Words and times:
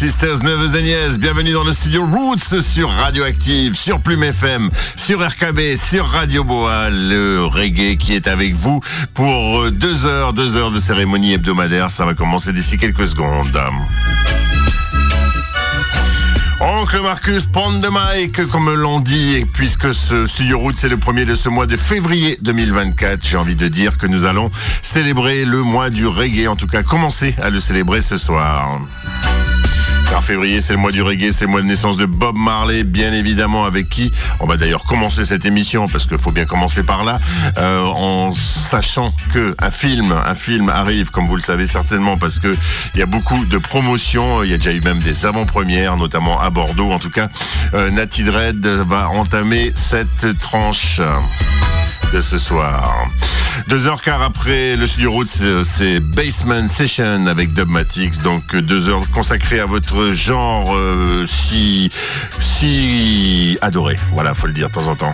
Sisters, 0.00 0.42
neveux 0.42 0.78
et 0.78 0.82
nièces, 0.82 1.18
bienvenue 1.18 1.52
dans 1.52 1.62
le 1.62 1.72
studio 1.72 2.06
Roots 2.06 2.62
sur 2.62 2.88
Radioactive, 2.88 3.74
sur 3.74 4.00
Plume 4.00 4.22
FM, 4.22 4.70
sur 4.96 5.20
RKB, 5.20 5.76
sur 5.76 6.06
Radio 6.06 6.42
Boa, 6.42 6.88
le 6.88 7.44
reggae 7.44 7.98
qui 7.98 8.14
est 8.14 8.26
avec 8.26 8.54
vous 8.54 8.80
pour 9.12 9.60
euh, 9.60 9.70
deux 9.70 10.06
heures, 10.06 10.32
deux 10.32 10.56
heures 10.56 10.70
de 10.70 10.80
cérémonie 10.80 11.34
hebdomadaire. 11.34 11.90
Ça 11.90 12.06
va 12.06 12.14
commencer 12.14 12.54
d'ici 12.54 12.78
quelques 12.78 13.08
secondes. 13.08 13.60
Oncle 16.60 17.02
Marcus, 17.02 17.44
prendre 17.44 17.80
de 17.80 17.88
Mike, 17.88 18.46
comme 18.46 18.72
l'on 18.72 19.00
dit, 19.00 19.36
et 19.36 19.44
puisque 19.44 19.92
ce 19.92 20.24
Studio 20.24 20.60
Route, 20.60 20.76
c'est 20.78 20.88
le 20.88 20.96
premier 20.96 21.26
de 21.26 21.34
ce 21.34 21.50
mois 21.50 21.66
de 21.66 21.76
février 21.76 22.38
2024, 22.40 23.26
j'ai 23.26 23.36
envie 23.36 23.54
de 23.54 23.68
dire 23.68 23.98
que 23.98 24.06
nous 24.06 24.24
allons 24.24 24.50
célébrer 24.80 25.44
le 25.44 25.60
mois 25.60 25.90
du 25.90 26.06
reggae, 26.06 26.48
en 26.48 26.56
tout 26.56 26.68
cas 26.68 26.82
commencer 26.82 27.34
à 27.42 27.50
le 27.50 27.60
célébrer 27.60 28.00
ce 28.00 28.16
soir. 28.16 28.80
Car 30.10 30.24
février, 30.24 30.60
c'est 30.60 30.72
le 30.72 30.80
mois 30.80 30.90
du 30.90 31.02
reggae, 31.02 31.30
c'est 31.30 31.44
le 31.44 31.52
mois 31.52 31.62
de 31.62 31.66
naissance 31.66 31.96
de 31.96 32.04
Bob 32.04 32.36
Marley, 32.36 32.82
bien 32.82 33.12
évidemment, 33.12 33.64
avec 33.64 33.88
qui 33.88 34.10
on 34.40 34.46
va 34.46 34.56
d'ailleurs 34.56 34.82
commencer 34.82 35.24
cette 35.24 35.46
émission, 35.46 35.86
parce 35.86 36.04
qu'il 36.04 36.18
faut 36.18 36.32
bien 36.32 36.46
commencer 36.46 36.82
par 36.82 37.04
là, 37.04 37.20
euh, 37.58 37.84
en 37.84 38.34
sachant 38.34 39.12
que 39.32 39.54
un 39.60 39.70
film, 39.70 40.12
un 40.12 40.34
film 40.34 40.68
arrive, 40.68 41.12
comme 41.12 41.28
vous 41.28 41.36
le 41.36 41.42
savez 41.42 41.64
certainement, 41.64 42.16
parce 42.18 42.40
que 42.40 42.56
il 42.94 42.98
y 42.98 43.02
a 43.04 43.06
beaucoup 43.06 43.44
de 43.44 43.58
promotions, 43.58 44.42
il 44.42 44.50
y 44.50 44.54
a 44.54 44.56
déjà 44.56 44.72
eu 44.72 44.80
même 44.80 45.00
des 45.00 45.26
avant-premières, 45.26 45.96
notamment 45.96 46.40
à 46.40 46.50
Bordeaux. 46.50 46.90
En 46.90 46.98
tout 46.98 47.10
cas, 47.10 47.28
euh, 47.74 47.90
Natty 47.90 48.24
Dread 48.24 48.66
va 48.66 49.10
entamer 49.10 49.70
cette 49.74 50.36
tranche 50.40 51.00
de 52.12 52.20
ce 52.20 52.38
soir. 52.38 53.06
Deux 53.68 53.86
heures 53.86 54.02
quart 54.02 54.22
après 54.22 54.76
le 54.76 54.86
studio 54.86 55.12
route, 55.12 55.28
c'est 55.62 56.00
Basement 56.00 56.66
Session 56.68 57.26
avec 57.26 57.52
Dubmatics. 57.52 58.22
Donc 58.22 58.56
deux 58.56 58.88
heures 58.88 59.08
consacrées 59.10 59.60
à 59.60 59.66
votre 59.66 60.10
genre 60.10 60.74
euh, 60.74 61.26
si 61.26 61.90
si 62.40 63.58
adoré. 63.60 63.96
Voilà, 64.12 64.34
faut 64.34 64.46
le 64.46 64.52
dire 64.52 64.68
de 64.68 64.74
temps 64.74 64.88
en 64.88 64.96
temps. 64.96 65.12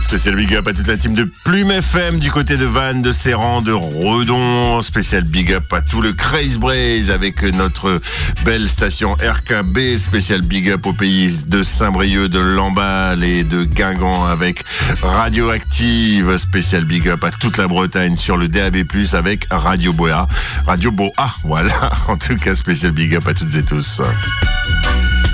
Spécial 0.00 0.36
big 0.36 0.54
up 0.54 0.68
à 0.68 0.72
toute 0.72 0.86
la 0.86 0.96
team 0.96 1.14
de 1.14 1.30
Plume 1.44 1.70
FM 1.70 2.18
du 2.18 2.30
côté 2.30 2.56
de 2.56 2.64
Vannes, 2.64 3.02
de 3.02 3.12
Serran, 3.12 3.62
de 3.62 3.72
Redon. 3.72 4.80
Spécial 4.82 5.24
big 5.24 5.52
up 5.52 5.72
à 5.72 5.80
tout 5.80 6.02
le 6.02 6.12
Craze 6.12 6.58
Braze 6.58 7.10
avec 7.10 7.42
notre 7.42 8.00
belle 8.44 8.68
station 8.68 9.14
RKB. 9.14 9.96
Spécial 9.96 10.42
big 10.42 10.70
up 10.70 10.86
au 10.86 10.92
pays 10.92 11.44
de 11.46 11.62
Saint-Brieuc, 11.62 12.28
de 12.28 12.38
Lamballe 12.38 13.24
et 13.24 13.44
de 13.44 13.64
Guingamp 13.64 14.26
avec 14.26 14.64
Radioactive. 15.02 16.36
Spécial 16.36 16.84
big 16.84 17.08
up 17.08 17.24
à 17.24 17.30
toute 17.30 17.56
la 17.56 17.68
Bretagne 17.68 18.16
sur 18.16 18.36
le 18.36 18.48
DAB+, 18.48 18.76
avec 19.12 19.46
Radio 19.50 19.92
Boa. 19.92 20.28
Radio 20.66 20.90
Boa, 20.90 21.12
voilà. 21.44 21.90
En 22.08 22.16
tout 22.16 22.36
cas, 22.36 22.54
spécial 22.54 22.92
big 22.92 23.14
up 23.14 23.26
à 23.28 23.34
toutes 23.34 23.54
et 23.54 23.62
tous. 23.62 24.02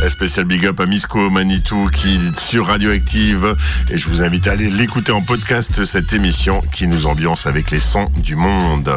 Spécial 0.07 0.47
big 0.47 0.65
up 0.65 0.81
à 0.81 0.87
Misco 0.87 1.29
Manitou 1.29 1.89
qui 1.93 2.17
est 2.17 2.39
sur 2.39 2.67
Radioactive. 2.67 3.57
Et 3.91 3.99
je 3.99 4.09
vous 4.09 4.23
invite 4.23 4.47
à 4.47 4.53
aller 4.53 4.71
l'écouter 4.71 5.13
en 5.13 5.23
podcast, 5.23 5.85
cette 5.85 6.13
émission 6.13 6.63
qui 6.73 6.87
nous 6.87 7.07
ambiance 7.07 7.47
avec 7.47 7.71
les 7.71 7.81
sons 7.81 8.09
du 8.17 8.37
monde. 8.37 8.91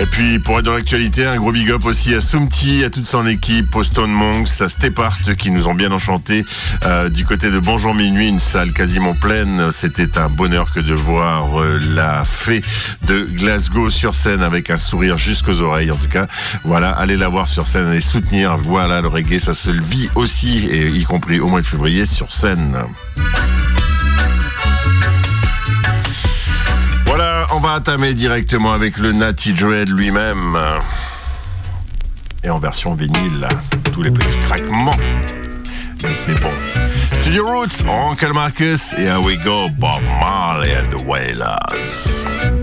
Et 0.00 0.06
puis, 0.06 0.38
pour 0.38 0.58
être 0.58 0.64
dans 0.64 0.72
l'actualité, 0.72 1.26
un 1.26 1.36
gros 1.36 1.52
big 1.52 1.70
up 1.70 1.84
aussi 1.84 2.14
à 2.14 2.22
Sumti, 2.22 2.84
à 2.84 2.88
toute 2.88 3.04
son 3.04 3.26
équipe, 3.26 3.76
au 3.76 3.82
Stone 3.82 4.10
Monks, 4.10 4.48
à 4.60 4.68
Stepart, 4.68 5.36
qui 5.36 5.50
nous 5.50 5.68
ont 5.68 5.74
bien 5.74 5.92
enchantés. 5.92 6.46
Euh, 6.86 7.10
du 7.10 7.26
côté 7.26 7.50
de 7.50 7.58
Bonjour 7.58 7.94
Minuit, 7.94 8.30
une 8.30 8.38
salle 8.38 8.72
quasiment 8.72 9.12
pleine. 9.12 9.70
C'était 9.72 10.16
un 10.16 10.30
bonheur 10.30 10.72
que 10.72 10.80
de 10.80 10.94
voir 10.94 11.60
euh, 11.60 11.78
la 11.78 12.24
fée 12.24 12.62
de 13.06 13.28
Glasgow 13.30 13.90
sur 13.90 14.14
scène 14.14 14.42
avec 14.42 14.70
un 14.70 14.78
sourire 14.78 15.18
jusqu'aux 15.18 15.60
oreilles. 15.60 15.90
En 15.90 15.96
tout 15.96 16.08
cas, 16.08 16.28
voilà, 16.64 16.92
allez 16.92 17.18
la 17.18 17.28
voir 17.28 17.46
sur 17.46 17.66
scène, 17.66 17.86
allez 17.86 18.00
soutenir. 18.00 18.56
Voilà, 18.56 19.02
le 19.02 19.08
reggae, 19.08 19.38
ça 19.38 19.52
se 19.52 19.70
vit 19.70 20.08
aussi, 20.14 20.64
y 20.64 21.04
compris 21.04 21.40
au 21.40 21.48
mois 21.48 21.60
de 21.60 21.66
février 21.66 22.06
sur 22.06 22.32
scène. 22.32 22.74
On 27.60 27.62
va 27.62 27.74
entamer 27.74 28.14
directement 28.14 28.72
avec 28.72 28.96
le 28.96 29.12
Natty 29.12 29.52
Dread 29.52 29.90
lui-même. 29.90 30.56
Et 32.42 32.48
en 32.48 32.58
version 32.58 32.94
vinyle, 32.94 33.46
tous 33.92 34.02
les 34.02 34.10
petits 34.10 34.38
craquements. 34.46 34.96
Mais 36.02 36.14
c'est 36.14 36.40
bon. 36.40 36.52
Studio 37.20 37.46
Roots, 37.46 37.84
Uncle 37.86 38.32
Marcus, 38.32 38.94
et 38.94 39.02
here 39.02 39.20
we 39.22 39.36
go, 39.44 39.68
Bob 39.78 40.00
Marley 40.20 40.70
and 40.74 40.96
the 40.96 41.04
Wailers. 41.04 42.59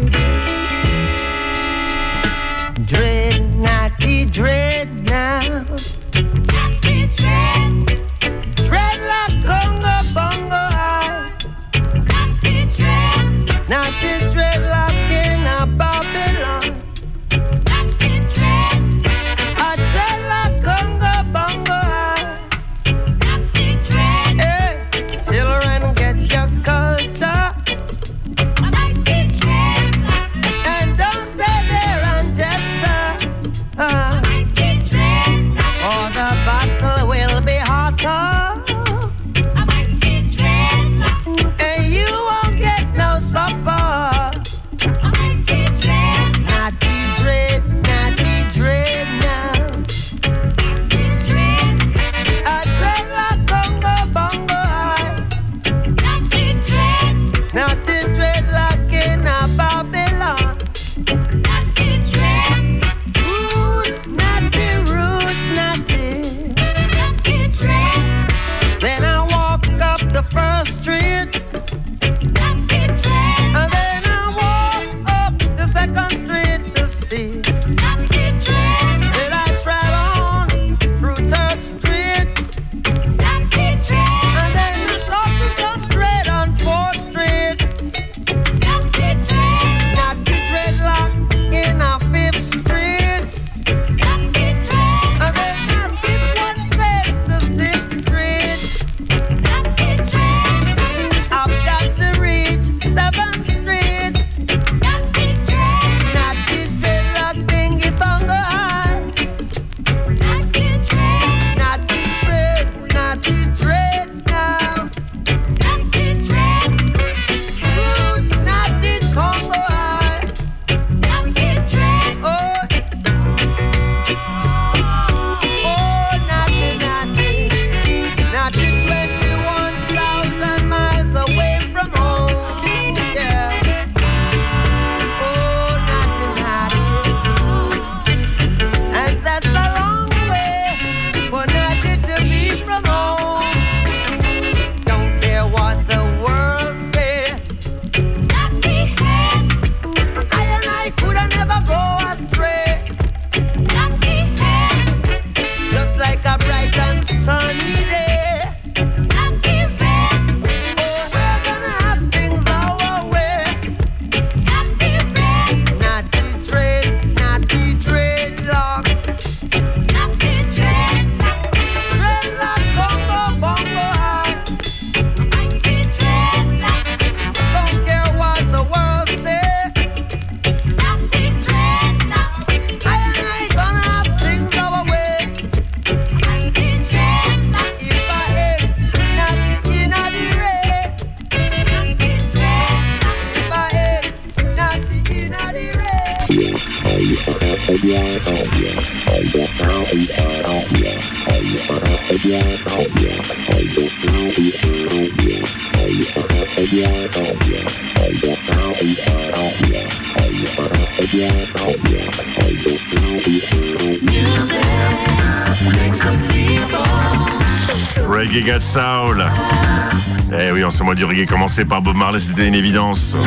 Eh 220.32 220.52
oui, 220.52 220.64
en 220.64 220.70
ce 220.70 220.84
mois 220.84 220.94
du 220.94 221.04
reggae 221.04 221.26
commencé 221.26 221.66
par 221.66 221.82
Bob 221.82 221.96
Marley, 221.96 222.20
c'était 222.20 222.48
une 222.48 222.54
évidence. 222.54 223.18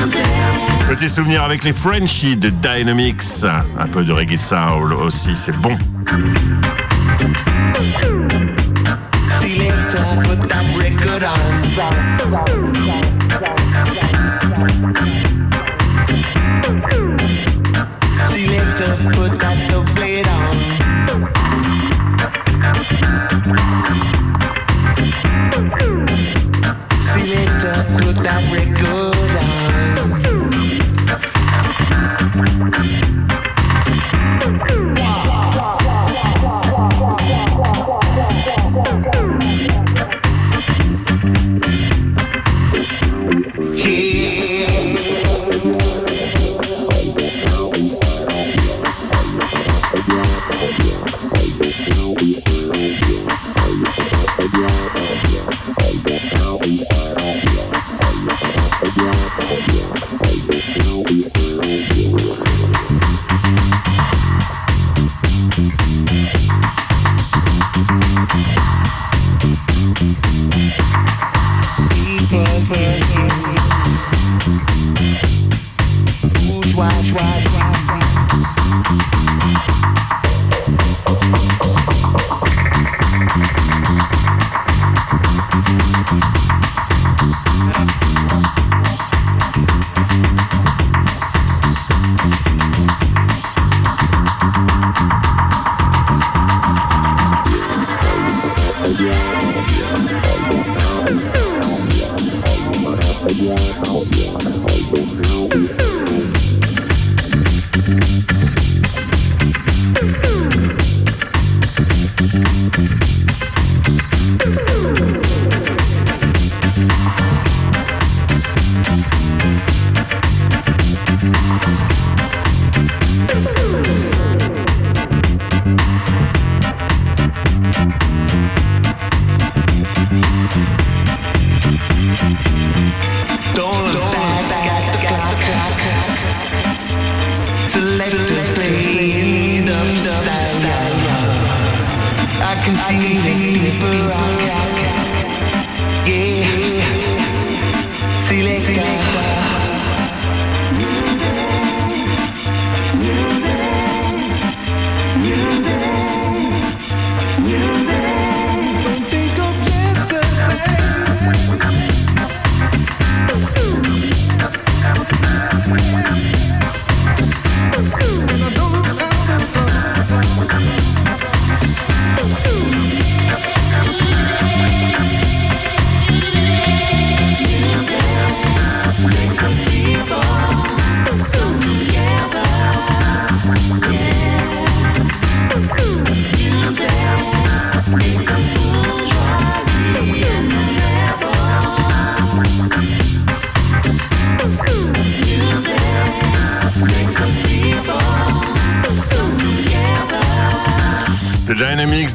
Petit 0.88 1.08
souvenir 1.08 1.42
avec 1.42 1.64
les 1.64 1.72
Frenchies 1.72 2.36
de 2.36 2.50
Dynamics. 2.50 3.44
Un 3.78 3.86
peu 3.88 4.04
de 4.04 4.12
reggae 4.12 4.36
soul 4.36 4.94
aussi, 4.94 5.34
c'est 5.34 5.56
bon. 5.56 5.76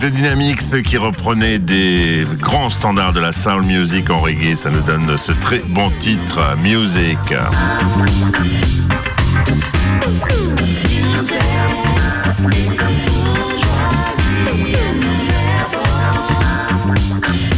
De 0.06 0.10
Dynamics 0.12 0.84
qui 0.84 0.98
reprenait 0.98 1.58
des 1.58 2.28
grands 2.40 2.70
standards 2.70 3.14
de 3.14 3.20
la 3.20 3.32
soul 3.32 3.64
music 3.64 4.12
en 4.12 4.20
reggae. 4.20 4.54
Ça 4.54 4.70
nous 4.70 4.82
donne 4.82 5.18
ce 5.18 5.32
très 5.32 5.58
bon 5.70 5.90
titre, 6.00 6.56
Music. 6.62 7.18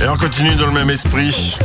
Et 0.01 0.07
on 0.07 0.15
continue 0.15 0.55
dans 0.55 0.67
le 0.67 0.71
même 0.71 0.89
esprit. 0.89 1.57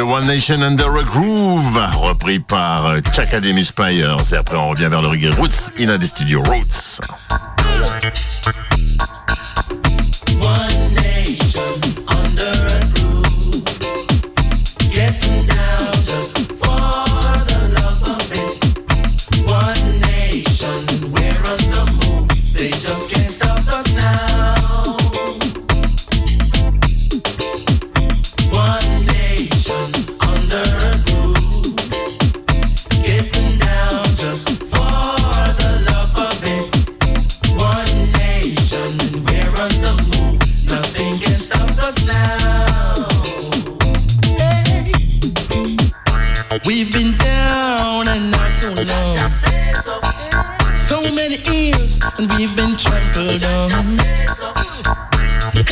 Le 0.00 0.06
One 0.06 0.26
Nation 0.26 0.62
Under 0.62 0.96
a 0.96 1.02
Groove, 1.02 1.78
repris 1.94 2.38
par 2.38 2.86
euh, 2.86 3.00
Chaka 3.14 3.38
Demus 3.38 3.64
Spires. 3.64 4.16
Et 4.32 4.34
après, 4.34 4.56
on 4.56 4.70
revient 4.70 4.88
vers 4.90 5.02
le 5.02 5.08
reggae 5.08 5.30
Roots, 5.36 5.72
in 5.78 5.98
the 5.98 6.06
studio 6.06 6.42
Roots. 6.42 6.89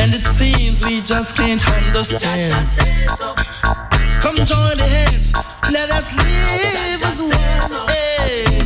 And 0.00 0.14
it 0.14 0.24
seems 0.36 0.82
we 0.82 1.00
just 1.02 1.36
can't 1.36 1.60
understand. 1.68 2.52
Come 4.22 4.36
join 4.36 4.76
the 4.78 4.86
hands, 4.88 5.32
let 5.70 5.90
us 5.90 6.10
live 6.16 7.02
as 7.02 7.20
one. 7.20 7.88
Hey. 7.88 8.57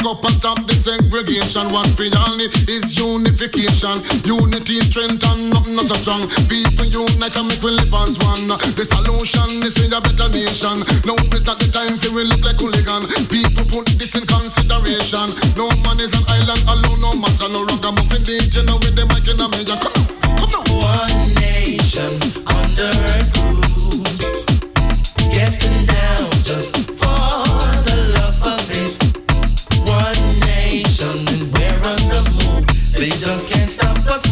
Link 0.00 0.16
up 0.16 0.24
and 0.24 0.34
stop 0.34 0.66
the 0.66 0.72
segregation. 0.72 1.72
What 1.72 1.84
we 1.98 2.08
all 2.16 2.36
need 2.36 2.48
is 2.68 2.96
unification. 2.96 4.00
Unity, 4.24 4.80
strength, 4.80 5.24
and 5.28 5.50
nothing 5.50 5.76
not 5.76 5.92
so 5.92 5.94
strong. 6.00 6.24
People 6.48 6.88
unite 6.88 7.36
and 7.36 7.48
make 7.48 7.60
we 7.60 7.70
live 7.70 7.92
as 7.92 8.16
one. 8.24 8.48
The 8.48 8.84
solution 8.88 9.60
is 9.60 9.76
we 9.76 9.92
a 9.92 10.00
better 10.00 10.32
nation. 10.32 10.80
Now 11.04 11.20
is 11.36 11.44
not 11.44 11.60
the 11.60 11.68
time 11.68 12.00
for 12.00 12.16
we 12.16 12.24
look 12.24 12.40
like 12.40 12.56
hooligan. 12.56 13.04
People 13.28 13.64
put 13.68 13.92
this 14.00 14.16
in 14.16 14.24
consideration. 14.24 15.36
No 15.60 15.68
man 15.84 16.00
is 16.00 16.16
an 16.16 16.24
island 16.32 16.64
alone, 16.64 17.00
no 17.04 17.12
matter 17.20 17.52
no 17.52 17.68
ragamuffin 17.68 18.24
DJ. 18.24 18.64
Now 18.64 18.80
with 18.80 18.96
the 18.96 19.04
mic 19.04 19.28
in 19.28 19.36
a 19.36 19.52
major. 19.52 19.76
Come 19.84 19.92
now, 20.00 20.08
come 20.40 20.52
now. 20.56 20.64
One 20.80 21.36
nation 21.36 22.12
under 22.48 22.88
a 22.88 23.20
groove. 23.36 24.16
Getting 25.28 25.84
down 25.84 26.32
just 26.40 26.99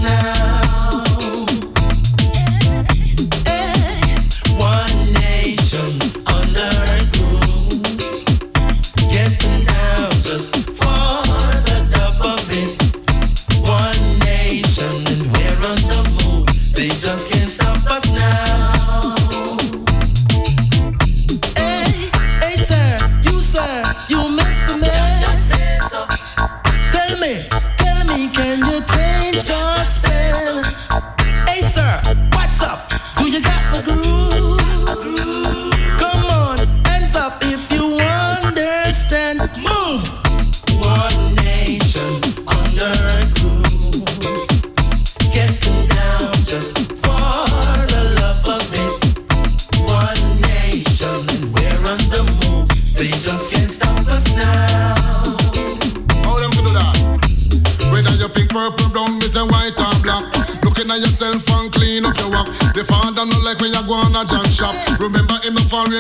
now. 0.09 0.48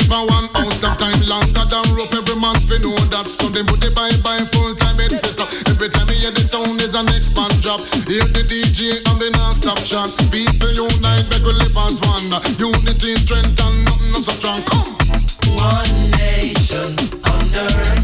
For 0.08 0.24
one 0.24 0.48
house. 0.56 0.80
That 0.80 0.96
time 0.98 1.20
longer 1.28 1.64
than 1.68 1.86
rope. 1.94 2.12
Every 2.16 2.36
man 2.40 2.56
fi 2.64 2.80
know 2.80 2.96
that. 3.12 3.28
So 3.28 3.52
them 3.52 3.68
put 3.68 3.80
the 3.84 3.92
bye 3.92 4.16
bye 4.24 4.42
full 4.48 4.74
time 4.74 4.98
it 5.04 5.12
up. 5.38 5.48
Every 5.68 5.92
time 5.92 6.08
you 6.08 6.16
hear 6.24 6.32
the 6.32 6.40
sound 6.40 6.80
is 6.80 6.96
an 6.96 7.08
expand 7.12 7.54
drop. 7.60 7.84
Hear 8.08 8.24
the 8.24 8.42
DJ 8.48 9.04
and 9.04 9.20
the 9.20 9.30
non-stop 9.36 9.78
shot. 9.84 10.10
People 10.32 10.72
unite, 10.72 11.28
make 11.28 11.44
we 11.44 11.52
live 11.52 11.76
as 11.76 12.00
one. 12.00 12.32
Unity, 12.56 13.20
strength 13.20 13.60
and 13.60 13.84
nothing 13.84 14.12
no 14.12 14.20
so 14.24 14.32
strong. 14.32 14.60
Come, 14.64 14.96
One 15.54 16.10
nation 16.16 16.96
under 17.28 17.97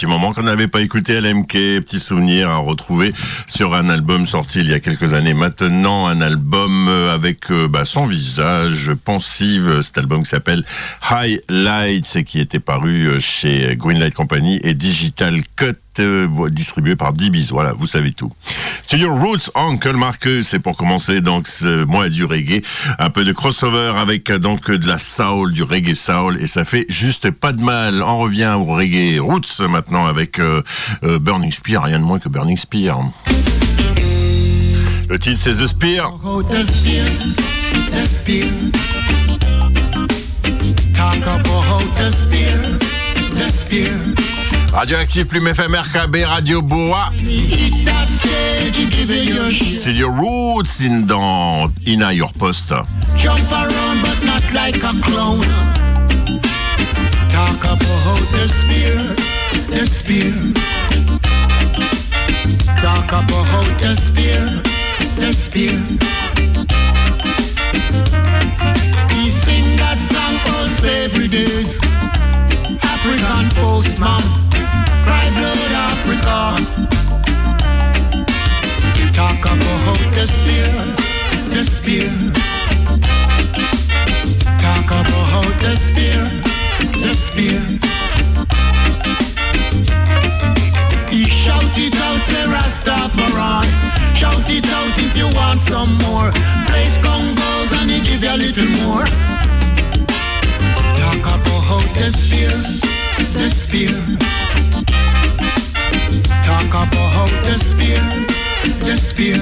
petit 0.00 0.06
moment 0.06 0.32
qu'on 0.32 0.44
n'avait 0.44 0.66
pas 0.66 0.80
écouté 0.80 1.20
LMK, 1.20 1.52
petit 1.82 2.00
souvenir 2.00 2.48
à 2.48 2.56
retrouver 2.56 3.12
sur 3.46 3.74
un 3.74 3.90
album 3.90 4.24
sorti 4.24 4.60
il 4.60 4.70
y 4.70 4.72
a 4.72 4.80
quelques 4.80 5.12
années 5.12 5.34
maintenant, 5.34 6.06
un 6.06 6.22
album 6.22 6.88
euh, 6.88 7.14
avec 7.14 7.50
euh, 7.50 7.68
bah, 7.68 7.84
son 7.84 8.06
visage 8.06 8.92
pensive, 9.04 9.82
cet 9.82 9.98
album 9.98 10.22
qui 10.22 10.30
s'appelle 10.30 10.64
Highlights 11.02 12.16
et 12.16 12.24
qui 12.24 12.40
était 12.40 12.60
paru 12.60 13.08
euh, 13.08 13.20
chez 13.20 13.76
Greenlight 13.76 14.14
Company 14.14 14.58
et 14.62 14.72
Digital 14.72 15.38
Cut 15.54 15.76
euh, 15.98 16.48
distribué 16.50 16.96
par 16.96 17.12
DBs. 17.12 17.50
Voilà, 17.50 17.72
vous 17.72 17.86
savez 17.86 18.12
tout. 18.12 18.32
Studio 18.90 19.14
Roots, 19.14 19.52
Uncle 19.54 19.94
Marcus, 19.94 20.48
c'est 20.48 20.58
pour 20.58 20.76
commencer 20.76 21.20
donc 21.20 21.46
ce 21.46 21.84
mois 21.84 22.08
du 22.08 22.24
reggae, 22.24 22.60
un 22.98 23.08
peu 23.08 23.24
de 23.24 23.30
crossover 23.30 23.92
avec 23.96 24.32
donc 24.32 24.68
de 24.68 24.84
la 24.84 24.98
soul, 24.98 25.52
du 25.52 25.62
reggae 25.62 25.94
soul, 25.94 26.38
et 26.40 26.48
ça 26.48 26.64
fait 26.64 26.86
juste 26.88 27.30
pas 27.30 27.52
de 27.52 27.62
mal. 27.62 28.02
On 28.02 28.18
revient 28.18 28.52
au 28.58 28.64
reggae 28.64 29.20
Roots 29.20 29.60
maintenant 29.60 30.06
avec 30.06 30.40
euh, 30.40 30.64
euh, 31.04 31.20
Burning 31.20 31.52
Spear, 31.52 31.84
rien 31.84 32.00
de 32.00 32.04
moins 32.04 32.18
que 32.18 32.28
Burning 32.28 32.56
Spear. 32.56 32.98
Le 35.08 35.18
titre 35.20 35.38
c'est 35.40 35.52
the 35.52 35.68
spear. 35.68 36.10
Radioactive 44.72 45.26
Plume 45.26 45.48
FM 45.52 45.74
RKB 45.74 46.24
Radio 46.26 46.62
Boa. 46.62 47.10
Studio 49.80 50.08
Roots 50.08 50.80
in 50.80 51.06
dans 51.06 51.70
Ina 51.86 52.12
Your 52.12 52.30
Post. 52.38 52.72
Jump 53.16 53.50
around, 53.50 54.00
but 54.02 54.24
not 54.24 54.42
like 54.52 54.76
a 54.76 54.92
clown. 55.02 55.40
Talk 57.32 57.64
about 57.64 58.22
the 58.30 58.48
spear, 58.48 58.96
the 59.66 59.86
spear. 59.86 60.34
Talk 62.80 63.08
about 63.08 63.80
the 63.80 63.96
spear, 63.96 64.62
the 65.16 65.32
spear. 65.32 65.74
He 69.10 69.30
sing 69.30 69.76
that 69.76 69.98
song 70.12 70.38
all 70.54 70.86
every 70.86 71.26
days. 71.26 71.80
African 72.82 73.48
postman, 73.56 74.22
cry 75.10 75.28
blood 75.36 75.72
Africa. 75.90 76.38
Talk 79.18 79.42
about 79.54 80.00
the 80.16 80.24
spear, 80.36 80.70
the 81.52 81.62
spear. 81.74 82.10
Talk 84.64 84.90
about 85.00 85.52
the 85.64 85.74
spear, 85.86 86.20
the 87.04 87.12
spear. 87.24 87.62
He 91.10 91.24
shout 91.42 91.76
it 91.86 91.96
out, 92.06 92.22
say 92.30 92.44
Rastafari. 92.54 93.70
Shout 94.20 94.48
it 94.58 94.68
out 94.78 94.94
if 95.06 95.12
you 95.20 95.28
want 95.38 95.60
some 95.62 95.92
more. 96.04 96.30
Place 96.68 96.96
congos 97.04 97.70
and 97.78 97.90
he 97.90 97.98
give 98.08 98.22
you 98.22 98.34
a 98.36 98.42
little 98.44 98.70
more. 98.82 99.06
Talk 101.00 101.24
about 101.34 101.84
the 101.98 102.08
spear, 102.22 102.54
the 103.38 103.48
spear. 103.50 104.39
Talk 106.60 106.88
about 106.88 107.32
the 107.48 107.56
spear. 108.96 109.40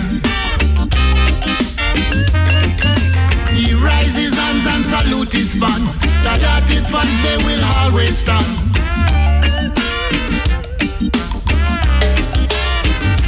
He 3.53 3.75
rise 3.75 4.15
his 4.15 4.33
hands 4.35 4.67
and 4.67 4.85
salute 4.85 5.33
his 5.33 5.53
fans. 5.59 5.99
The 5.99 6.39
hearted 6.47 6.87
fans, 6.87 7.23
they 7.25 7.37
will 7.45 7.65
always 7.83 8.17
stand. 8.17 8.47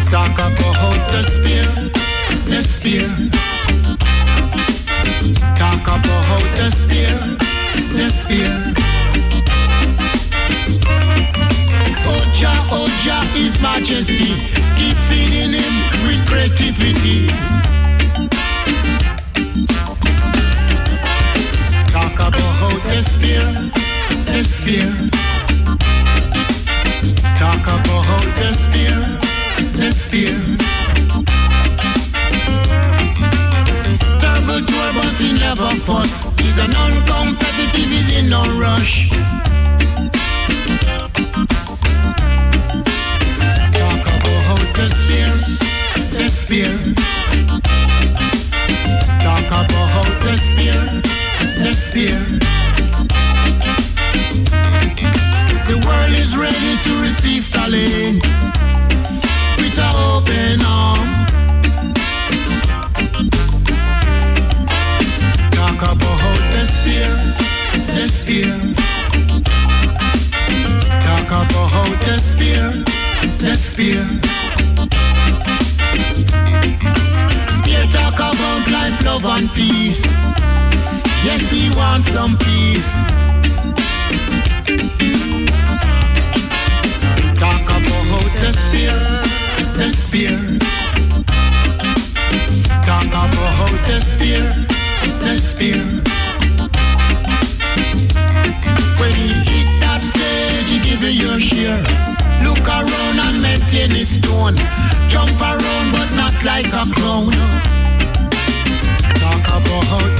Talk 0.09 0.39
about 0.39 1.11
the 1.11 1.23
spear. 1.35 1.67
Talk 5.59 5.83
about 5.83 6.43
the 6.57 6.71
spear, 6.71 7.19
Oja, 12.41 12.57
Oja, 12.73 13.21
His 13.35 13.61
Majesty, 13.61 14.33
keep 14.75 14.97
feeding 15.11 15.53
him 15.53 15.75
with 16.07 16.27
creativity. 16.27 17.27
Talk 21.93 22.15
about 22.15 22.81
the 22.87 23.03
spear. 23.05 24.89
Talk 27.37 27.61
about 27.61 28.25
spear, 28.57 28.97
the 29.77 29.93
spear. 29.93 30.41
Turbo 34.19 34.57
Turbos, 34.65 35.17
he 35.19 35.33
never 35.39 35.71
fuss. 35.85 36.35
He's 36.39 36.59
a 36.59 36.69
non-competitive, 36.69 37.91
he's 37.91 38.17
in 38.17 38.31
no 38.31 38.43
rush. 38.59 39.11
The 44.81 46.29
spear. 46.29 46.79
Talk 49.21 49.47
about 49.47 50.07
the 51.59 51.75
spear. 51.75 52.23
The 55.69 55.77
world 55.87 56.13
is 56.13 56.37
ready 56.37 56.73
to 56.85 57.01
receive 57.03 57.51
talent 57.51 58.70
love 79.05 79.25
and 79.27 79.51
peace. 79.53 80.01
Yes, 81.25 81.41
he 81.51 81.71
wants 81.77 82.09
some 82.13 82.37
peace. 82.39 82.91
Talk 87.39 87.65
about 87.65 88.31
the 88.41 88.51
spear. 90.01 90.41
Talk 92.85 93.07
about 93.07 93.71
the 93.89 94.01
spear. 95.41 95.85
When 98.99 99.13
he 99.13 99.29
hit 99.49 99.81
that 99.81 100.01
stage, 100.01 100.69
he 100.71 100.79
give 100.89 101.03
you 101.03 101.29
your 101.29 101.39
share. 101.41 101.83
Look 102.43 102.67
around 102.67 103.19
and 103.19 103.43
maintain 103.43 103.91
his 103.91 104.21
tone. 104.21 104.57
Jump 105.09 105.41
around, 105.41 105.93
but 105.93 106.11
not 106.17 106.35
like 106.45 106.67
a 106.67 106.85
clown. 106.93 107.80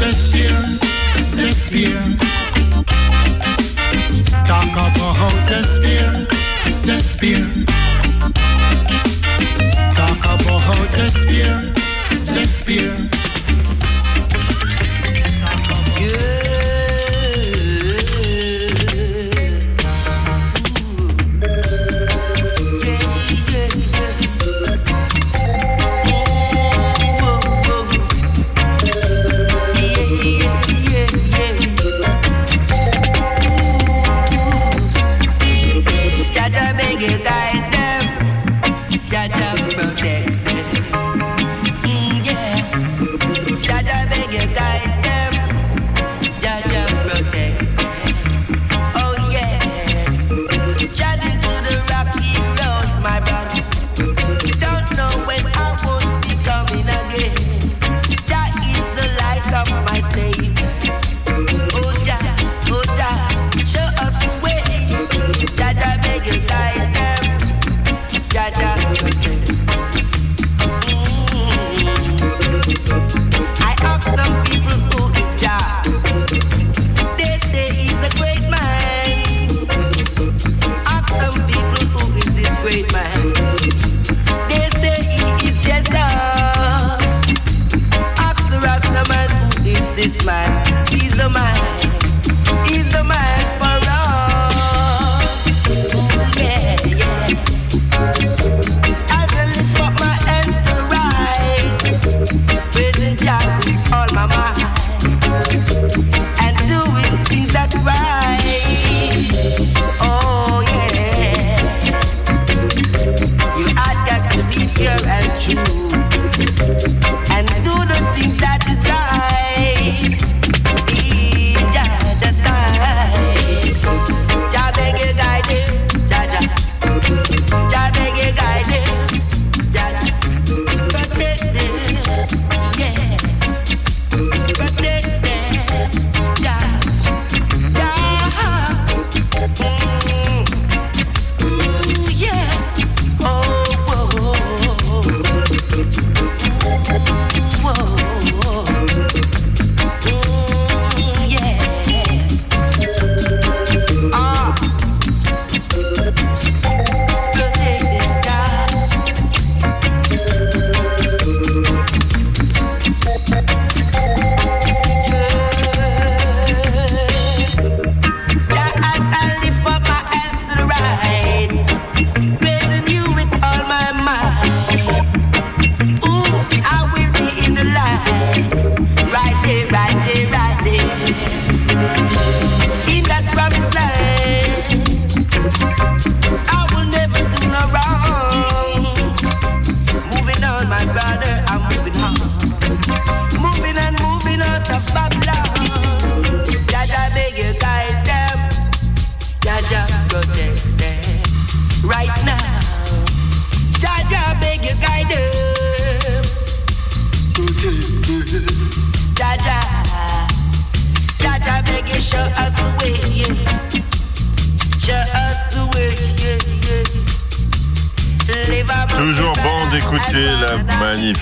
The 0.01 0.13
spear, 0.13 0.57
the 1.31 1.55
spear. 1.55 1.99
Talk 4.47 4.73
about 4.73 5.35
the 5.49 5.61
spear. 7.03 7.41
Talk 9.93 10.25
about 10.25 10.89
the 12.33 12.47
spear. 12.47 13.10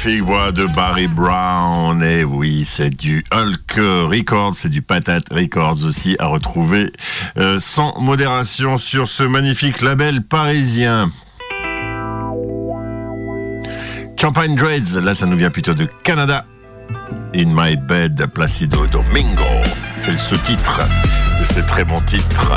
magnifique 0.08 0.26
voix 0.26 0.52
de 0.52 0.66
Barry 0.74 1.06
Brown. 1.06 2.02
Et 2.02 2.24
oui, 2.24 2.64
c'est 2.64 2.88
du 2.88 3.24
Hulk 3.30 3.76
Records, 3.76 4.54
c'est 4.54 4.70
du 4.70 4.80
Patate 4.80 5.26
Records 5.30 5.84
aussi 5.84 6.16
à 6.18 6.26
retrouver 6.26 6.90
euh, 7.36 7.58
sans 7.58 8.00
modération 8.00 8.78
sur 8.78 9.06
ce 9.06 9.22
magnifique 9.22 9.82
label 9.82 10.22
parisien. 10.22 11.10
Champagne 14.18 14.54
Dreads, 14.54 14.98
là 15.02 15.12
ça 15.12 15.26
nous 15.26 15.36
vient 15.36 15.50
plutôt 15.50 15.74
de 15.74 15.86
Canada. 16.04 16.46
In 17.34 17.48
My 17.48 17.76
Bed, 17.76 18.28
Placido 18.32 18.86
Domingo. 18.86 19.44
C'est 19.98 20.12
le 20.12 20.16
sous-titre. 20.16 20.80
c'est 21.52 21.66
très 21.66 21.84
bon 21.84 22.00
titre. 22.06 22.52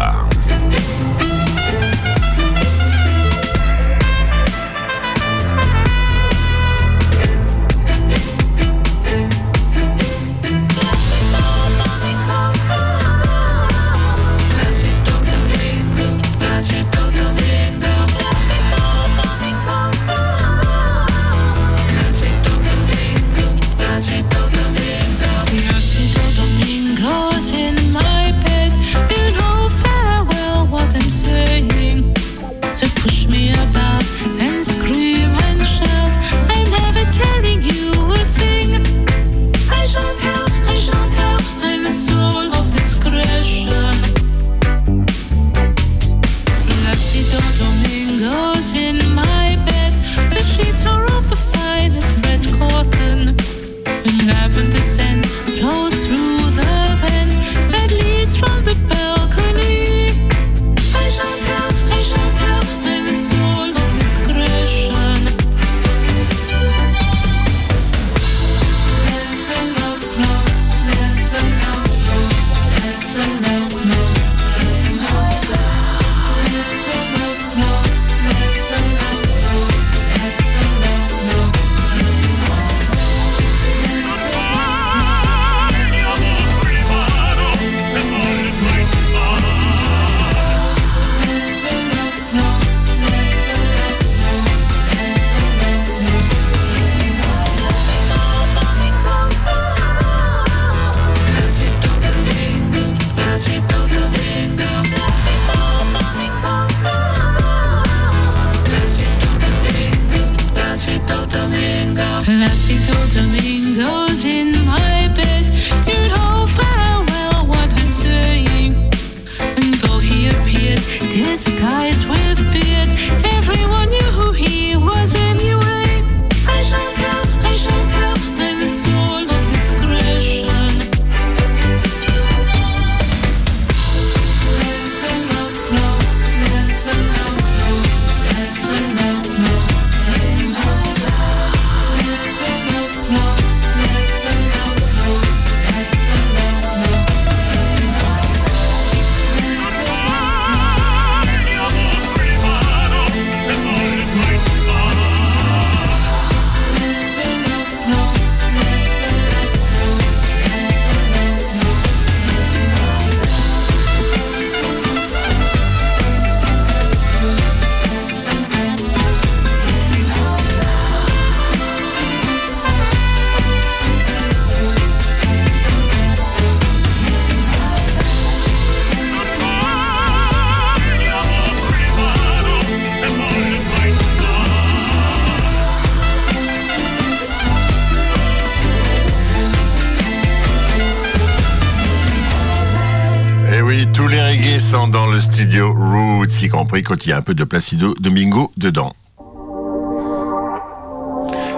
Quand 196.83 197.05
il 197.05 197.09
y 197.09 197.11
a 197.11 197.17
un 197.17 197.21
peu 197.21 197.33
de 197.33 197.43
Placido 197.43 197.93
Domingo 197.99 198.51
dedans. 198.57 198.93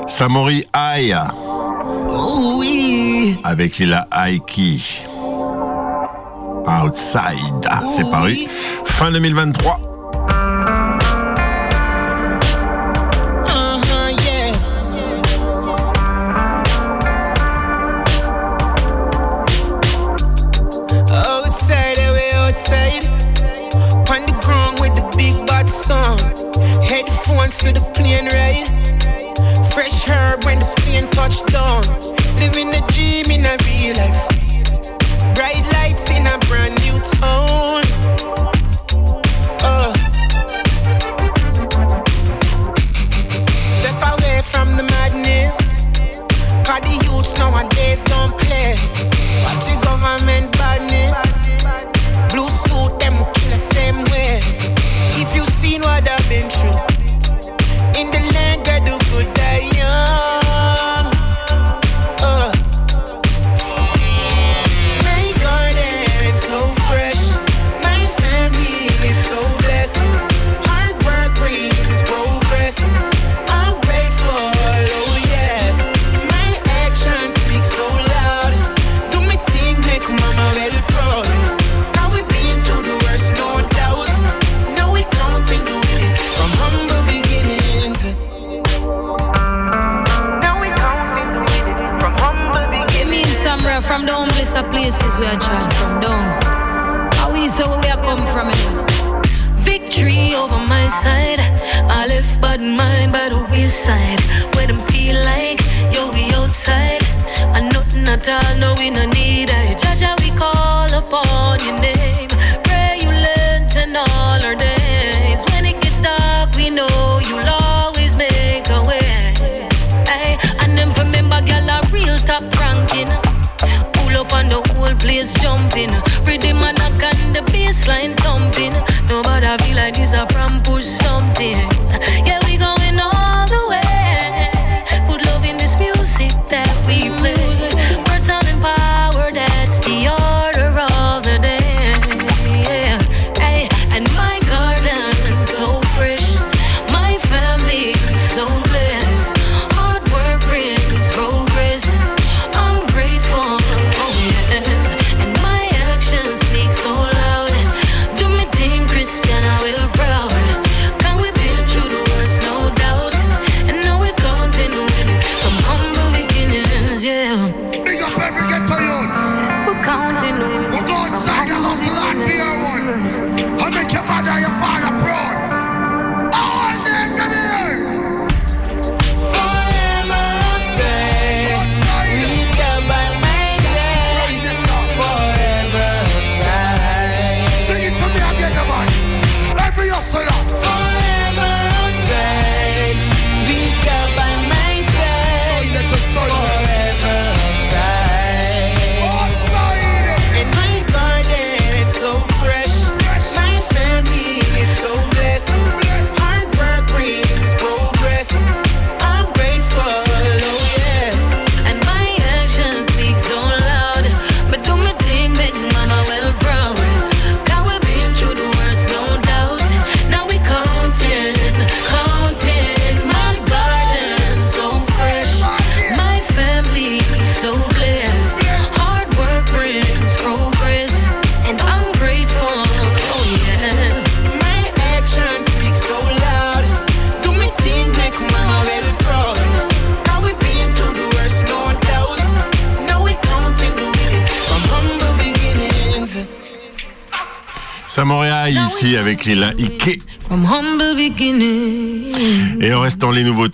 Samori 0.07 0.65
Aya. 0.73 1.33
Oh 2.09 2.57
oui 2.59 3.37
Avec 3.43 3.77
Lila 3.77 4.07
Aiki. 4.11 5.03
Outside, 6.65 7.67
ah, 7.69 7.81
c'est 7.95 8.03
oh 8.03 8.09
paru. 8.09 8.37
Fin 8.85 9.11
2023, 9.11 9.79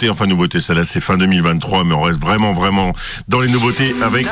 enfin 0.10 0.28
nouveautés, 0.28 0.60
ça 0.60 0.73
là 0.73 0.84
c'est 0.84 1.02
fin 1.02 1.17
2023, 1.17 1.84
mais 1.84 1.93
on 1.95 2.02
reste 2.02 2.19
vraiment 2.19 2.54
vraiment 2.54 2.93
dans 3.28 3.39
les 3.39 3.49
nouveautés 3.49 3.95
avec 4.02 4.28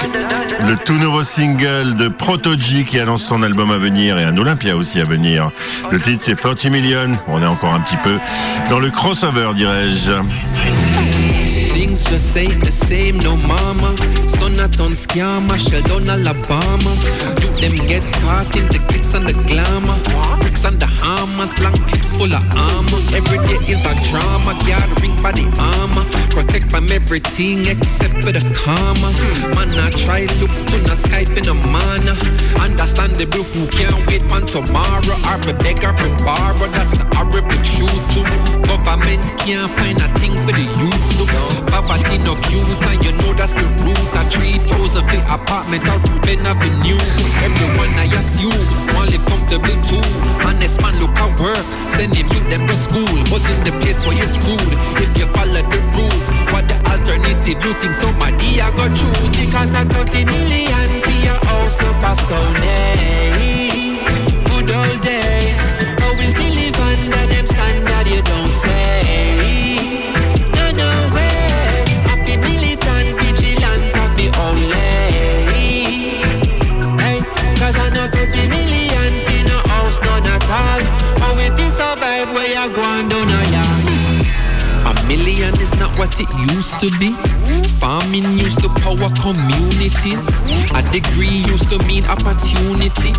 le 0.61 0.75
tout 0.75 0.93
nouveau 0.93 1.23
single 1.23 1.95
de 1.95 2.07
Protoji 2.07 2.85
qui 2.85 2.99
annonce 2.99 3.23
son 3.23 3.41
album 3.41 3.71
à 3.71 3.77
venir 3.77 4.17
et 4.17 4.23
un 4.23 4.37
Olympia 4.37 4.75
aussi 4.75 4.99
à 4.99 5.03
venir. 5.03 5.49
Le 5.91 5.99
titre 5.99 6.21
c'est 6.23 6.39
40 6.39 6.65
Million, 6.65 7.11
on 7.27 7.41
est 7.41 7.47
encore 7.47 7.73
un 7.73 7.79
petit 7.79 7.97
peu 7.97 8.17
dans 8.69 8.79
le 8.79 8.89
crossover 8.89 9.51
dirais-je. 9.55 10.11
Ton 14.57 14.89
scammer, 14.91 15.53
shell 15.53 15.85
Alabama. 16.09 16.91
You 17.39 17.49
them 17.61 17.77
get 17.85 18.01
caught 18.19 18.49
in 18.57 18.65
the 18.73 18.81
glitz 18.89 19.13
and 19.13 19.29
the 19.29 19.33
glamour. 19.45 19.93
Bricks 20.41 20.65
and 20.65 20.81
the 20.81 20.87
hammers, 20.87 21.53
long 21.61 21.77
clips 21.85 22.17
full 22.17 22.33
of 22.33 22.41
armor. 22.57 23.01
Every 23.13 23.37
day 23.45 23.61
is 23.69 23.85
a 23.85 23.93
drama, 24.09 24.57
guard 24.65 24.89
ring 24.99 25.13
by 25.21 25.31
the 25.31 25.45
armor. 25.61 26.01
Protect 26.33 26.73
from 26.73 26.91
everything 26.91 27.69
except 27.69 28.17
for 28.25 28.33
the 28.33 28.41
karma. 28.57 29.09
Man, 29.53 29.69
I 29.77 29.93
try 29.93 30.25
look 30.41 30.49
to 30.73 30.77
the 30.89 30.97
Skype 30.97 31.37
in 31.37 31.45
a 31.45 31.55
manner. 31.69 32.17
Understandable 32.57 33.45
who 33.53 33.69
can't 33.69 34.01
wait 34.09 34.25
for 34.25 34.41
tomorrow. 34.41 35.17
Or 35.29 35.37
be 35.45 35.53
beg 35.61 35.85
or 35.85 35.93
be 35.93 36.09
borrow, 36.25 36.65
that's 36.73 36.97
the 36.97 37.05
horrible 37.13 37.61
truth 37.61 38.03
too. 38.09 38.25
Government 38.65 39.21
can't 39.37 39.69
find 39.77 40.01
a 40.01 40.09
thing 40.17 40.33
for 40.43 40.53
the 40.57 40.65
youth 40.81 41.05
to. 41.21 41.25
Poverty 41.69 42.17
no 42.25 42.33
cute 42.49 42.81
and 42.89 43.05
you 43.05 43.13
know 43.21 43.31
that's 43.37 43.53
the 43.53 43.65
root. 43.85 43.97
A 44.47 44.59
3,000 44.63 45.03
feet 45.09 45.25
apartment 45.27 45.83
out 45.91 45.99
to 46.07 46.13
Ben 46.23 46.39
Avenue. 46.47 46.95
Everyone 47.43 47.91
I 47.99 48.07
assume 48.15 48.55
want 48.95 49.11
live 49.11 49.25
comfortable 49.27 49.75
too. 49.83 49.99
Honest 50.47 50.79
man 50.79 50.95
look 51.03 51.11
at 51.19 51.31
work, 51.35 51.65
send 51.91 52.15
him 52.15 52.31
you 52.31 52.39
them 52.47 52.63
to 52.65 52.75
school. 52.75 53.11
But 53.27 53.43
in 53.43 53.59
the 53.67 53.75
place 53.83 53.99
where 54.07 54.15
you're 54.15 54.31
screwed, 54.31 54.71
if 55.03 55.11
you 55.19 55.27
follow 55.35 55.59
the 55.67 55.79
rules, 55.99 56.27
what 56.55 56.63
the 56.71 56.79
alternative 56.87 57.59
you 57.59 57.73
think 57.75 57.93
somebody 57.93 58.61
I 58.63 58.71
go 58.71 58.87
choose? 58.95 59.35
Because 59.35 59.75
I 59.75 59.83
30 59.83 60.23
million 60.23 60.87
for 61.03 61.17
your 61.27 61.39
house 61.43 61.83
up 61.83 62.03
a 62.07 63.66
million 85.27 85.59
is 85.59 85.73
not 85.75 85.91
what 85.99 86.13
it 86.21 86.31
used 86.55 86.79
to 86.79 86.87
be. 86.99 87.11
Farming 87.83 88.39
used 88.39 88.61
to 88.61 88.69
power 88.79 89.11
communities. 89.19 90.23
A 90.71 90.81
degree 90.95 91.43
used 91.51 91.67
to 91.69 91.77
mean 91.83 92.05
opportunity. 92.07 93.11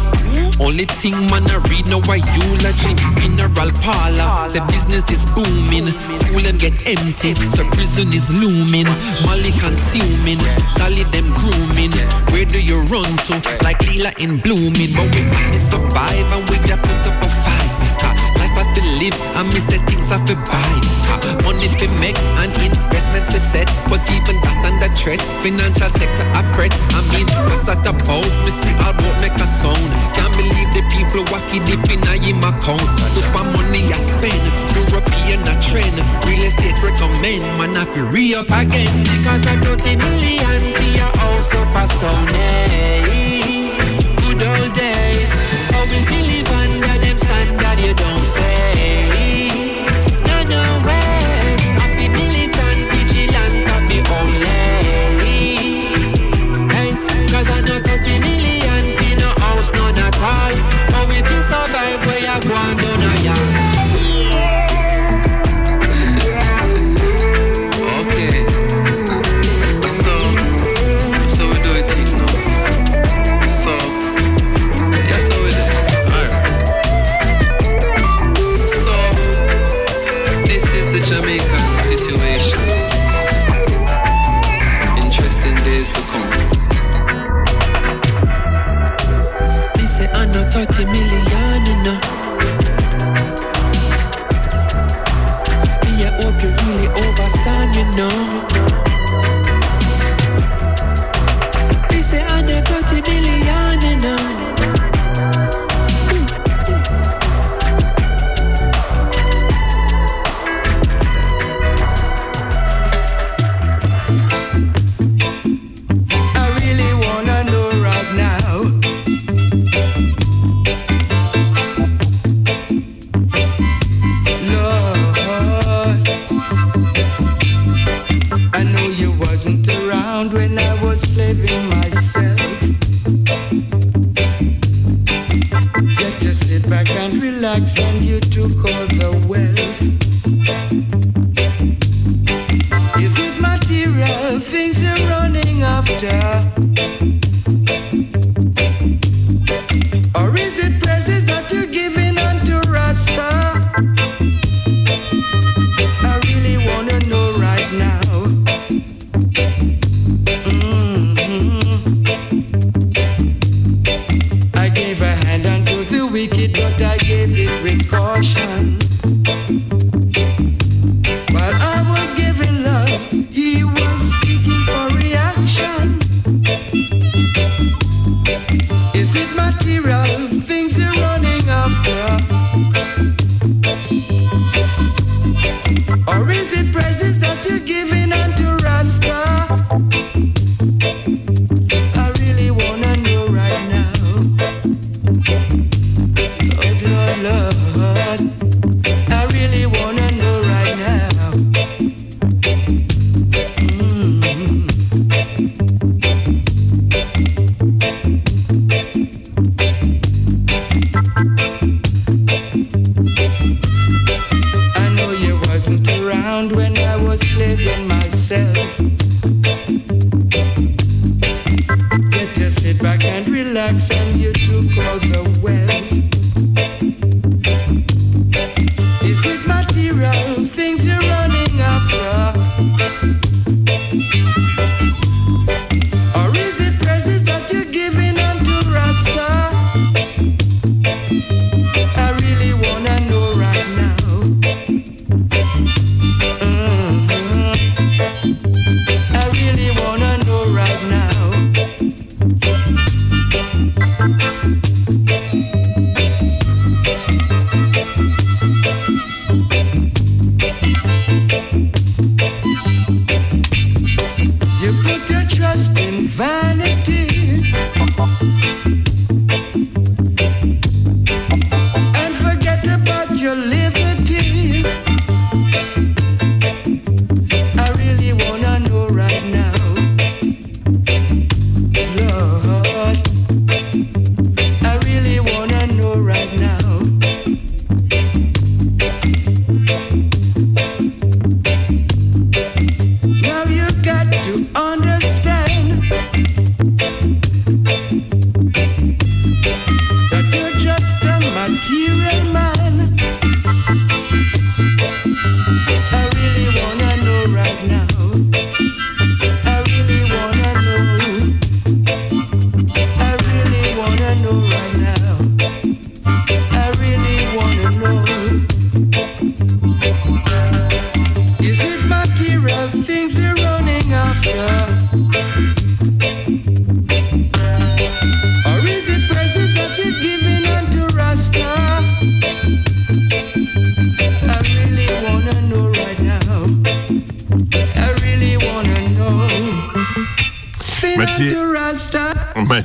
Only 0.58 0.86
thing 0.86 1.16
man 1.28 1.44
I 1.52 1.60
read 1.68 1.84
now 1.92 2.00
a 2.08 2.16
eulogy. 2.16 2.92
Mineral 3.20 3.70
parlor, 3.84 4.48
say 4.48 4.64
business 4.72 5.04
is 5.12 5.24
booming. 5.36 5.92
School 6.16 6.40
them 6.40 6.56
get 6.56 6.76
empty, 6.88 7.34
so 7.52 7.62
prison 7.76 8.08
is 8.16 8.32
looming. 8.32 8.88
Molly 9.28 9.52
consuming, 9.60 10.40
dolly 10.80 11.04
them 11.12 11.28
grooming. 11.36 11.92
Where 12.32 12.46
do 12.46 12.58
you 12.58 12.80
run 12.88 13.12
to? 13.28 13.34
Like 13.62 13.80
Lila 13.84 14.12
in 14.18 14.40
blooming, 14.40 14.92
but 14.96 15.12
we 15.12 15.20
only 15.28 15.60
survive 15.60 16.28
and 16.32 16.48
we 16.48 16.56
get 16.66 16.80
put 16.80 17.04
up 17.04 17.22
a 17.22 17.28
fight. 17.28 17.67
I 18.58 18.64
to 18.74 18.82
live, 18.98 19.16
I 19.38 19.42
miss 19.54 19.66
the 19.66 19.78
things 19.86 20.10
I 20.10 20.18
fi 20.26 20.34
buy. 20.50 20.70
Money 21.44 21.68
fi 21.68 21.86
make 22.02 22.18
and 22.42 22.52
investments 22.60 23.30
fi 23.30 23.38
set, 23.38 23.68
but 23.88 24.02
even 24.10 24.36
that 24.42 24.58
under 24.66 24.90
threat. 24.98 25.20
Financial 25.42 25.88
sector 25.90 26.26
I 26.34 26.42
fret. 26.54 26.72
I 26.92 27.00
mean, 27.14 27.26
what's 27.48 27.64
that 27.70 27.86
about? 27.86 28.26
Me 28.44 28.50
see 28.50 28.74
all 28.82 28.92
about 28.92 29.14
make 29.22 29.36
a 29.38 29.46
sound. 29.46 29.78
Can't 30.18 30.34
believe 30.36 30.70
the 30.74 30.82
people 30.92 31.22
wacky 31.30 31.62
deep 31.64 31.80
in 31.88 32.02
a 32.02 32.14
him 32.18 32.42
account. 32.42 32.82
Look 33.14 33.28
my 33.32 33.46
money 33.46 33.86
I 33.88 33.98
spend, 33.98 34.42
European 34.76 35.46
a 35.46 35.54
trend. 35.62 35.96
Real 36.26 36.42
estate 36.44 36.76
recommend, 36.82 37.44
man 37.58 37.76
I 37.78 37.84
fi 37.86 38.00
re 38.02 38.34
up 38.34 38.50
again 38.50 38.90
because 39.06 39.46
I 39.46 39.54
30 39.62 39.96
million 39.96 40.60
for 40.74 40.90
your 40.98 41.12
house 41.22 41.50
up 41.54 41.76
a 41.78 41.84
stone. 41.86 42.28
eh? 42.34 43.06
Good 44.18 44.42
old 44.42 44.72
days, 44.76 45.32
how 45.72 45.84
we 45.88 45.98
live 46.26 46.50
under 46.52 46.94
them 47.00 47.16
standard 47.18 47.78
you 47.80 47.94
don't 47.94 48.17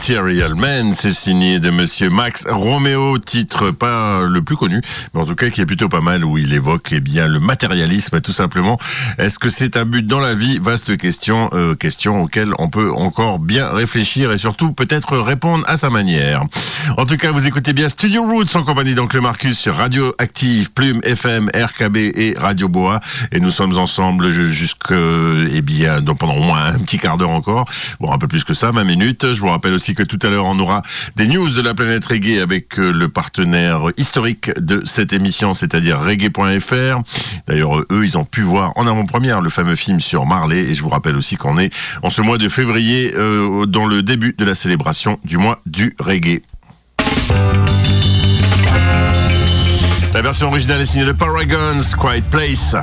Material 0.04 0.56
Man, 0.56 0.94
c'est 0.94 1.14
signé 1.14 1.62
de 1.62 1.70
Monsieur 1.70 2.10
Max 2.10 2.46
Romeo, 2.50 3.18
titre 3.20 3.72
pas 3.72 4.24
le 4.24 4.42
plus 4.42 4.58
connu, 4.58 4.82
mais 5.14 5.22
en 5.22 5.26
tout 5.26 5.36
cas 5.36 5.50
qui 5.50 5.62
est 5.62 5.66
plutôt 5.66 5.88
pas 5.88 6.02
mal, 6.02 6.26
où 6.26 6.38
il 6.38 6.54
évoque 6.54 6.90
eh 6.92 7.00
bien 7.00 7.26
le 7.26 7.40
matérialisme, 7.40 8.20
tout 8.20 8.34
simplement. 8.34 8.78
Est-ce 9.18 9.40
que 9.40 9.50
c'est 9.50 9.78
un 9.78 9.86
but 9.86 10.06
dans 10.06 10.20
la 10.20 10.36
vie? 10.36 10.60
Vaste 10.60 10.98
question, 10.98 11.50
euh, 11.54 11.76
question 11.76 12.22
auquel 12.22 12.52
on 12.60 12.68
peut 12.68 12.92
encore 12.92 13.40
bien 13.40 13.70
réfléchir 13.70 14.34
et 14.34 14.38
surtout 14.38 14.74
peut-être 14.74 15.18
répondre 15.18 15.64
à 15.70 15.78
sa 15.78 15.90
manière. 15.90 16.44
En 16.96 17.06
tout 17.08 17.18
cas, 17.18 17.32
vous 17.32 17.48
écoutez 17.48 17.74
bien 17.74 17.90
Studio 17.90 18.24
Roots 18.24 18.56
en 18.56 18.64
compagnie 18.64 18.94
d'Oncle 18.94 19.20
Marcus 19.20 19.58
sur 19.58 19.76
Radio 19.76 20.14
Active, 20.20 20.72
Plume 20.72 21.02
FM, 21.04 21.50
RKB 21.54 21.98
et 21.98 22.36
Radio 22.38 22.70
Boa, 22.70 23.02
et 23.32 23.40
nous 23.40 23.50
sommes 23.52 23.76
ensemble 23.78 24.30
ju- 24.32 24.54
jusque 24.54 24.92
eh 24.92 25.62
bien 25.62 26.02
donc 26.02 26.20
pendant 26.20 26.36
au 26.36 26.44
moins 26.44 26.64
un 26.66 26.80
petit 26.80 27.00
quart 27.00 27.18
d'heure 27.18 27.32
encore, 27.32 27.66
bon 28.00 28.12
un 28.12 28.18
peu 28.20 28.28
plus 28.28 28.44
que 28.44 28.54
ça, 28.54 28.72
20 28.72 28.84
minutes. 28.84 29.34
Je 29.34 29.40
vous 29.42 29.48
rappelle 29.48 29.74
aussi 29.74 29.96
que 29.96 30.04
tout 30.04 30.20
à 30.22 30.30
l'heure 30.30 30.46
on 30.46 30.58
aura 30.60 30.82
des 31.16 31.28
news 31.28 31.50
de 31.50 31.62
la 31.62 31.74
planète 31.74 32.06
reggae 32.06 32.40
avec 32.42 32.80
euh, 32.80 32.92
le 32.94 33.10
partenaire 33.10 33.82
historique 33.98 34.52
de 34.60 34.84
cette 34.86 35.14
émission, 35.14 35.54
c'est-à-dire 35.54 36.00
reggae.fr. 36.00 37.02
D'ailleurs 37.48 37.80
eux 37.92 38.04
ils 38.06 38.18
ont 38.20 38.26
pu 38.26 38.42
voir 38.42 38.72
en 38.76 38.86
avant-première 38.88 39.42
le 39.42 39.50
fameux 39.50 39.76
film 39.76 40.00
sur 40.00 40.26
Marley 40.28 40.60
et 40.60 40.74
je 40.76 40.82
vous 40.84 40.90
rappelle 40.90 41.16
aussi 41.18 41.38
qu'on 41.38 41.58
est 41.58 41.74
en 42.04 42.10
ce 42.12 42.22
mois 42.22 42.38
de 42.38 42.48
février 42.50 43.14
euh, 43.16 43.66
dans 43.66 43.88
le 43.88 44.04
début 44.04 44.36
de 44.38 44.46
la 44.46 44.54
célébration 44.56 45.20
du 45.26 45.38
mois 45.38 45.60
du 45.66 45.96
reggae. 46.00 46.42
La 50.14 50.22
version 50.22 50.48
originale 50.48 50.82
est 50.82 50.86
signée 50.86 51.06
de 51.06 51.12
Paragons, 51.12 51.82
Quiet 52.00 52.22
Place. 52.30 52.76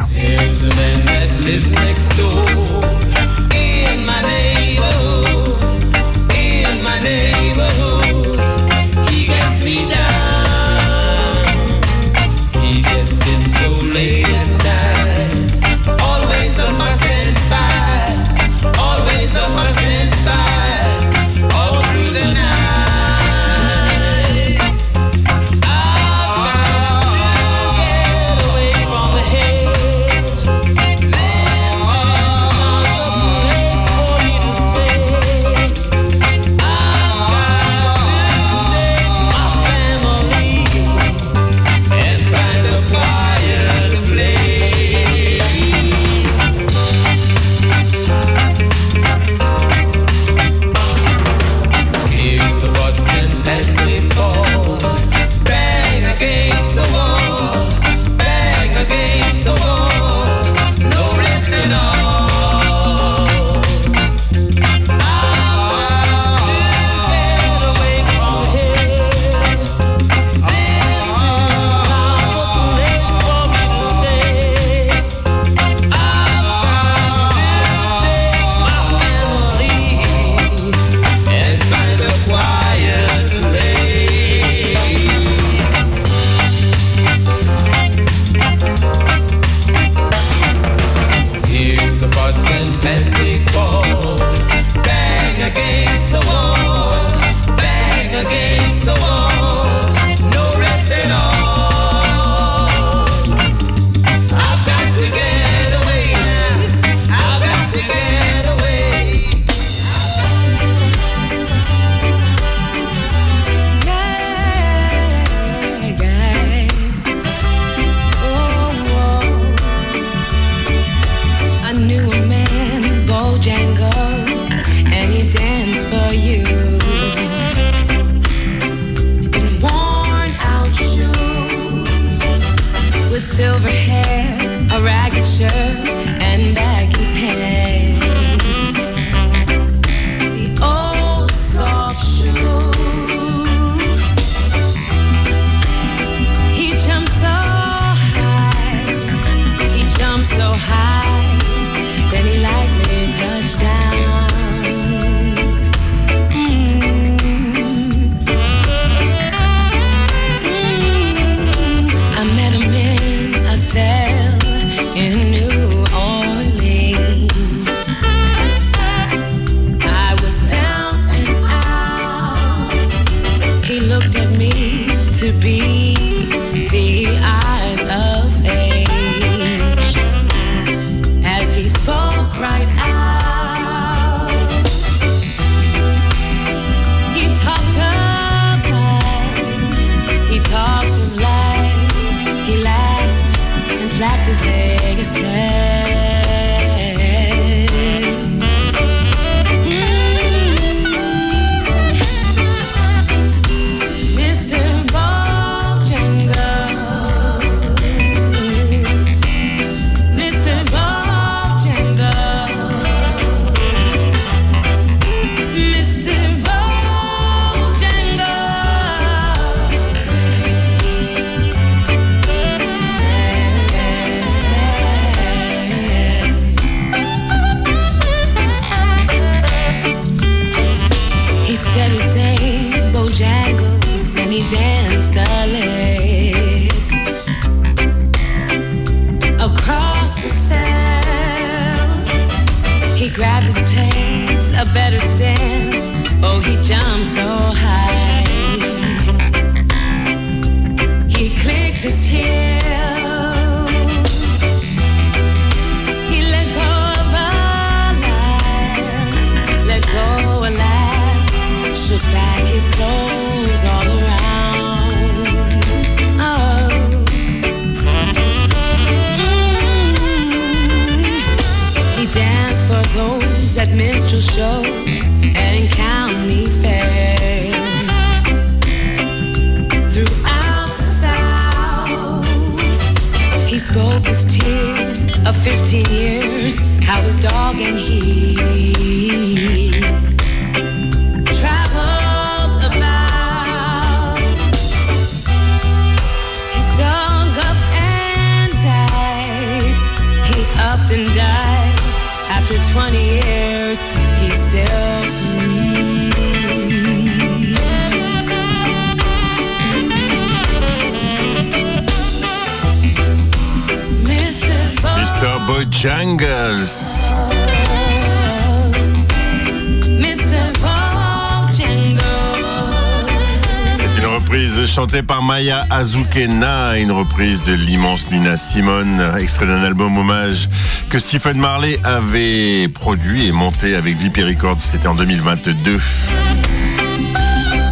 Azucena, 325.81 326.77
une 326.77 326.93
reprise 326.93 327.43
de 327.45 327.55
l'immense 327.55 328.11
Nina 328.11 328.37
Simone, 328.37 329.03
extrait 329.19 329.47
d'un 329.47 329.65
album 329.65 329.97
hommage 329.97 330.51
que 330.91 330.99
Stephen 330.99 331.39
Marley 331.39 331.81
avait 331.85 332.69
produit 332.69 333.29
et 333.29 333.33
monté 333.33 333.75
avec 333.75 333.97
Vipi 333.97 334.23
Records, 334.23 334.61
c'était 334.61 334.89
en 334.89 334.95
2022. 334.95 335.81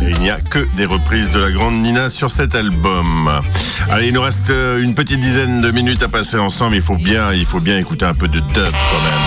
Et 0.01 0.11
il 0.11 0.21
n'y 0.21 0.31
a 0.31 0.41
que 0.41 0.67
des 0.75 0.87
reprises 0.87 1.33
de 1.33 1.39
la 1.39 1.51
grande 1.51 1.83
Nina 1.83 2.09
sur 2.09 2.31
cet 2.31 2.55
album. 2.55 3.31
Allez, 3.91 4.09
il 4.09 4.15
nous 4.15 4.23
reste 4.23 4.49
euh, 4.49 4.83
une 4.83 4.95
petite 4.95 5.21
dizaine 5.21 5.61
de 5.61 5.71
minutes 5.71 6.03
à 6.03 6.09
passer 6.09 6.39
ensemble, 6.39 6.77
il 6.77 6.83
faut 6.83 6.97
bien, 6.97 7.35
il 7.35 7.45
faut 7.45 7.61
bien 7.61 7.77
écouter 7.77 8.07
un 8.07 8.15
peu 8.15 8.29
de 8.29 8.41
dub 8.41 8.55
quand 8.55 9.03
même. 9.05 9.19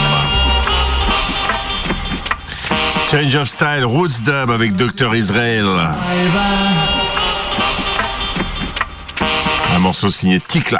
Change 3.11 3.35
of 3.35 3.47
Style, 3.47 3.85
Roots 3.85 4.23
Dub 4.25 4.49
avec 4.49 4.75
Dr. 4.75 5.13
Israel 5.15 5.67
morceau 9.81 10.09
cinétique 10.11 10.71
là. 10.71 10.79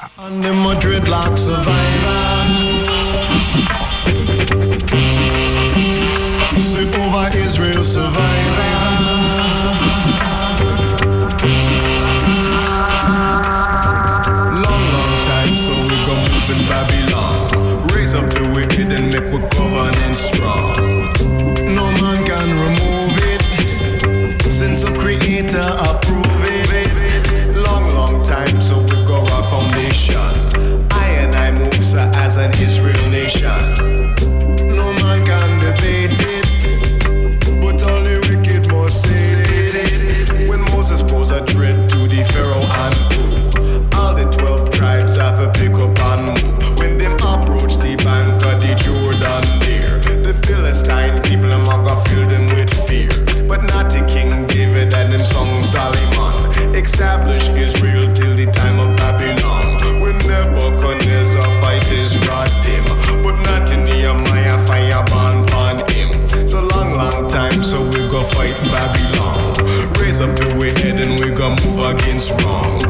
move 71.55 71.79
against 71.79 72.31
wrong. 72.41 72.80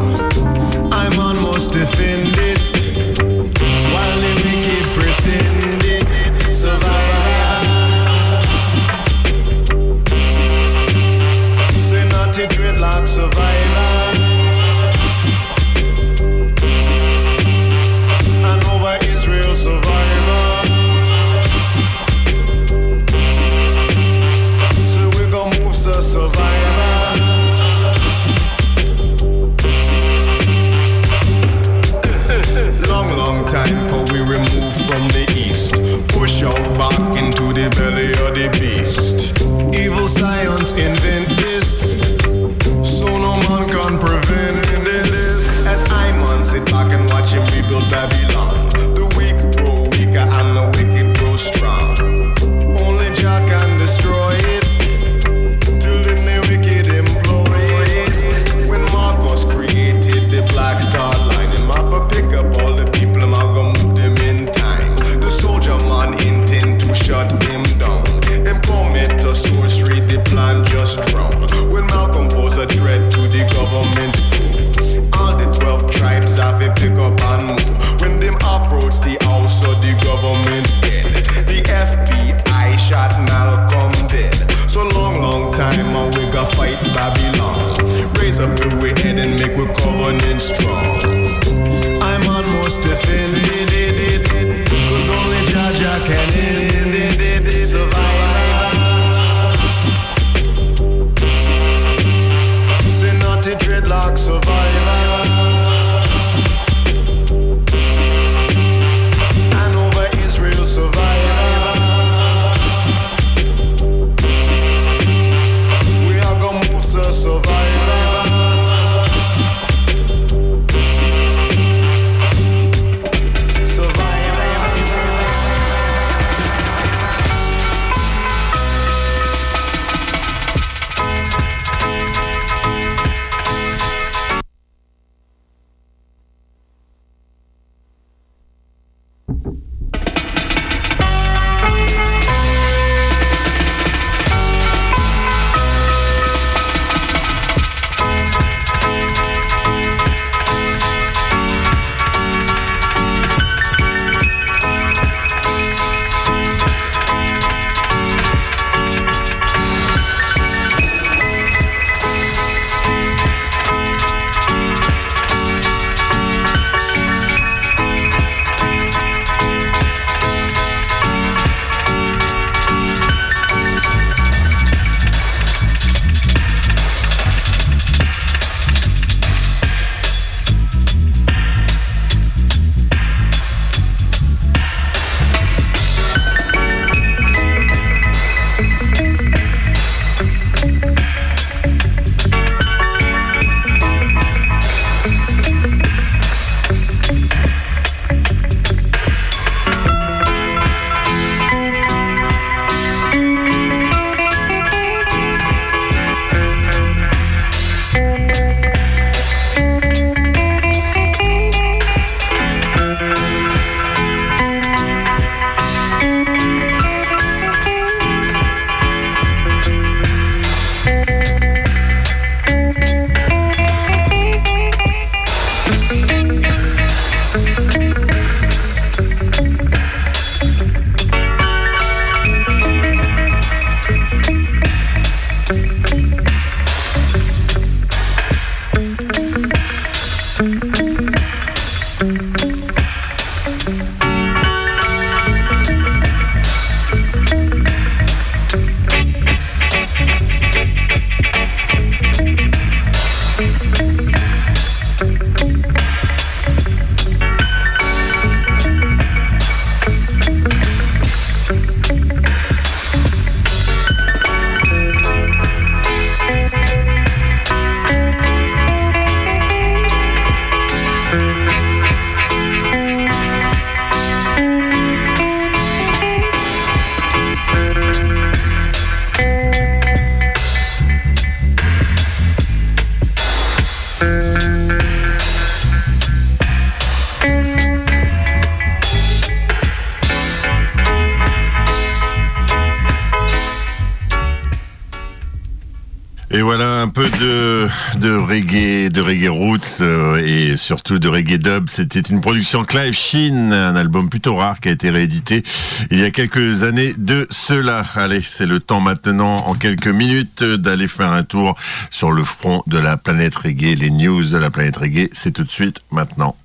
Peu 296.91 297.09
de, 297.09 297.67
de 297.99 298.15
reggae, 298.15 298.89
de 298.89 299.01
reggae 299.01 299.29
roots 299.29 299.81
euh, 299.81 300.17
et 300.17 300.57
surtout 300.57 300.99
de 300.99 301.07
reggae 301.07 301.37
dub. 301.37 301.69
C'était 301.69 302.01
une 302.01 302.21
production 302.21 302.65
Clive 302.65 302.93
Sheen, 302.93 303.53
un 303.53 303.75
album 303.75 304.09
plutôt 304.09 304.35
rare 304.35 304.59
qui 304.59 304.69
a 304.69 304.71
été 304.71 304.89
réédité 304.89 305.43
il 305.89 305.99
y 305.99 306.03
a 306.03 306.11
quelques 306.11 306.63
années 306.63 306.93
de 306.97 307.27
cela. 307.29 307.83
Allez, 307.95 308.21
c'est 308.21 308.45
le 308.45 308.59
temps 308.59 308.81
maintenant, 308.81 309.37
en 309.47 309.55
quelques 309.55 309.87
minutes, 309.87 310.43
d'aller 310.43 310.87
faire 310.87 311.11
un 311.11 311.23
tour 311.23 311.55
sur 311.89 312.11
le 312.11 312.23
front 312.23 312.63
de 312.67 312.77
la 312.77 312.97
planète 312.97 313.35
reggae. 313.35 313.75
Les 313.75 313.91
news 313.91 314.23
de 314.23 314.37
la 314.37 314.49
planète 314.49 314.77
reggae, 314.77 315.09
c'est 315.11 315.31
tout 315.31 315.43
de 315.43 315.51
suite 315.51 315.81
maintenant. 315.91 316.35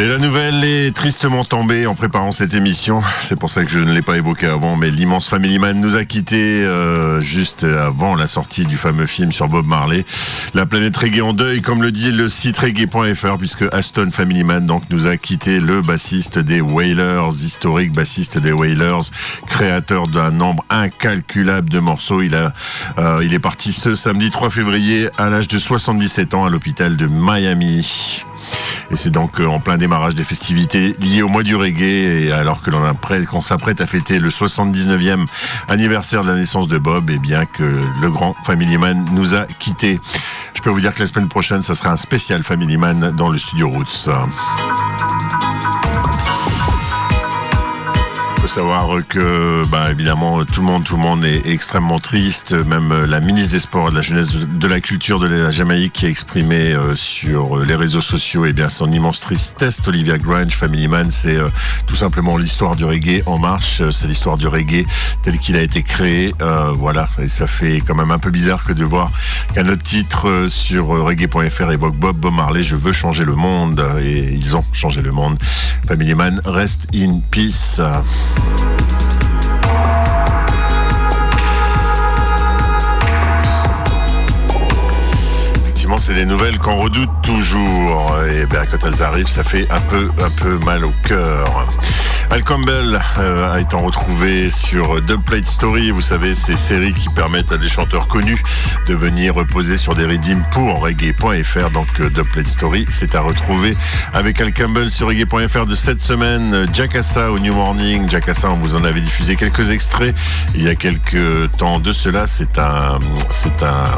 Et 0.00 0.08
la 0.08 0.16
nouvelle 0.16 0.64
est 0.64 0.96
tristement 0.96 1.44
tombée 1.44 1.86
en 1.86 1.94
préparant 1.94 2.32
cette 2.32 2.54
émission. 2.54 3.02
C'est 3.20 3.38
pour 3.38 3.50
ça 3.50 3.64
que 3.64 3.70
je 3.70 3.80
ne 3.80 3.92
l'ai 3.92 4.00
pas 4.00 4.16
évoqué 4.16 4.46
avant, 4.46 4.74
mais 4.74 4.90
l'immense 4.90 5.28
Family 5.28 5.58
Man 5.58 5.78
nous 5.78 5.94
a 5.94 6.06
quittés 6.06 6.64
euh, 6.64 7.20
juste 7.20 7.64
avant 7.64 8.14
la 8.14 8.26
sortie 8.26 8.64
du 8.64 8.78
fameux 8.78 9.04
film 9.04 9.30
sur 9.30 9.48
Bob 9.48 9.66
Marley. 9.66 10.06
La 10.54 10.64
planète 10.64 10.96
reggae 10.96 11.20
en 11.20 11.34
deuil, 11.34 11.60
comme 11.60 11.82
le 11.82 11.92
dit 11.92 12.12
le 12.12 12.30
site 12.30 12.58
reggae.fr, 12.58 13.36
puisque 13.36 13.66
Aston 13.74 14.08
Family 14.10 14.42
Man 14.42 14.64
donc 14.64 14.84
nous 14.88 15.06
a 15.06 15.18
quitté 15.18 15.60
le 15.60 15.82
bassiste 15.82 16.38
des 16.38 16.62
Wailers, 16.62 17.28
historique 17.34 17.92
bassiste 17.92 18.38
des 18.38 18.52
Wailers, 18.52 19.10
créateur 19.48 20.08
d'un 20.08 20.30
nombre 20.30 20.64
incalculable 20.70 21.68
de 21.68 21.78
morceaux. 21.78 22.22
Il 22.22 22.34
a, 22.36 22.54
euh, 22.96 23.20
il 23.22 23.34
est 23.34 23.38
parti 23.38 23.70
ce 23.70 23.94
samedi 23.94 24.30
3 24.30 24.48
février 24.48 25.10
à 25.18 25.28
l'âge 25.28 25.48
de 25.48 25.58
77 25.58 26.32
ans 26.32 26.46
à 26.46 26.48
l'hôpital 26.48 26.96
de 26.96 27.06
Miami. 27.06 28.24
Et 28.90 28.96
c'est 28.96 29.10
donc 29.10 29.40
euh, 29.40 29.46
en 29.46 29.60
plein 29.60 29.78
démarrage 29.78 30.14
des 30.14 30.24
festivités 30.24 30.96
liées 31.00 31.22
au 31.22 31.28
mois 31.28 31.42
du 31.42 31.54
reggae 31.54 31.82
et 31.82 32.32
alors 32.32 32.62
que 32.62 32.70
l'on 32.70 32.80
qu'on 33.30 33.42
s'apprête 33.42 33.80
à 33.80 33.86
fêter 33.86 34.18
le 34.18 34.28
79e 34.28 35.26
anniversaire 35.68 36.22
de 36.22 36.28
la 36.28 36.36
naissance 36.36 36.68
de 36.68 36.78
Bob, 36.78 37.10
et 37.10 37.18
bien 37.18 37.44
que 37.44 37.80
le 38.00 38.10
grand 38.10 38.34
Family 38.44 38.78
Man 38.78 39.04
nous 39.12 39.34
a 39.34 39.44
quittés. 39.46 40.00
Je 40.54 40.62
peux 40.62 40.70
vous 40.70 40.80
dire 40.80 40.94
que 40.94 41.00
la 41.00 41.06
semaine 41.06 41.28
prochaine, 41.28 41.62
ça 41.62 41.74
sera 41.74 41.90
un 41.90 41.96
spécial 41.96 42.42
Family 42.42 42.76
Man 42.76 43.12
dans 43.16 43.28
le 43.28 43.38
studio 43.38 43.68
Roots. 43.68 44.08
Faut 48.40 48.46
savoir 48.46 48.88
que, 49.06 49.66
bah, 49.66 49.90
évidemment, 49.90 50.46
tout 50.46 50.60
le 50.60 50.66
monde, 50.66 50.82
tout 50.82 50.96
le 50.96 51.02
monde 51.02 51.26
est 51.26 51.46
extrêmement 51.46 52.00
triste. 52.00 52.52
Même 52.52 52.90
euh, 52.90 53.06
la 53.06 53.20
ministre 53.20 53.52
des 53.52 53.58
Sports, 53.58 53.88
et 53.88 53.90
de 53.90 53.96
la 53.96 54.00
jeunesse, 54.00 54.30
de 54.34 54.66
la 54.66 54.80
culture 54.80 55.18
de 55.18 55.26
la 55.26 55.50
Jamaïque, 55.50 55.92
qui 55.92 56.06
a 56.06 56.08
exprimé 56.08 56.72
euh, 56.72 56.94
sur 56.94 57.58
euh, 57.58 57.66
les 57.66 57.74
réseaux 57.74 58.00
sociaux, 58.00 58.46
eh 58.46 58.54
bien, 58.54 58.70
son 58.70 58.90
immense 58.92 59.20
tristesse. 59.20 59.82
Olivia 59.86 60.16
Grange, 60.16 60.54
Family 60.54 60.88
Man, 60.88 61.10
c'est 61.10 61.38
tout 61.86 61.96
simplement 61.96 62.38
l'histoire 62.38 62.76
du 62.76 62.86
reggae 62.86 63.22
en 63.26 63.36
marche. 63.36 63.82
C'est 63.90 64.08
l'histoire 64.08 64.38
du 64.38 64.46
reggae 64.46 64.86
tel 65.22 65.38
qu'il 65.38 65.56
a 65.56 65.62
été 65.62 65.82
créé. 65.82 66.34
Voilà, 66.74 67.08
et 67.20 67.28
ça 67.28 67.46
fait 67.46 67.82
quand 67.86 67.94
même 67.94 68.10
un 68.10 68.18
peu 68.18 68.30
bizarre 68.30 68.64
que 68.64 68.72
de 68.72 68.84
voir 68.84 69.10
qu'un 69.54 69.68
autre 69.68 69.82
titre 69.82 70.46
sur 70.48 70.86
reggae.fr 70.86 71.70
évoque 71.72 71.96
Bob 71.96 72.16
Bob 72.16 72.32
Marley. 72.32 72.62
Je 72.62 72.76
veux 72.76 72.92
changer 72.92 73.24
le 73.24 73.34
monde, 73.34 73.84
et 74.00 74.32
ils 74.32 74.56
ont 74.56 74.64
changé 74.72 75.02
le 75.02 75.12
monde. 75.12 75.38
Family 75.86 76.14
Man, 76.14 76.40
rest 76.46 76.86
in 76.94 77.20
peace. 77.30 77.80
Effectivement, 85.62 85.98
c'est 85.98 86.14
des 86.14 86.26
nouvelles 86.26 86.58
qu'on 86.58 86.76
redoute 86.76 87.10
toujours. 87.22 88.16
Et 88.32 88.46
bien, 88.46 88.66
quand 88.66 88.86
elles 88.86 89.02
arrivent, 89.02 89.28
ça 89.28 89.44
fait 89.44 89.66
un 89.70 89.80
peu, 89.80 90.10
un 90.22 90.30
peu 90.30 90.58
mal 90.64 90.84
au 90.84 90.92
cœur. 91.06 91.68
Al 92.32 92.44
Campbell 92.44 93.00
euh, 93.18 93.52
a 93.52 93.60
été 93.60 93.74
retrouvé 93.74 94.50
sur 94.50 95.02
Dubplate 95.02 95.44
Story. 95.44 95.90
Vous 95.90 96.00
savez, 96.00 96.32
ces 96.32 96.54
séries 96.54 96.92
qui 96.92 97.08
permettent 97.08 97.50
à 97.50 97.56
des 97.56 97.68
chanteurs 97.68 98.06
connus 98.06 98.40
de 98.86 98.94
venir 98.94 99.34
reposer 99.34 99.76
sur 99.76 99.96
des 99.96 100.04
redeems 100.04 100.44
pour 100.52 100.80
reggae.fr. 100.80 101.70
Donc, 101.70 101.88
euh, 101.98 102.08
Dubplate 102.08 102.46
Story, 102.46 102.86
c'est 102.88 103.16
à 103.16 103.20
retrouver 103.20 103.76
avec 104.14 104.40
Al 104.40 104.52
Campbell 104.52 104.90
sur 104.90 105.08
reggae.fr 105.08 105.66
de 105.66 105.74
cette 105.74 106.00
semaine. 106.00 106.66
Jackassa 106.72 107.32
au 107.32 107.40
New 107.40 107.54
Morning. 107.54 108.08
Jackassa, 108.08 108.48
on 108.50 108.56
vous 108.56 108.76
en 108.76 108.84
avait 108.84 109.00
diffusé 109.00 109.34
quelques 109.34 109.70
extraits 109.70 110.14
il 110.54 110.62
y 110.62 110.68
a 110.68 110.76
quelques 110.76 111.50
temps 111.58 111.80
de 111.80 111.92
cela. 111.92 112.26
C'est 112.26 112.58
un, 112.58 113.00
c'est 113.30 113.62
un 113.64 113.90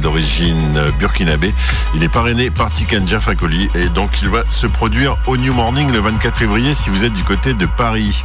d'origine 0.00 0.76
euh, 0.76 0.90
burkinabé. 0.98 1.52
Il 1.94 2.02
est 2.02 2.08
parrainé 2.08 2.50
par 2.50 2.72
Tiken 2.72 3.06
Jah 3.06 3.20
Fakoly 3.20 3.68
et 3.74 3.88
donc 3.88 4.22
il 4.22 4.28
va 4.28 4.42
se 4.48 4.66
produire 4.66 5.16
au 5.26 5.36
New 5.36 5.54
Morning 5.54 5.90
le 5.92 6.00
24 6.00 6.36
février 6.36 6.74
si 6.74 6.90
vous 6.90 7.04
êtes 7.04 7.12
du 7.12 7.22
côté 7.22 7.51
de 7.54 7.66
Paris. 7.66 8.24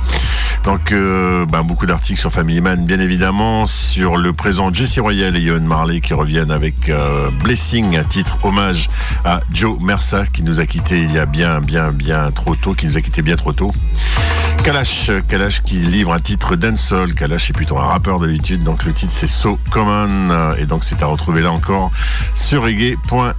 Donc 0.63 0.91
euh, 0.91 1.45
ben, 1.45 1.63
beaucoup 1.63 1.85
d'articles 1.85 2.19
sur 2.19 2.31
Family 2.31 2.61
Man 2.61 2.85
bien 2.85 2.99
évidemment, 2.99 3.67
sur 3.67 4.17
le 4.17 4.33
présent 4.33 4.73
Jesse 4.73 4.99
Royal 4.99 5.35
et 5.35 5.41
Yohan 5.41 5.61
Marley 5.61 6.01
qui 6.01 6.13
reviennent 6.13 6.51
avec 6.51 6.89
euh, 6.89 7.29
Blessing, 7.43 7.97
un 7.97 8.03
titre 8.03 8.37
hommage 8.43 8.89
à 9.23 9.41
Joe 9.51 9.79
Mersa 9.79 10.25
qui 10.25 10.43
nous 10.43 10.59
a 10.59 10.65
quitté 10.65 11.01
il 11.01 11.13
y 11.13 11.19
a 11.19 11.25
bien 11.25 11.61
bien 11.61 11.91
bien 11.91 12.31
trop 12.31 12.55
tôt, 12.55 12.73
qui 12.73 12.85
nous 12.85 12.97
a 12.97 13.01
quitté 13.01 13.21
bien 13.21 13.35
trop 13.35 13.53
tôt. 13.53 13.71
Kalash, 14.63 15.11
Kalash 15.27 15.61
qui 15.61 15.75
livre 15.75 16.13
un 16.13 16.19
titre 16.19 16.55
dancehall. 16.55 17.13
Kalash 17.13 17.49
est 17.49 17.53
plutôt 17.53 17.77
un 17.77 17.85
rappeur 17.85 18.19
d'habitude, 18.19 18.63
donc 18.63 18.83
le 18.83 18.93
titre 18.93 19.13
c'est 19.15 19.27
So 19.27 19.57
Common 19.71 20.55
et 20.57 20.65
donc 20.65 20.83
c'est 20.83 21.01
à 21.01 21.05
retrouver 21.05 21.41
là 21.41 21.51
encore 21.51 21.91
sur 22.33 22.63
reggae.fr. 22.63 23.37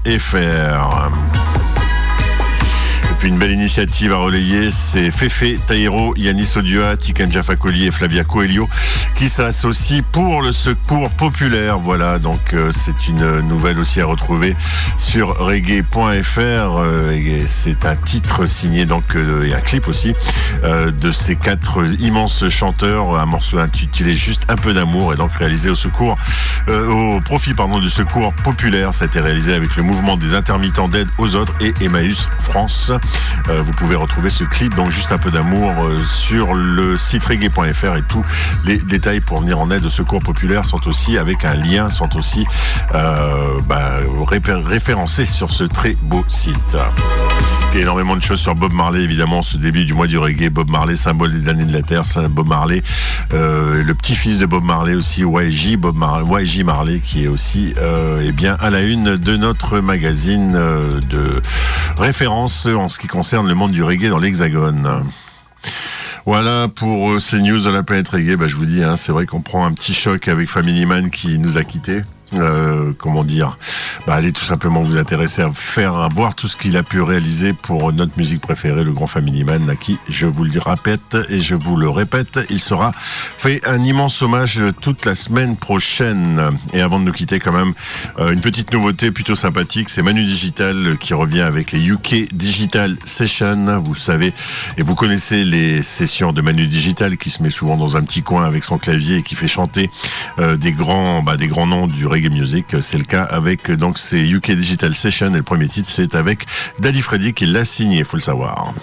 Une 3.24 3.36
belle 3.36 3.50
initiative 3.50 4.12
à 4.12 4.16
relayer, 4.16 4.70
c'est 4.70 5.10
Fefe, 5.10 5.60
Taïro, 5.66 6.14
Yanis 6.16 6.52
Odua, 6.56 6.96
Tiken 6.96 7.30
Jafakoli 7.30 7.86
et 7.86 7.90
Flavia 7.90 8.24
Coelho 8.24 8.68
qui 9.16 9.28
s'associent 9.28 10.04
pour 10.12 10.40
le 10.40 10.52
secours 10.52 11.10
populaire. 11.10 11.78
Voilà, 11.78 12.18
donc 12.20 12.54
euh, 12.54 12.70
c'est 12.70 13.08
une 13.08 13.40
nouvelle 13.40 13.80
aussi 13.80 14.00
à 14.00 14.06
retrouver 14.06 14.56
sur 14.96 15.36
reggae.fr. 15.38 16.38
euh, 16.38 17.44
c'est 17.46 17.84
un 17.84 17.96
titre 17.96 18.46
signé 18.46 18.86
donc 18.86 19.16
euh, 19.16 19.44
et 19.44 19.54
un 19.54 19.60
clip 19.60 19.88
aussi 19.88 20.14
euh, 20.62 20.90
de 20.90 21.10
ces 21.10 21.34
quatre 21.34 21.84
immenses 22.00 22.48
chanteurs, 22.48 23.18
un 23.18 23.26
morceau 23.26 23.58
intitulé 23.58 24.14
Juste 24.14 24.42
un 24.48 24.56
peu 24.56 24.72
d'amour 24.72 25.12
et 25.12 25.16
donc 25.16 25.32
réalisé 25.32 25.70
au 25.70 25.74
secours, 25.74 26.16
au 26.68 27.20
profit 27.20 27.54
pardon 27.54 27.78
du 27.78 27.90
secours 27.90 28.32
populaire. 28.32 28.94
Ça 28.94 29.04
a 29.04 29.06
été 29.06 29.20
réalisé 29.20 29.54
avec 29.54 29.76
le 29.76 29.82
mouvement 29.82 30.16
des 30.16 30.34
intermittents 30.34 30.88
d'aide 30.88 31.08
aux 31.18 31.34
autres 31.34 31.54
et 31.60 31.74
Emmaüs 31.80 32.28
France. 32.40 32.92
Euh, 33.48 33.62
vous 33.62 33.72
pouvez 33.72 33.96
retrouver 33.96 34.30
ce 34.30 34.44
clip, 34.44 34.74
donc 34.74 34.90
juste 34.90 35.12
un 35.12 35.18
peu 35.18 35.30
d'amour, 35.30 35.72
euh, 35.84 36.02
sur 36.04 36.54
le 36.54 36.96
site 36.96 37.24
reggae.fr 37.24 37.96
et 37.96 38.02
tous 38.02 38.24
les 38.64 38.78
détails 38.78 39.20
pour 39.20 39.40
venir 39.40 39.60
en 39.60 39.70
aide 39.70 39.84
au 39.86 39.90
secours 39.90 40.22
populaire 40.22 40.64
sont 40.64 40.86
aussi 40.86 41.18
avec 41.18 41.44
un 41.44 41.54
lien, 41.54 41.88
sont 41.88 42.16
aussi 42.16 42.46
euh, 42.94 43.58
bah, 43.66 43.98
référencés 44.66 45.24
sur 45.24 45.50
ce 45.50 45.64
très 45.64 45.96
beau 46.02 46.24
site. 46.28 46.76
A 47.74 47.80
énormément 47.80 48.16
de 48.16 48.22
choses 48.22 48.40
sur 48.40 48.54
Bob 48.56 48.72
Marley, 48.72 49.02
évidemment, 49.02 49.42
ce 49.42 49.56
début 49.56 49.84
du 49.84 49.94
mois 49.94 50.06
du 50.08 50.18
reggae. 50.18 50.48
Bob 50.50 50.68
Marley, 50.70 50.96
symbole 50.96 51.32
des 51.32 51.40
damnés 51.40 51.64
de 51.64 51.72
la 51.72 51.82
terre, 51.82 52.02
Bob 52.28 52.48
Marley, 52.48 52.82
euh, 53.34 53.84
le 53.84 53.94
petit-fils 53.94 54.38
de 54.40 54.46
Bob 54.46 54.64
Marley 54.64 54.94
aussi, 54.94 55.22
YG, 55.22 55.76
Bob 55.76 55.96
Mar- 55.96 56.22
YG 56.40 56.64
Marley, 56.64 56.98
qui 57.00 57.24
est 57.24 57.28
aussi 57.28 57.74
euh, 57.78 58.22
eh 58.26 58.32
bien, 58.32 58.56
à 58.60 58.70
la 58.70 58.82
une 58.82 59.16
de 59.16 59.36
notre 59.36 59.78
magazine 59.78 60.54
euh, 60.56 61.00
de 61.08 61.40
référence 61.96 62.66
en 62.66 62.88
ce 62.88 62.98
qui 62.98 63.06
concerne 63.06 63.46
le 63.46 63.54
monde 63.54 63.70
du 63.70 63.82
reggae 63.84 64.08
dans 64.10 64.18
l'Hexagone. 64.18 65.04
Voilà 66.26 66.66
pour 66.68 67.12
euh, 67.12 67.18
ces 67.20 67.38
news 67.40 67.60
de 67.60 67.70
la 67.70 67.82
planète 67.84 68.08
reggae. 68.08 68.36
Bah, 68.36 68.48
je 68.48 68.56
vous 68.56 68.66
dis, 68.66 68.82
hein, 68.82 68.96
c'est 68.96 69.12
vrai 69.12 69.26
qu'on 69.26 69.40
prend 69.40 69.64
un 69.64 69.72
petit 69.72 69.94
choc 69.94 70.26
avec 70.28 70.48
Family 70.48 70.84
Man 70.84 71.10
qui 71.10 71.38
nous 71.38 71.58
a 71.58 71.64
quittés. 71.64 72.00
Euh, 72.34 72.92
comment 72.98 73.24
dire? 73.24 73.56
Bah, 74.06 74.14
Allez 74.14 74.32
tout 74.32 74.44
simplement 74.44 74.82
vous 74.82 74.96
intéresser 74.96 75.42
à 75.42 75.50
faire, 75.52 75.96
à 75.96 76.08
voir 76.08 76.34
tout 76.34 76.48
ce 76.48 76.56
qu'il 76.56 76.76
a 76.76 76.82
pu 76.82 77.00
réaliser 77.00 77.52
pour 77.52 77.92
notre 77.92 78.12
musique 78.16 78.40
préférée, 78.40 78.84
le 78.84 78.92
grand 78.92 79.06
Family 79.06 79.44
Man, 79.44 79.68
à 79.70 79.76
qui 79.76 79.98
je 80.08 80.26
vous 80.26 80.44
le 80.44 80.58
répète 80.58 81.16
et 81.28 81.40
je 81.40 81.54
vous 81.54 81.76
le 81.76 81.88
répète, 81.88 82.40
il 82.50 82.58
sera 82.58 82.92
fait 82.94 83.60
un 83.66 83.82
immense 83.82 84.20
hommage 84.22 84.62
toute 84.80 85.04
la 85.06 85.14
semaine 85.14 85.56
prochaine. 85.56 86.50
Et 86.72 86.80
avant 86.80 87.00
de 87.00 87.04
nous 87.04 87.12
quitter, 87.12 87.38
quand 87.38 87.52
même, 87.52 87.72
euh, 88.18 88.32
une 88.32 88.40
petite 88.40 88.72
nouveauté 88.72 89.10
plutôt 89.10 89.34
sympathique, 89.34 89.88
c'est 89.88 90.02
Manu 90.02 90.24
Digital 90.24 90.96
qui 90.98 91.14
revient 91.14 91.40
avec 91.42 91.72
les 91.72 91.80
UK 91.80 92.34
Digital 92.34 92.96
Sessions. 93.04 93.80
Vous 93.80 93.94
savez 93.94 94.32
et 94.76 94.82
vous 94.82 94.94
connaissez 94.94 95.44
les 95.44 95.82
sessions 95.82 96.32
de 96.32 96.42
Manu 96.42 96.66
Digital 96.66 97.16
qui 97.16 97.30
se 97.30 97.42
met 97.42 97.50
souvent 97.50 97.76
dans 97.76 97.96
un 97.96 98.02
petit 98.02 98.22
coin 98.22 98.44
avec 98.44 98.64
son 98.64 98.78
clavier 98.78 99.18
et 99.18 99.22
qui 99.22 99.34
fait 99.34 99.48
chanter 99.48 99.90
euh, 100.38 100.56
des 100.56 100.72
grands, 100.72 101.22
bah, 101.22 101.36
des 101.36 101.48
grands 101.48 101.66
noms 101.66 101.86
du 101.86 102.06
music. 102.26 102.76
C'est 102.80 102.98
le 102.98 103.04
cas 103.04 103.22
avec 103.22 103.70
donc 103.70 103.98
ces 103.98 104.28
UK 104.30 104.52
Digital 104.52 104.94
Sessions 104.94 105.32
et 105.32 105.38
le 105.38 105.42
premier 105.42 105.68
titre 105.68 105.88
c'est 105.90 106.14
avec 106.14 106.46
Daddy 106.80 107.00
Freddy 107.00 107.34
qui 107.34 107.46
l'a 107.46 107.64
signé, 107.64 108.04
faut 108.04 108.16
le 108.16 108.22
savoir. 108.22 108.74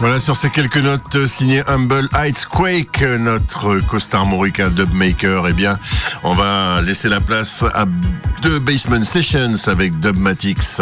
Voilà, 0.00 0.20
sur 0.20 0.36
ces 0.36 0.48
quelques 0.48 0.76
notes 0.76 1.16
euh, 1.16 1.26
signées 1.26 1.62
Humble 1.66 2.08
Heights 2.14 2.46
Quake, 2.46 3.02
euh, 3.02 3.18
notre 3.18 3.80
costard 3.80 4.26
mauricain 4.26 4.70
dubmaker, 4.70 5.48
eh 5.48 5.52
bien, 5.52 5.76
on 6.22 6.34
va 6.34 6.80
laisser 6.82 7.08
la 7.08 7.20
place 7.20 7.64
à 7.74 7.84
deux 8.40 8.60
Basement 8.60 9.02
Sessions 9.02 9.54
avec 9.66 9.98
Dubmatix. 9.98 10.80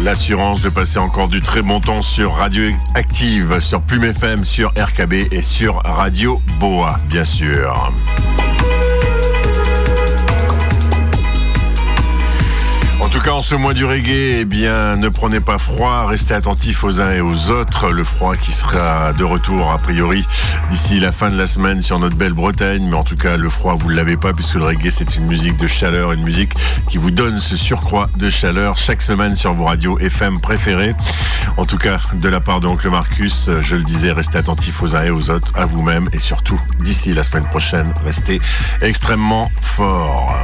L'assurance 0.00 0.60
de 0.60 0.68
passer 0.68 1.00
encore 1.00 1.26
du 1.26 1.40
très 1.40 1.62
bon 1.62 1.80
temps 1.80 2.02
sur 2.02 2.34
Radio 2.34 2.70
Active, 2.94 3.58
sur 3.58 3.82
Plume 3.82 4.04
FM, 4.04 4.44
sur 4.44 4.70
RKB 4.70 5.32
et 5.32 5.42
sur 5.42 5.82
Radio 5.84 6.40
Boa, 6.60 7.00
bien 7.08 7.24
sûr. 7.24 7.92
En 13.00 13.08
tout 13.08 13.20
cas, 13.20 13.30
en 13.30 13.40
ce 13.40 13.54
mois 13.54 13.74
du 13.74 13.84
reggae, 13.84 14.40
eh 14.40 14.44
bien, 14.44 14.96
ne 14.96 15.08
prenez 15.08 15.38
pas 15.38 15.58
froid, 15.58 16.06
restez 16.06 16.34
attentifs 16.34 16.82
aux 16.82 17.00
uns 17.00 17.12
et 17.12 17.20
aux 17.20 17.50
autres. 17.50 17.90
Le 17.90 18.02
froid 18.02 18.36
qui 18.36 18.50
sera 18.50 19.12
de 19.12 19.22
retour, 19.24 19.70
a 19.70 19.78
priori, 19.78 20.26
d'ici 20.68 20.98
la 20.98 21.12
fin 21.12 21.30
de 21.30 21.36
la 21.36 21.46
semaine 21.46 21.80
sur 21.80 22.00
notre 22.00 22.16
belle 22.16 22.32
Bretagne. 22.32 22.86
Mais 22.88 22.96
en 22.96 23.04
tout 23.04 23.16
cas, 23.16 23.36
le 23.36 23.48
froid, 23.48 23.76
vous 23.76 23.90
ne 23.90 23.94
l'avez 23.94 24.16
pas, 24.16 24.32
puisque 24.32 24.54
le 24.54 24.64
reggae, 24.64 24.90
c'est 24.90 25.16
une 25.16 25.26
musique 25.26 25.56
de 25.56 25.68
chaleur, 25.68 26.12
une 26.12 26.24
musique 26.24 26.52
qui 26.88 26.98
vous 26.98 27.12
donne 27.12 27.38
ce 27.38 27.56
surcroît 27.56 28.10
de 28.16 28.28
chaleur 28.28 28.76
chaque 28.76 29.00
semaine 29.00 29.36
sur 29.36 29.54
vos 29.54 29.66
radios 29.66 29.98
FM 30.00 30.40
préférées. 30.40 30.94
En 31.56 31.64
tout 31.64 31.78
cas, 31.78 31.98
de 32.14 32.28
la 32.28 32.40
part 32.40 32.60
de 32.60 32.66
Oncle 32.66 32.90
Marcus, 32.90 33.48
je 33.60 33.76
le 33.76 33.84
disais, 33.84 34.10
restez 34.10 34.38
attentifs 34.38 34.82
aux 34.82 34.96
uns 34.96 35.04
et 35.04 35.10
aux 35.10 35.30
autres, 35.30 35.52
à 35.54 35.66
vous-même, 35.66 36.08
et 36.12 36.18
surtout, 36.18 36.60
d'ici 36.80 37.14
la 37.14 37.22
semaine 37.22 37.46
prochaine, 37.46 37.94
restez 38.04 38.40
extrêmement 38.82 39.50
forts. 39.60 40.36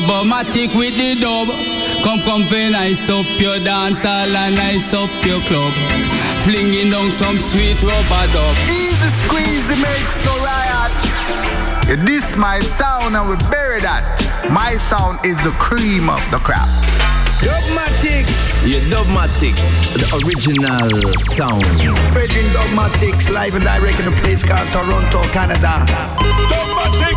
Dubbomatic 0.00 0.74
with 0.78 0.96
the 0.96 1.20
dub. 1.20 1.48
Come 2.02 2.20
come 2.20 2.42
fi 2.44 2.70
nice 2.70 3.10
up 3.10 3.26
your 3.38 3.58
dance 3.58 4.02
hall 4.02 4.34
and 4.34 4.54
nice 4.54 4.94
up 4.94 5.10
your 5.26 5.40
club. 5.40 5.74
Flinging 6.44 6.90
down 6.90 7.10
some 7.20 7.36
sweet 7.52 7.76
rubber 7.82 8.32
dub. 8.32 8.56
Easy 8.64 9.10
squeezy 9.20 9.76
makes 9.76 10.16
no 10.24 10.32
riot. 10.40 12.06
This 12.06 12.34
my 12.36 12.60
sound 12.60 13.14
and 13.14 13.28
we 13.28 13.36
bury 13.50 13.80
that. 13.80 14.48
My 14.50 14.76
sound 14.76 15.18
is 15.24 15.36
the 15.44 15.52
cream 15.58 16.08
of 16.08 16.22
the 16.30 16.38
crop. 16.38 16.99
Dubmatic. 17.40 18.28
Yeah, 18.68 18.84
Dubmatic, 18.92 19.56
the 19.96 20.04
original 20.20 21.00
sound. 21.16 21.64
Virgin 22.12 22.44
Dubmatics 22.52 23.30
live 23.32 23.54
and 23.54 23.64
direct 23.64 23.98
in 24.00 24.08
a 24.08 24.16
place 24.20 24.44
called 24.44 24.68
Toronto, 24.68 25.22
Canada. 25.32 25.86
Dubmatic. 26.52 27.16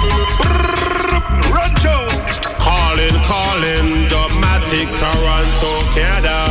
Rancho. 1.51 2.07
Calling, 2.55 3.19
calling, 3.27 4.07
Dubmatic, 4.07 4.87
Toronto, 4.95 5.71
Canada. 5.91 6.47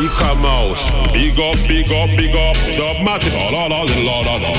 He 0.00 0.08
come 0.16 0.44
out. 0.48 0.80
Big 1.12 1.38
up, 1.38 1.56
big 1.68 1.92
up, 1.92 2.08
big 2.16 2.34
up. 2.34 2.56
Dubmatic. 2.80 3.32
Oh, 3.36 3.52
la, 3.52 3.66
la, 3.68 3.84
la, 3.84 4.20
la, 4.24 4.36
la. 4.40 4.52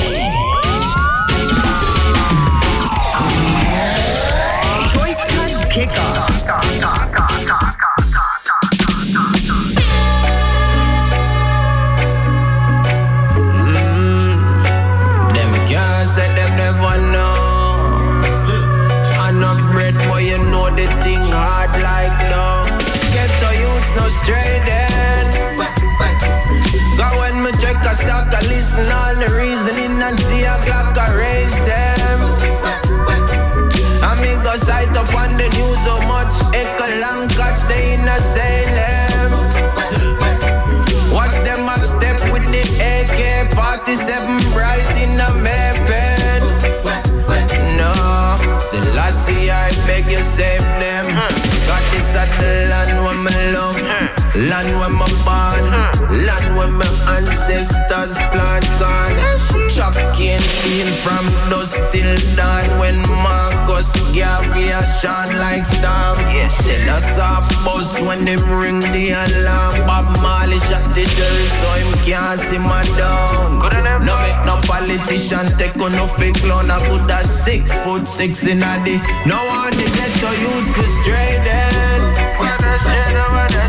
Choice 4.94 5.22
cuts 5.26 5.64
kicker. 5.74 6.14
Save 50.36 50.68
them. 50.76 51.06
God, 51.66 51.84
this 51.92 52.12
a 52.14 52.24
the 52.36 52.68
land 52.68 52.92
where 53.04 53.16
me 53.24 53.32
love, 53.56 53.80
land 54.36 54.68
where 54.76 54.92
me 54.92 55.08
born, 55.24 55.64
land 56.26 56.46
where 56.56 56.68
my 56.68 56.86
ancestors 57.16 58.12
plant 58.32 58.66
gone. 58.78 59.25
Chop 60.16 60.22
cane 60.22 60.40
feel 60.62 60.92
from 60.94 61.26
dusk 61.50 61.76
till 61.92 62.16
dawn 62.36 62.78
when 62.78 62.96
Marcus 63.02 63.92
Garvey 64.16 64.68
a 64.70 64.82
shine 65.00 65.36
like 65.38 65.64
storm. 65.64 66.16
Tell 66.64 66.90
us 66.90 67.18
a 67.18 67.40
bust 67.64 68.00
when 68.02 68.24
them 68.24 68.40
ring 68.60 68.80
the 68.80 69.10
alarm. 69.12 69.86
Bob 69.86 70.06
Marley 70.22 70.58
shot 70.68 70.84
the 70.94 71.04
sheriff 71.04 71.52
so 71.60 71.68
him 71.80 71.92
can't 72.04 72.40
see 72.40 72.58
my 72.58 72.84
down. 72.96 73.58
No 74.04 74.16
make 74.24 74.40
no 74.46 74.56
politician 74.64 75.52
take 75.58 75.76
on 75.80 75.92
no 75.92 76.06
fake 76.06 76.36
clown. 76.36 76.70
I 76.70 76.80
could 76.88 77.10
have 77.10 77.26
six 77.26 77.76
foot 77.84 78.08
six 78.08 78.46
in 78.46 78.62
a 78.62 78.84
day. 78.84 78.98
No 79.26 79.36
one 79.36 79.72
to 79.72 79.86
get 79.96 80.12
to 80.22 80.30
use 80.40 80.74
for. 80.76 80.86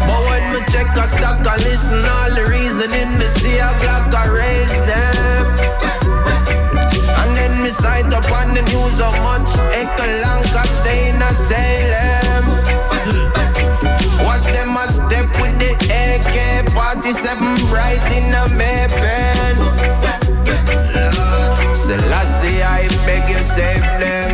But 0.07 0.21
when 0.27 0.43
me 0.53 0.59
check 0.71 0.95
a 0.95 1.05
stock, 1.07 1.45
I 1.45 1.57
listen 1.57 2.05
all 2.05 2.31
the 2.31 2.47
reasoning. 2.49 3.17
Me 3.19 3.25
see 3.35 3.57
a 3.57 3.69
clock, 3.83 4.13
I 4.13 4.27
raise 4.31 4.79
them. 4.87 5.96
And 7.27 7.35
then 7.35 7.51
me 7.61 7.69
sight 7.69 8.07
up 8.13 8.23
on 8.31 8.55
the 8.55 8.61
news 8.71 8.99
how 9.03 9.11
much 9.27 9.51
Echo 9.75 10.07
long 10.23 10.43
catch 10.55 10.79
they 10.87 11.09
in 11.09 11.21
a 11.21 11.31
Salem. 11.35 12.45
Watch 14.23 14.45
them 14.55 14.71
a 14.71 14.87
step 14.87 15.27
with 15.35 15.51
the 15.59 15.75
AK-47 15.75 17.67
bright 17.69 18.07
in 18.15 18.31
a 18.31 18.47
May 18.55 18.87
Pen. 18.95 19.55
Selassie, 21.75 22.63
I 22.63 22.87
beg 23.05 23.29
you 23.29 23.41
save 23.41 23.83
them. 23.99 24.26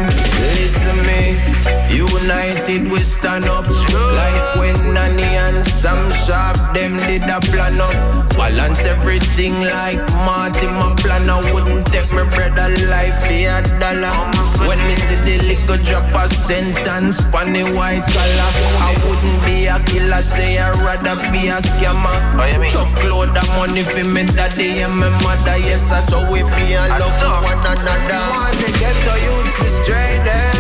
United 2.24 2.88
we 2.88 3.03
stand 3.03 3.43
up. 3.51 3.67
Like 3.67 4.55
when 4.55 4.80
Nanny 4.95 5.28
and 5.43 5.59
Sam 5.65 5.99
Sharpe, 6.24 6.55
them 6.74 6.95
did 7.03 7.28
a 7.28 7.43
plan 7.51 7.76
up. 7.84 7.91
Balance 8.39 8.80
everything 8.86 9.51
like 9.59 9.99
Marty, 10.24 10.67
my 10.71 10.95
plan. 11.03 11.28
I 11.28 11.43
wouldn't 11.51 11.86
take 11.91 12.07
my 12.15 12.24
brother 12.32 12.71
life, 12.88 13.19
they 13.28 13.43
a 13.43 13.59
dollar. 13.76 14.15
When 14.63 14.80
me 14.88 14.95
see 15.03 15.19
the 15.28 15.36
liquor 15.51 15.76
drop 15.84 16.07
a 16.15 16.32
sentence, 16.32 17.19
on 17.36 17.51
the 17.51 17.67
white 17.76 18.07
collar. 18.07 18.51
I 18.80 18.95
wouldn't 19.03 19.39
be 19.43 19.67
a 19.67 19.84
killer, 19.84 20.24
say 20.24 20.57
I'd 20.57 20.80
rather 20.80 21.19
be 21.28 21.51
a 21.51 21.59
scammer. 21.59 22.15
Oh, 22.39 22.63
Chuck 22.71 23.03
load 23.11 23.36
of 23.36 23.47
money 23.59 23.84
for 23.84 24.07
me 24.15 24.24
daddy 24.32 24.80
and 24.80 24.95
my 24.95 25.11
mother, 25.28 25.59
yes, 25.59 25.91
I 25.91 25.99
saw 25.99 26.24
we 26.32 26.39
be 26.55 26.71
in 26.71 26.88
love 26.88 27.19
with 27.19 27.51
one 27.51 27.67
another. 27.67 28.24
Want 28.32 28.55
to 28.63 28.69
get 28.80 28.95
to 28.95 29.13
youth 29.28 29.59
we 29.59 29.67
straight 29.84 30.52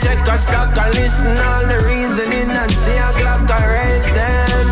check 0.00 0.26
a 0.28 0.36
stock, 0.38 0.76
I 0.76 0.90
listen 0.90 1.36
all 1.38 1.64
the 1.66 1.78
reasoning 1.86 2.50
and 2.50 2.72
see 2.72 2.96
a 2.96 3.10
clock, 3.18 3.50
I 3.50 3.60
raise 3.74 4.10
them. 4.14 4.66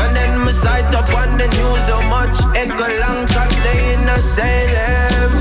And 0.00 0.10
then 0.16 0.32
me 0.44 0.52
sight 0.52 0.92
up 0.94 1.08
on 1.08 1.38
the 1.38 1.48
news 1.56 1.84
how 1.88 2.02
much 2.08 2.36
echo 2.56 2.88
long 3.02 3.26
catch 3.28 3.56
they 3.64 3.94
in 3.94 4.08
a 4.08 4.18
Salem. 4.20 5.32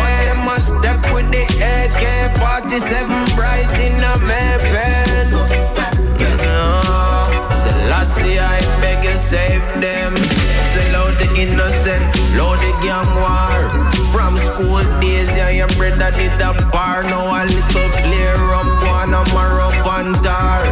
Watch 0.00 0.20
them 0.26 0.48
a 0.48 0.58
step 0.60 1.00
with 1.14 1.28
the 1.30 1.44
AK-47 1.62 3.36
bright 3.36 3.70
in 3.78 4.02
a 4.02 4.14
May 4.26 4.58
Pen. 4.72 5.30
No, 6.42 6.62
Selassie, 7.50 8.38
I 8.38 8.60
beg 8.80 9.04
you 9.04 9.16
save 9.16 9.62
them. 9.80 10.23
Your 16.24 16.36
brother 16.36 16.58
a 16.58 16.70
bar. 16.70 17.02
Now 17.04 17.26
a 17.28 17.44
little 17.44 17.90
flare 18.00 18.48
up, 18.56 18.68
one 18.88 19.14
a 19.14 19.22
mar 19.32 19.60
up 19.60 19.86
and 19.98 20.14
tar. 20.24 20.62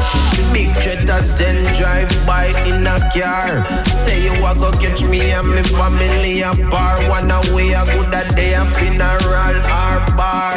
Big 0.52 0.72
jet 0.80 1.08
a 1.08 1.22
send 1.22 1.66
drive 1.76 2.10
by 2.26 2.46
in 2.66 2.86
a 2.86 2.98
car. 3.12 3.64
Say 3.88 4.24
you 4.24 4.32
a 4.32 4.54
go 4.54 4.70
catch 4.80 5.02
me 5.04 5.20
and 5.20 5.48
me 5.54 5.62
family 5.76 6.42
a 6.42 6.52
bar. 6.70 6.96
One 7.08 7.30
away 7.30 7.72
a 7.72 7.84
good 7.84 8.12
a 8.12 8.22
day 8.34 8.54
a 8.54 8.64
funeral 8.64 9.56
or 9.56 9.98
bar. 10.16 10.56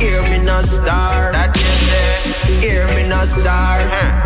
Hear 0.00 0.22
me 0.30 0.38
no 0.44 0.60
star. 0.62 1.32
Hear 2.60 2.86
me 2.94 3.08
no 3.08 3.22
star. 3.24 3.78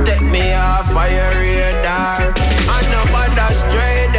Take 0.05 0.23
me 0.23 0.55
off 0.55 0.93
fire 0.93 1.31
radar. 1.41 2.33
I 2.69 2.81
know 2.91 3.05
bother 3.13 3.53
straight. 3.55 4.15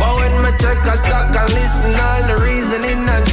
But 0.00 0.12
when 0.18 0.34
me 0.42 0.50
check 0.58 0.80
a 0.82 0.96
stock 0.96 1.36
and 1.36 1.52
listen 1.54 1.94
all 1.94 2.22
the 2.26 2.36
reasoning 2.44 3.08
and 3.08 3.28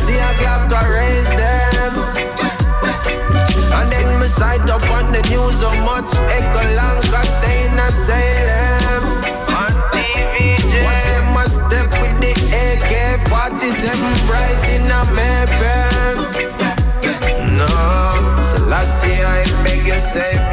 sight 4.38 4.70
up 4.70 4.86
on 4.98 5.06
the 5.12 5.22
news 5.30 5.60
so 5.60 5.70
much 5.90 6.10
echo 6.38 6.62
long 6.78 7.02
catch 7.12 7.32
stay 7.40 7.66
in 7.66 7.78
a 7.78 7.90
Salem. 8.06 9.04
On 9.62 9.74
TV, 9.94 10.58
Watch 10.86 11.04
them 11.12 11.38
a 11.42 11.46
step 11.50 11.90
with 12.02 12.16
the 12.22 12.32
AK-47 12.66 13.82
bright 14.30 14.62
in 14.76 14.86
a 14.98 15.02
May 15.18 15.46
Pen. 15.60 16.16
No, 17.58 17.72
Selassie, 18.50 19.24
I 19.24 19.44
beg 19.64 19.88
you 19.88 20.00
save 20.00 20.47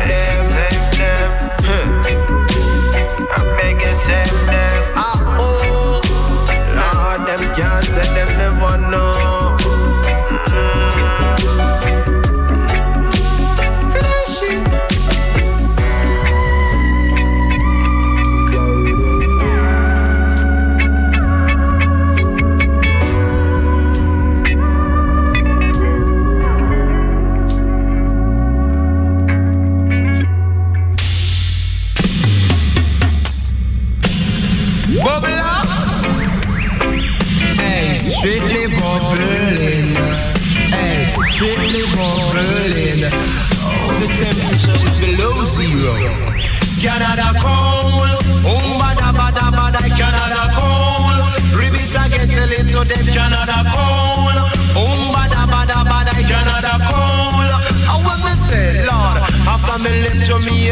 Canada 52.86 53.63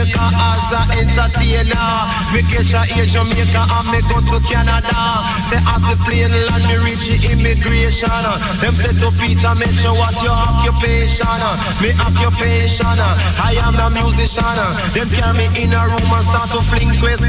Jamaica 0.03 0.35
as 0.35 0.73
a 0.75 0.81
entertainer, 0.99 1.87
vacation 2.35 2.83
here 2.91 3.07
Jamaica 3.07 3.63
and 3.71 3.87
me 3.95 4.01
go 4.11 4.19
to 4.19 4.39
Canada. 4.43 4.99
Say 5.47 5.63
as 5.63 5.83
the 5.87 5.95
plane 6.03 6.35
land 6.51 6.67
me 6.67 6.77
reach 6.83 7.07
the 7.07 7.31
immigration. 7.31 8.11
Them 8.59 8.75
say 8.75 8.91
to 8.99 9.15
Peter 9.23 9.55
mention 9.55 9.95
what 9.95 10.17
your 10.19 10.35
occupation. 10.35 11.39
Me 11.79 11.95
occupation, 12.03 12.99
I 13.39 13.55
am 13.63 13.79
a 13.79 13.87
musician. 13.95 14.59
Them 14.91 15.07
carry 15.15 15.39
me 15.39 15.47
in 15.63 15.71
a 15.71 15.83
room 15.87 16.11
and 16.11 16.25
start 16.27 16.51
to 16.51 16.61
fling 16.67 16.99
question. 16.99 17.23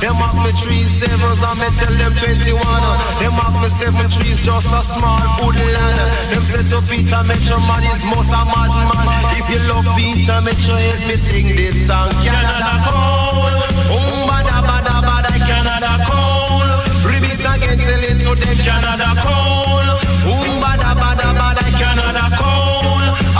Them 0.00 0.16
have 0.16 0.38
me 0.40 0.52
three 0.56 0.88
sevens 0.88 1.44
and 1.44 1.58
me 1.60 1.68
tell 1.76 1.92
them 1.92 2.12
21. 2.16 2.56
Them 3.20 3.36
have 3.36 3.56
me 3.60 3.68
seven 3.68 4.08
trees, 4.08 4.40
just 4.40 4.72
a 4.72 4.80
small 4.80 5.20
woodland. 5.44 6.00
Them 6.32 6.44
say 6.48 6.64
to 6.72 6.80
Peter 6.88 7.20
mention 7.28 7.60
man 7.68 7.84
is 7.84 8.00
most 8.08 8.32
a 8.32 8.40
madman. 8.48 8.96
If 9.36 9.44
you 9.52 9.60
love 9.68 9.88
Peter, 9.92 10.40
sure 10.56 10.80
help 10.80 11.02
me 11.04 11.16
sing 11.20 11.52
this 11.52 11.81
song. 11.82 12.10
Canada 12.22 12.72
cold, 12.86 13.54
oh 13.90 14.26
bada 14.28 14.58
bada 14.68 14.96
bada 15.08 15.32
Canada 15.48 15.92
cold. 16.06 16.70
Ribbit 17.08 17.42
again, 17.52 17.78
tell 17.86 18.04
it 18.10 18.18
to 18.22 18.30
them 18.38 18.56
Canada 18.66 19.10
cold, 19.24 19.88
oh 20.30 20.46
bada 20.62 20.90
bada 21.02 21.28
bada 21.40 21.64
Canada 21.80 22.24
cold. 22.36 22.41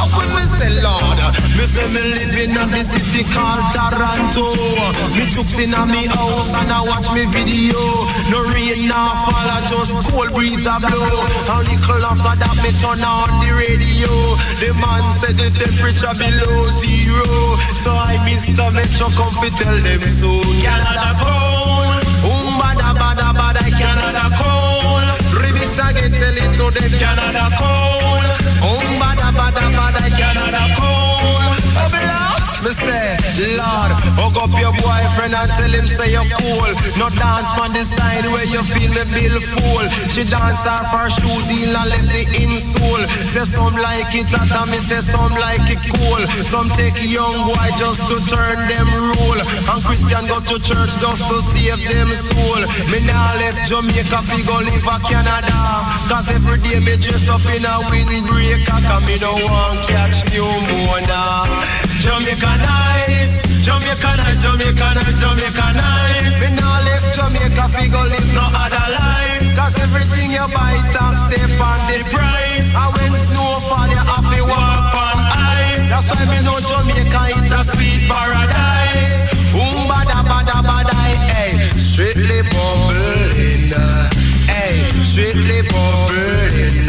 I 0.03 0.11
will 0.19 0.27
me 0.35 0.43
say 0.51 0.83
Lord, 0.83 1.15
me 1.55 1.63
say 1.63 1.87
me 1.95 2.03
live 2.03 2.35
in 2.35 2.59
a 2.59 2.83
city 2.83 3.23
called 3.31 3.63
Toronto. 3.71 4.51
Me 5.15 5.31
jokes 5.31 5.55
in 5.63 5.71
a 5.79 5.87
me 5.87 6.11
house 6.11 6.51
and 6.59 6.75
I 6.75 6.83
watch 6.83 7.07
me 7.15 7.23
video. 7.31 7.79
No 8.27 8.43
rain 8.51 8.91
now 8.91 9.15
fall, 9.23 9.47
I 9.47 9.63
just 9.71 9.95
cold 10.11 10.35
breeze 10.35 10.67
a 10.67 10.75
blow. 10.83 11.23
A 11.55 11.57
little 11.63 12.03
after 12.03 12.35
that 12.35 12.57
me 12.67 12.75
turn 12.83 12.99
on 13.07 13.31
the 13.47 13.55
radio. 13.55 14.11
The 14.59 14.75
man 14.83 15.07
said 15.23 15.39
the 15.39 15.55
temperature 15.55 16.15
below 16.19 16.67
zero. 16.83 17.55
So 17.79 17.95
I 17.95 18.19
Mr. 18.27 18.75
Metro 18.75 19.07
come 19.15 19.39
fi 19.39 19.55
tell 19.55 19.79
them 19.87 20.03
so. 20.11 20.43
Canada 20.67 21.15
cold, 21.23 22.03
um 22.27 22.59
bada 22.59 22.91
bada 22.99 23.31
bada 23.39 23.63
Canada 23.71 24.27
cold. 24.35 25.07
Ribbit 25.39 25.79
again 25.79 26.11
tell 26.11 26.37
it 26.43 26.51
to 26.59 26.67
them 26.75 26.91
Canada 26.99 27.47
cold, 27.55 28.27
um 28.67 29.02
bada 29.33 29.61
bada 29.71 29.71
bada 29.77 30.11
Canada. 30.11 30.61
Oh 30.81 32.22
me 32.63 32.73
say 32.73 33.23
Lord, 33.59 33.91
hug 34.15 34.37
up 34.39 34.55
your 34.61 34.75
boyfriend 34.79 35.35
and 35.35 35.51
tell 35.59 35.73
him 35.73 35.89
say 35.89 36.15
you're 36.15 36.29
cool. 36.39 36.71
No 37.01 37.11
dance 37.11 37.51
man 37.59 37.73
decide 37.75 38.27
where 38.31 38.47
you 38.47 38.63
feel 38.71 38.93
me 38.93 39.05
bill 39.11 39.37
full. 39.41 39.87
She 40.15 40.23
dance 40.23 40.63
off 40.69 40.93
her 40.95 41.11
shoes 41.11 41.49
in 41.51 41.75
and 41.75 41.89
left 41.91 42.09
the 42.13 42.23
insole. 42.39 43.03
Say 43.33 43.47
some 43.49 43.75
like 43.75 44.15
it 44.15 44.31
hot 44.31 44.53
and 44.53 44.71
me 44.71 44.79
say 44.79 45.03
some 45.03 45.35
like 45.41 45.67
it 45.67 45.83
cool. 45.91 46.23
Some 46.47 46.71
take 46.79 47.03
young 47.03 47.35
boy 47.49 47.69
just 47.81 47.99
to 48.07 48.17
turn 48.31 48.59
them 48.71 48.89
rule. 48.95 49.41
And 49.43 49.81
Christian 49.83 50.25
go 50.31 50.39
to 50.39 50.57
church 50.63 50.93
just 51.03 51.23
to 51.27 51.37
save 51.51 51.83
them 51.89 52.11
soul. 52.15 52.63
Me 52.95 53.03
now 53.09 53.33
left 53.43 53.67
Jamaica 53.67 54.21
fi 54.29 54.39
go 54.47 54.57
live 54.63 54.87
a 54.87 54.97
Canada. 55.09 55.59
Cause 56.07 56.31
every 56.31 56.63
day 56.63 56.79
me 56.79 56.95
dress 57.01 57.27
up 57.27 57.43
in 57.51 57.65
a 57.67 57.75
windbreaker. 57.91 58.79
Cause 58.87 59.03
me 59.09 59.19
don't 59.19 59.41
want 59.51 59.83
catch 59.89 60.23
pneumonia. 60.31 61.49
Jamaica 62.03 62.52
nice, 62.59 63.35
Jamaica 63.65 64.11
nice, 64.21 64.43
Jamaica 64.43 64.89
nice, 64.97 65.21
Jamaica 65.21 65.67
nice. 65.77 66.37
Me 66.41 66.49
now 66.57 66.83
left 66.87 67.09
Jamaica 67.17 67.65
fi 67.73 67.89
go 67.89 68.03
live 68.05 68.31
no 68.35 68.45
other 68.53 68.87
life. 68.93 69.57
Cause 69.57 69.77
everything 69.79 70.31
you 70.33 70.47
buy 70.53 70.77
tax 70.95 71.23
step 71.29 71.61
on 71.61 71.81
the 71.89 71.99
price. 72.11 72.71
And 72.75 72.91
when 72.95 73.15
snow 73.27 73.61
fall 73.69 73.89
you 73.89 74.03
have 74.03 74.29
to 74.33 74.41
walk 74.45 74.95
on 74.95 75.19
ice. 75.33 75.89
That's 75.93 76.09
why 76.11 76.25
me 76.31 76.39
know 76.45 76.59
Jamaica 76.61 77.23
is 77.37 77.53
a 77.53 77.63
sweet 77.71 78.03
paradise. 78.11 79.33
Boom 79.53 79.79
bada 79.91 80.25
bada 80.25 80.59
bada 80.65 80.97
hey, 81.33 81.53
strictly 81.77 82.41
bubbling. 82.53 83.73
Hey, 84.49 84.75
strictly 85.05 85.61
bubbling. 85.69 86.89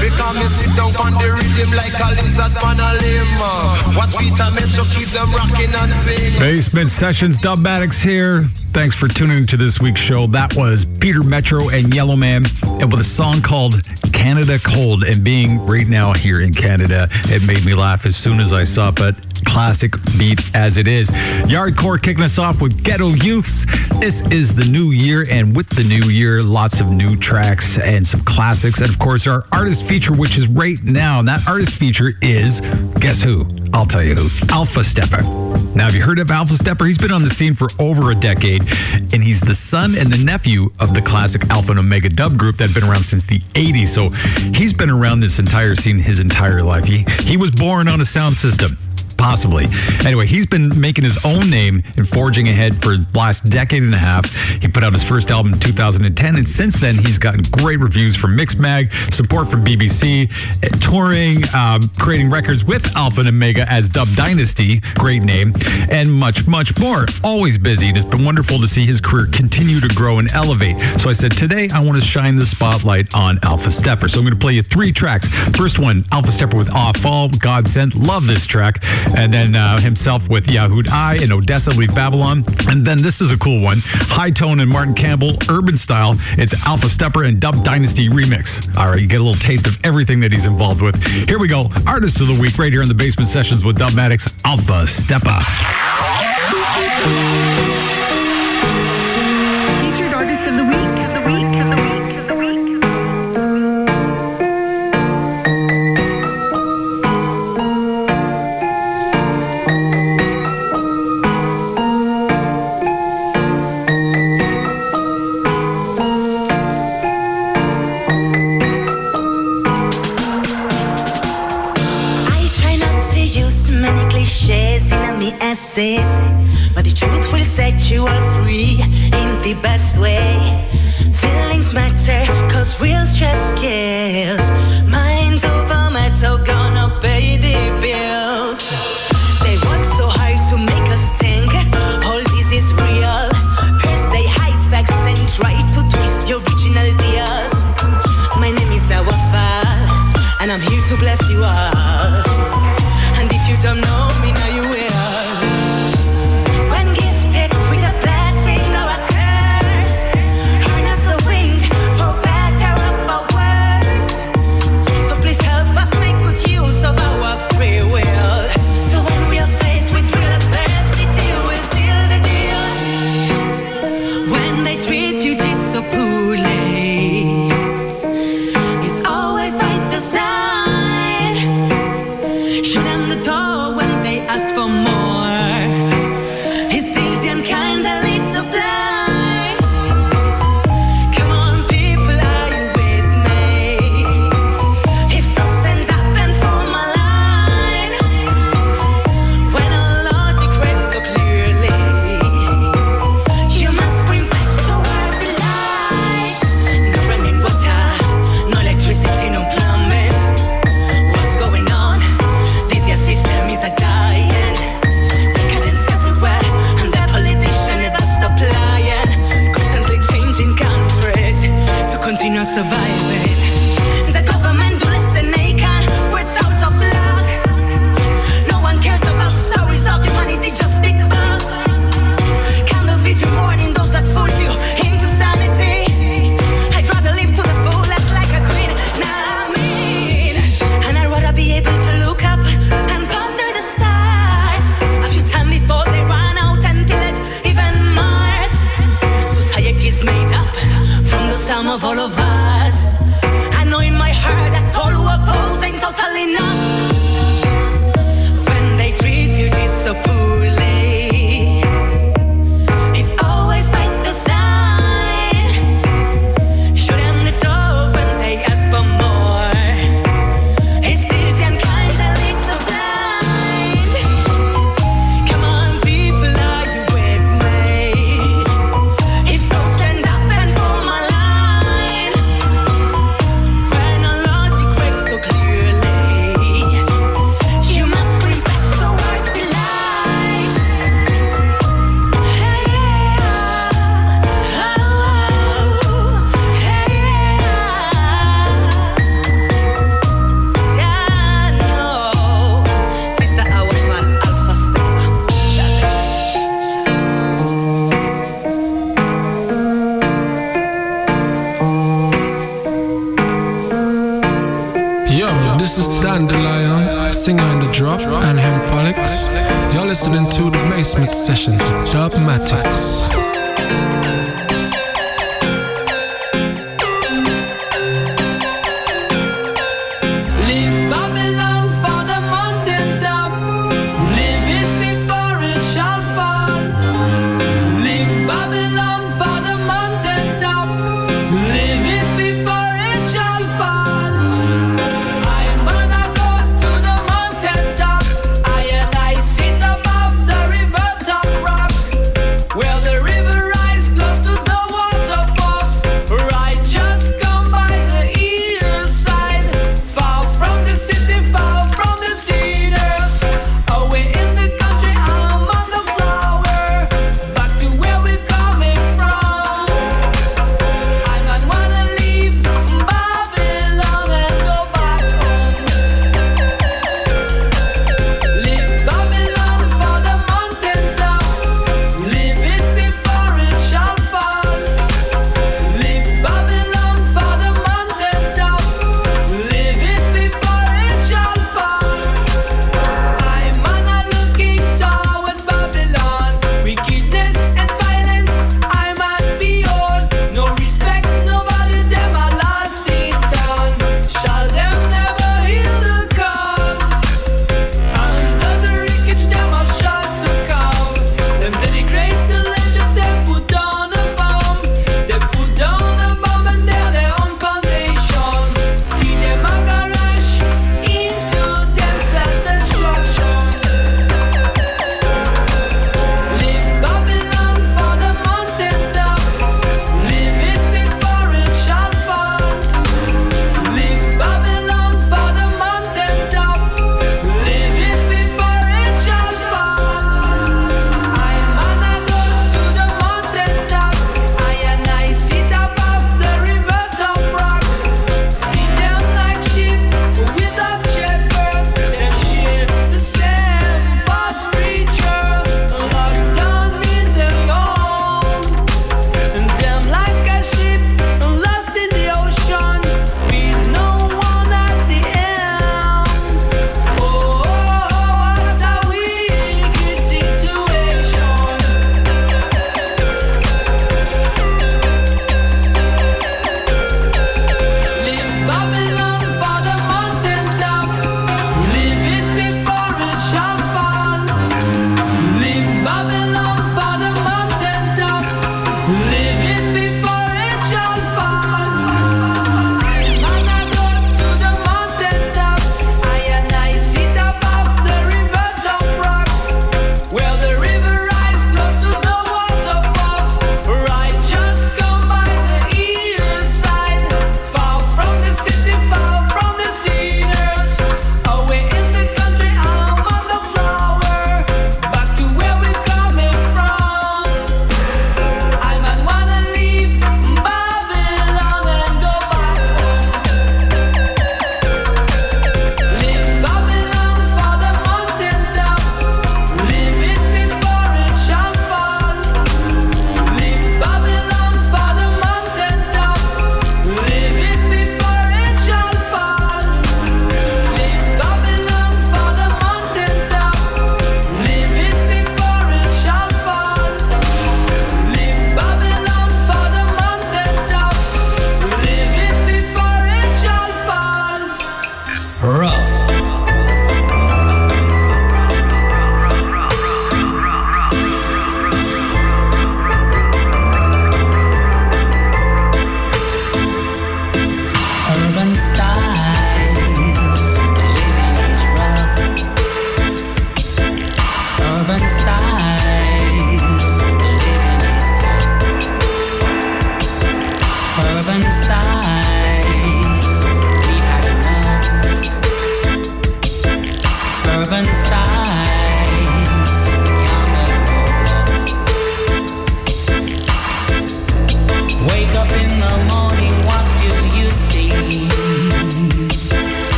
Because 0.00 0.36
me 0.36 0.46
sit 0.56 0.76
down 0.76 0.94
on 0.96 1.12
the 1.18 1.32
rhythm 1.32 1.70
like 1.72 1.98
a 1.98 2.08
lizard 2.20 2.54
on 2.62 2.78
a 2.78 2.90
limb. 3.00 3.73
Basement 6.40 6.90
Sessions, 6.90 7.38
Dubmatics 7.38 8.02
here. 8.02 8.42
Thanks 8.42 8.96
for 8.96 9.06
tuning 9.06 9.46
to 9.46 9.56
this 9.56 9.80
week's 9.80 10.00
show. 10.00 10.26
That 10.26 10.56
was 10.56 10.84
Peter 10.84 11.22
Metro 11.22 11.68
and 11.68 11.94
Yellowman, 11.94 12.44
and 12.62 12.90
with 12.90 13.00
a 13.00 13.04
song 13.04 13.40
called 13.40 13.82
Canada 14.12 14.58
Cold. 14.64 15.04
And 15.04 15.22
being 15.22 15.64
right 15.64 15.86
now 15.86 16.12
here 16.12 16.40
in 16.40 16.52
Canada, 16.52 17.08
it 17.26 17.46
made 17.46 17.64
me 17.64 17.74
laugh 17.74 18.04
as 18.04 18.16
soon 18.16 18.40
as 18.40 18.52
I 18.52 18.64
saw 18.64 18.88
it. 18.88 18.96
But 18.96 19.33
classic 19.54 19.94
beat 20.18 20.40
as 20.56 20.78
it 20.78 20.88
is. 20.88 21.12
Yardcore 21.46 22.02
kicking 22.02 22.24
us 22.24 22.40
off 22.40 22.60
with 22.60 22.82
Ghetto 22.82 23.10
Youths. 23.10 23.64
This 24.00 24.26
is 24.32 24.52
the 24.52 24.64
new 24.64 24.90
year, 24.90 25.24
and 25.30 25.54
with 25.54 25.68
the 25.68 25.84
new 25.84 26.10
year, 26.10 26.42
lots 26.42 26.80
of 26.80 26.90
new 26.90 27.16
tracks 27.16 27.78
and 27.78 28.04
some 28.04 28.18
classics. 28.24 28.80
And 28.80 28.90
of 28.90 28.98
course, 28.98 29.28
our 29.28 29.44
artist 29.52 29.84
feature, 29.84 30.12
which 30.12 30.36
is 30.36 30.48
right 30.48 30.82
now. 30.82 31.20
And 31.20 31.28
that 31.28 31.46
artist 31.46 31.70
feature 31.70 32.14
is 32.20 32.62
guess 32.98 33.22
who? 33.22 33.46
I'll 33.72 33.86
tell 33.86 34.02
you 34.02 34.16
who. 34.16 34.28
Alpha 34.52 34.80
Steppa. 34.80 35.22
Now, 35.76 35.84
have 35.84 35.94
you 35.94 36.02
heard 36.02 36.18
of 36.18 36.32
Alpha 36.32 36.54
Steppa? 36.54 36.84
He's 36.84 36.98
been 36.98 37.12
on 37.12 37.22
the 37.22 37.30
scene 37.30 37.54
for 37.54 37.68
over 37.78 38.10
a 38.10 38.14
decade, 38.16 38.62
and 39.12 39.22
he's 39.22 39.40
the 39.40 39.54
son 39.54 39.94
and 39.96 40.12
the 40.12 40.22
nephew 40.22 40.70
of 40.80 40.94
the 40.94 41.02
classic 41.02 41.48
Alpha 41.50 41.70
and 41.70 41.78
Omega 41.78 42.08
dub 42.08 42.36
group 42.36 42.56
that 42.56 42.70
had 42.70 42.80
been 42.80 42.90
around 42.90 43.04
since 43.04 43.24
the 43.26 43.38
80s. 43.54 43.86
So 43.86 44.10
he's 44.50 44.72
been 44.72 44.90
around 44.90 45.20
this 45.20 45.38
entire 45.38 45.76
scene 45.76 45.98
his 45.98 46.18
entire 46.18 46.64
life. 46.64 46.86
He, 46.86 47.04
he 47.20 47.36
was 47.36 47.52
born 47.52 47.86
on 47.86 48.00
a 48.00 48.04
sound 48.04 48.36
system. 48.36 48.76
Possibly. 49.16 49.66
Anyway, 50.04 50.26
he's 50.26 50.46
been 50.46 50.78
making 50.80 51.04
his 51.04 51.24
own 51.24 51.50
name 51.50 51.82
and 51.96 52.08
forging 52.08 52.48
ahead 52.48 52.76
for 52.82 52.96
the 52.96 53.06
last 53.14 53.48
decade 53.48 53.82
and 53.82 53.94
a 53.94 53.98
half. 53.98 54.30
He 54.60 54.68
put 54.68 54.84
out 54.84 54.92
his 54.92 55.02
first 55.02 55.30
album 55.30 55.54
in 55.54 55.60
2010, 55.60 56.36
and 56.36 56.48
since 56.48 56.76
then, 56.80 56.96
he's 56.98 57.18
gotten 57.18 57.42
great 57.50 57.80
reviews 57.80 58.16
from 58.16 58.36
Mixmag, 58.36 58.92
support 59.12 59.48
from 59.48 59.64
BBC, 59.64 60.28
eh, 60.62 60.68
touring, 60.80 61.42
um, 61.54 61.88
creating 61.98 62.30
records 62.30 62.64
with 62.64 62.96
Alpha 62.96 63.20
and 63.20 63.28
Omega 63.28 63.70
as 63.70 63.88
Dub 63.88 64.08
Dynasty, 64.14 64.80
great 64.96 65.22
name, 65.22 65.54
and 65.90 66.12
much, 66.12 66.46
much 66.46 66.78
more. 66.78 67.06
Always 67.22 67.58
busy, 67.58 67.88
and 67.88 67.96
it's 67.96 68.06
been 68.06 68.24
wonderful 68.24 68.60
to 68.60 68.68
see 68.68 68.86
his 68.86 69.00
career 69.00 69.26
continue 69.26 69.80
to 69.80 69.88
grow 69.88 70.18
and 70.18 70.30
elevate. 70.32 70.80
So 71.00 71.10
I 71.10 71.12
said, 71.12 71.32
today 71.32 71.68
I 71.72 71.80
want 71.80 71.96
to 71.96 72.04
shine 72.04 72.36
the 72.36 72.46
spotlight 72.46 73.14
on 73.14 73.38
Alpha 73.42 73.70
Steppa. 73.70 74.10
So 74.10 74.18
I'm 74.18 74.24
going 74.24 74.34
to 74.34 74.38
play 74.38 74.54
you 74.54 74.62
three 74.62 74.92
tracks. 74.92 75.28
First 75.56 75.78
one, 75.78 76.04
Alpha 76.12 76.30
Steppa 76.30 76.56
with 76.56 76.68
Fall, 77.00 77.28
God 77.28 77.68
Sent. 77.68 77.94
Love 77.94 78.26
this 78.26 78.46
track 78.46 78.82
and 79.16 79.32
then 79.32 79.54
uh, 79.54 79.80
himself 79.80 80.28
with 80.28 80.48
Yahoo 80.48 80.82
I 80.90 81.18
and 81.22 81.32
Odessa 81.32 81.70
Leave 81.70 81.94
Babylon. 81.94 82.44
And 82.68 82.84
then 82.84 83.02
this 83.02 83.20
is 83.20 83.30
a 83.30 83.38
cool 83.38 83.60
one 83.60 83.78
High 83.82 84.30
Tone 84.30 84.60
and 84.60 84.70
Martin 84.70 84.94
Campbell, 84.94 85.36
Urban 85.48 85.76
Style. 85.76 86.16
It's 86.38 86.54
Alpha 86.66 86.86
Steppa 86.86 87.26
and 87.26 87.40
Dub 87.40 87.64
Dynasty 87.64 88.08
Remix. 88.08 88.76
All 88.76 88.90
right, 88.90 89.00
you 89.00 89.06
get 89.06 89.20
a 89.20 89.24
little 89.24 89.40
taste 89.40 89.66
of 89.66 89.78
everything 89.84 90.20
that 90.20 90.32
he's 90.32 90.46
involved 90.46 90.82
with. 90.82 91.02
Here 91.04 91.38
we 91.38 91.48
go. 91.48 91.68
Artist 91.86 92.20
of 92.20 92.28
the 92.28 92.38
Week 92.40 92.58
right 92.58 92.72
here 92.72 92.82
in 92.82 92.88
the 92.88 92.94
Basement 92.94 93.28
Sessions 93.28 93.64
with 93.64 93.78
Dubmatics, 93.78 94.32
Alpha 94.44 94.84
Steppa. 94.84 95.40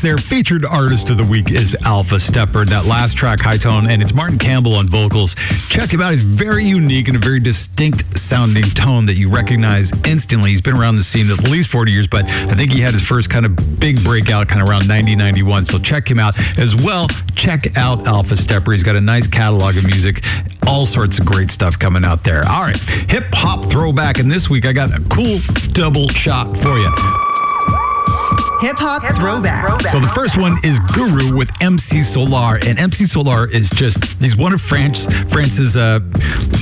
Tracks. 0.00 0.24
Featured 0.24 0.64
artist 0.64 1.10
of 1.10 1.18
the 1.18 1.24
week 1.24 1.50
is 1.50 1.76
Alpha 1.82 2.16
Steppa. 2.16 2.66
That 2.68 2.86
last 2.86 3.16
track, 3.16 3.40
High 3.40 3.56
Tone, 3.58 3.88
and 3.88 4.02
it's 4.02 4.14
Martin 4.14 4.38
Campbell 4.38 4.74
on 4.74 4.86
vocals. 4.86 5.34
Check 5.68 5.92
him 5.92 6.00
out. 6.00 6.12
He's 6.12 6.24
very 6.24 6.64
unique 6.64 7.08
and 7.08 7.16
a 7.16 7.20
very 7.20 7.38
distinct 7.38 8.18
sounding 8.18 8.64
tone 8.64 9.04
that 9.06 9.16
you 9.16 9.28
recognize 9.28 9.92
instantly. 10.04 10.50
He's 10.50 10.62
been 10.62 10.76
around 10.76 10.96
the 10.96 11.04
scene 11.04 11.30
at 11.30 11.40
least 11.50 11.70
40 11.70 11.92
years, 11.92 12.08
but 12.08 12.24
I 12.24 12.54
think 12.54 12.72
he 12.72 12.80
had 12.80 12.94
his 12.94 13.06
first 13.06 13.28
kind 13.28 13.44
of 13.44 13.78
big 13.78 14.02
breakout 14.02 14.48
kind 14.48 14.62
of 14.62 14.68
around 14.68 14.88
90, 14.88 15.16
91. 15.16 15.66
So 15.66 15.78
check 15.78 16.10
him 16.10 16.18
out 16.18 16.38
as 16.58 16.74
well. 16.74 17.08
Check 17.34 17.76
out 17.76 18.06
Alpha 18.06 18.36
Steppa. 18.36 18.72
He's 18.72 18.82
got 18.82 18.96
a 18.96 19.00
nice 19.00 19.26
catalog 19.26 19.76
of 19.76 19.84
music, 19.84 20.24
all 20.66 20.86
sorts 20.86 21.18
of 21.18 21.26
great 21.26 21.50
stuff 21.50 21.78
coming 21.78 22.04
out 22.04 22.24
there. 22.24 22.42
All 22.48 22.62
right, 22.62 22.78
hip 23.08 23.24
hop 23.32 23.70
throwback. 23.70 24.18
And 24.18 24.30
this 24.30 24.48
week 24.48 24.64
I 24.64 24.72
got 24.72 24.98
a 24.98 25.02
cool 25.10 25.38
double 25.72 26.08
shot 26.08 26.56
for 26.56 26.78
you. 26.78 27.19
Hip 28.60 28.76
hop 28.78 29.02
throwback. 29.16 29.80
So 29.88 30.00
the 30.00 30.08
first 30.08 30.36
one 30.36 30.56
is 30.62 30.78
Guru 30.94 31.34
with 31.34 31.50
MC 31.62 32.00
Solaar, 32.00 32.66
and 32.66 32.78
MC 32.78 33.04
Solaar 33.04 33.50
is 33.50 33.70
just 33.70 34.04
he's 34.22 34.36
one 34.36 34.52
of 34.52 34.60
France 34.60 35.06
France's 35.32 35.76
uh, 35.76 36.00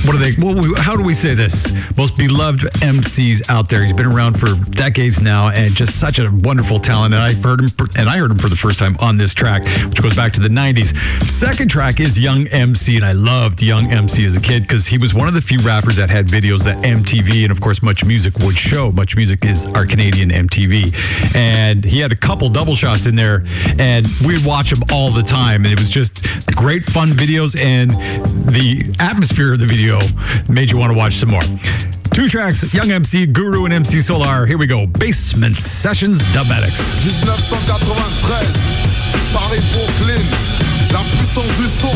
what 0.05 0.15
are 0.15 0.19
they? 0.19 0.31
What, 0.33 0.77
how 0.77 0.95
do 0.95 1.03
we 1.03 1.13
say 1.13 1.35
this? 1.35 1.71
Most 1.97 2.17
beloved 2.17 2.61
MCs 2.81 3.49
out 3.49 3.69
there. 3.69 3.83
He's 3.83 3.93
been 3.93 4.05
around 4.05 4.39
for 4.39 4.53
decades 4.71 5.21
now, 5.21 5.49
and 5.49 5.73
just 5.73 5.99
such 5.99 6.19
a 6.19 6.29
wonderful 6.31 6.79
talent. 6.79 7.13
And 7.13 7.23
I 7.23 7.33
heard 7.33 7.59
him, 7.59 7.69
and 7.97 8.09
I 8.09 8.17
heard 8.17 8.31
him 8.31 8.37
for 8.37 8.49
the 8.49 8.55
first 8.55 8.79
time 8.79 8.95
on 8.99 9.17
this 9.17 9.33
track, 9.33 9.63
which 9.87 10.01
goes 10.01 10.15
back 10.15 10.33
to 10.33 10.41
the 10.41 10.49
'90s. 10.49 10.95
Second 11.23 11.69
track 11.69 11.99
is 11.99 12.19
Young 12.19 12.47
MC, 12.47 12.95
and 12.95 13.05
I 13.05 13.13
loved 13.13 13.61
Young 13.61 13.91
MC 13.91 14.25
as 14.25 14.37
a 14.37 14.41
kid 14.41 14.63
because 14.63 14.87
he 14.87 14.97
was 14.97 15.13
one 15.13 15.27
of 15.27 15.33
the 15.33 15.41
few 15.41 15.59
rappers 15.59 15.97
that 15.97 16.09
had 16.09 16.27
videos 16.27 16.63
that 16.63 16.83
MTV 16.83 17.43
and 17.43 17.51
of 17.51 17.59
course 17.61 17.81
Much 17.81 18.05
Music 18.05 18.37
would 18.39 18.55
show. 18.55 18.91
Much 18.91 19.15
Music 19.15 19.43
is 19.45 19.65
our 19.67 19.85
Canadian 19.85 20.29
MTV, 20.29 21.35
and 21.35 21.83
he 21.83 21.99
had 21.99 22.11
a 22.11 22.15
couple 22.15 22.49
double 22.49 22.75
shots 22.75 23.05
in 23.05 23.15
there, 23.15 23.43
and 23.77 24.07
we'd 24.25 24.45
watch 24.45 24.71
him 24.71 24.83
all 24.91 25.11
the 25.11 25.23
time, 25.23 25.65
and 25.65 25.73
it 25.73 25.79
was 25.79 25.89
just 25.89 26.25
great 26.59 26.83
fun 26.83 27.07
videos, 27.11 27.57
and 27.57 27.91
the 28.51 28.83
atmosphere 28.99 29.53
of 29.53 29.59
the 29.59 29.65
video 29.65 29.97
made 30.49 30.69
you 30.69 30.77
want 30.77 30.91
to 30.91 30.97
watch 30.97 31.13
some 31.13 31.29
more. 31.29 31.41
Two 32.11 32.27
tracks, 32.27 32.73
Young 32.73 32.91
MC, 32.91 33.25
Guru, 33.27 33.63
and 33.63 33.73
MC 33.73 33.99
Solaar. 33.99 34.45
Here 34.45 34.57
we 34.57 34.67
go. 34.67 34.85
Basement 34.85 35.55
Sessions 35.55 36.19
Dubmatics. 36.35 36.75
1993, 37.23 38.43
Paris 39.31 39.63
Brooklyn, 39.71 40.19
la 40.91 40.99
puissance 40.99 41.55
du 41.55 41.67
son. 41.79 41.95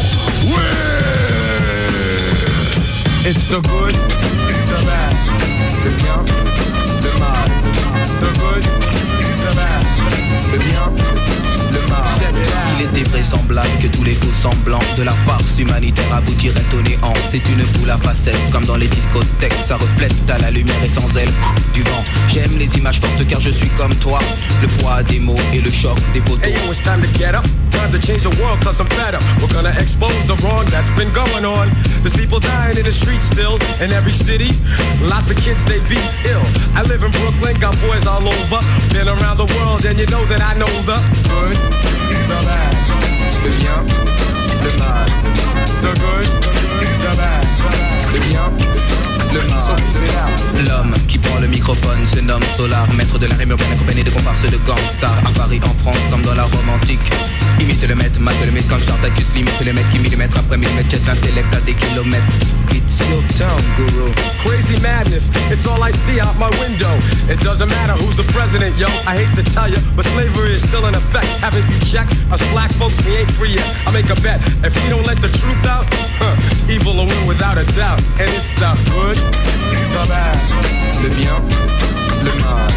It's 3.25 3.49
the 3.49 3.59
good, 3.67 3.95
it's 4.47 4.63
the 4.71 4.79
bad, 4.87 5.11
bien, 5.99 6.23
mal. 7.19 7.51
The 8.21 8.31
good, 8.39 8.63
the 9.43 9.51
bad, 9.59 9.83
bien. 10.97 11.12
Il 12.77 12.85
était 12.85 13.09
vraisemblable 13.09 13.69
que 13.81 13.87
tous 13.87 14.03
les 14.03 14.15
faux 14.15 14.49
semblants 14.49 14.79
de 14.97 15.03
la 15.03 15.11
farce 15.11 15.57
humanitaire 15.57 16.13
aboutiraient 16.13 16.73
au 16.77 16.81
néant. 16.81 17.13
C'est 17.29 17.43
une 17.49 17.63
boule 17.77 17.89
à 17.89 17.97
facettes, 17.97 18.49
comme 18.51 18.65
dans 18.65 18.77
les 18.77 18.87
discothèques. 18.87 19.53
Ça 19.65 19.77
reflète 19.77 20.29
à 20.29 20.37
la 20.39 20.51
lumière 20.51 20.83
et 20.83 20.89
sans 20.89 21.07
elle 21.17 21.29
du 21.73 21.81
vent. 21.81 22.03
J'aime 22.27 22.57
les 22.57 22.69
images 22.77 22.99
fortes 22.99 23.27
car 23.27 23.39
je 23.41 23.49
suis 23.49 23.69
comme 23.69 23.93
toi. 23.95 24.19
Le 24.61 24.67
poids 24.79 25.03
des 25.03 25.19
mots 25.19 25.35
et 25.53 25.61
le 25.61 25.69
choc 25.69 25.97
des 26.13 26.21
photos. 26.21 26.43
Hey 26.43 26.53
yo, 26.53 26.71
it's 26.71 26.81
time 26.81 27.01
to 27.01 27.07
get 27.17 27.35
up. 27.35 27.45
Time 27.71 27.91
to 27.91 27.99
change 27.99 28.23
the 28.23 28.33
world 28.41 28.59
cause 28.63 28.79
I'm 28.79 28.87
fed 28.87 29.15
up. 29.15 29.23
We're 29.41 29.53
gonna 29.53 29.73
expose 29.73 30.15
the 30.27 30.35
wrong 30.45 30.65
that's 30.69 30.89
been 30.95 31.11
going 31.11 31.45
on. 31.45 31.69
There's 32.01 32.15
people 32.15 32.39
dying 32.39 32.77
in 32.77 32.85
the 32.85 32.91
streets 32.93 33.25
still 33.25 33.57
in 33.81 33.91
every 33.91 34.13
city. 34.13 34.49
Lots 35.01 35.29
of 35.31 35.37
kids 35.37 35.65
they 35.65 35.79
beat 35.89 36.05
ill. 36.29 36.45
I 36.75 36.81
live 36.87 37.03
in 37.03 37.11
Brooklyn, 37.11 37.59
got 37.59 37.75
boys 37.81 38.05
all 38.05 38.23
over. 38.23 38.59
Been 38.93 39.09
around 39.09 39.37
the 39.37 39.49
world 39.57 39.85
and 39.85 39.97
you 39.99 40.07
know 40.07 40.23
that 40.25 40.41
I 40.41 40.53
know 40.55 40.69
the 40.85 40.97
good, 41.27 41.57
the 42.29 42.39
bad, 42.47 42.73
le 43.43 43.49
bien, 43.57 43.83
le 44.63 44.71
mal. 44.79 45.07
the 45.81 45.91
good, 45.99 46.27
the 47.03 47.13
bad, 47.17 47.82
microphone 51.73 52.05
se 52.07 52.21
nomme 52.21 52.43
Solar, 52.55 52.87
maître 52.93 53.17
de 53.17 53.25
la 53.27 53.35
rime 53.35 53.51
urbaine 53.51 53.71
accompagné 53.73 54.03
de 54.03 54.09
comparses 54.09 54.41
de 54.43 54.57
gangsters. 54.57 55.21
À 55.25 55.31
Paris, 55.37 55.59
en 55.63 55.73
France, 55.81 55.97
comme 56.09 56.21
dans 56.21 56.35
la 56.35 56.43
Rome 56.43 56.69
antique. 56.69 56.99
Imite 57.59 57.87
le 57.87 57.95
maître, 57.95 58.19
mate 58.19 58.35
le 58.45 58.51
maître 58.51 58.67
quand 58.69 58.79
Spartacus 58.79 59.33
limite 59.35 59.59
le 59.65 59.73
mec 59.73 59.89
qui 59.89 59.99
millimètre 59.99 60.37
après 60.37 60.57
millimètre 60.57 60.89
jette 60.89 61.05
l'intellect 61.05 61.53
à 61.53 61.61
des 61.61 61.73
kilomètres. 61.73 62.25
It's 62.71 62.99
your 63.09 63.23
town, 63.37 63.61
guru. 63.77 64.11
Crazy 64.43 64.79
madness, 64.81 65.29
it's 65.51 65.65
all 65.67 65.81
I 65.81 65.91
see 66.05 66.19
out 66.19 66.35
my 66.37 66.49
window. 66.61 66.93
It 67.29 67.39
doesn't 67.43 67.69
matter 67.69 67.93
who's 67.93 68.17
the 68.17 68.27
president, 68.33 68.77
yo. 68.77 68.87
I 69.07 69.17
hate 69.17 69.33
to 69.35 69.43
tell 69.53 69.69
you, 69.69 69.77
but 69.95 70.05
slavery 70.05 70.53
is 70.53 70.67
still 70.67 70.85
in 70.85 70.95
effect. 70.95 71.27
Haven't 71.41 71.65
you 71.69 71.79
checked? 71.79 72.13
Us 72.31 72.41
black 72.51 72.71
folks, 72.73 72.97
we 73.07 73.17
ain't 73.17 73.31
free 73.31 73.53
yet. 73.53 73.65
I 73.87 73.91
make 73.93 74.09
a 74.09 74.19
bet. 74.21 74.41
If 74.63 74.75
we 74.83 74.89
don't 74.89 75.05
let 75.07 75.21
the 75.21 75.29
truth 75.39 75.65
out, 75.65 75.85
huh, 76.21 76.35
evil 76.69 76.93
will 76.93 77.07
win 77.07 77.27
without 77.27 77.57
a 77.57 77.65
doubt. 77.75 78.01
And 78.19 78.29
it's 78.37 78.55
the 78.55 78.73
good, 78.91 79.17
the 79.17 80.05
bad, 80.09 80.82
Le 81.03 81.09
bien, 81.09 81.35
le 82.23 82.31
mal. 82.45 82.71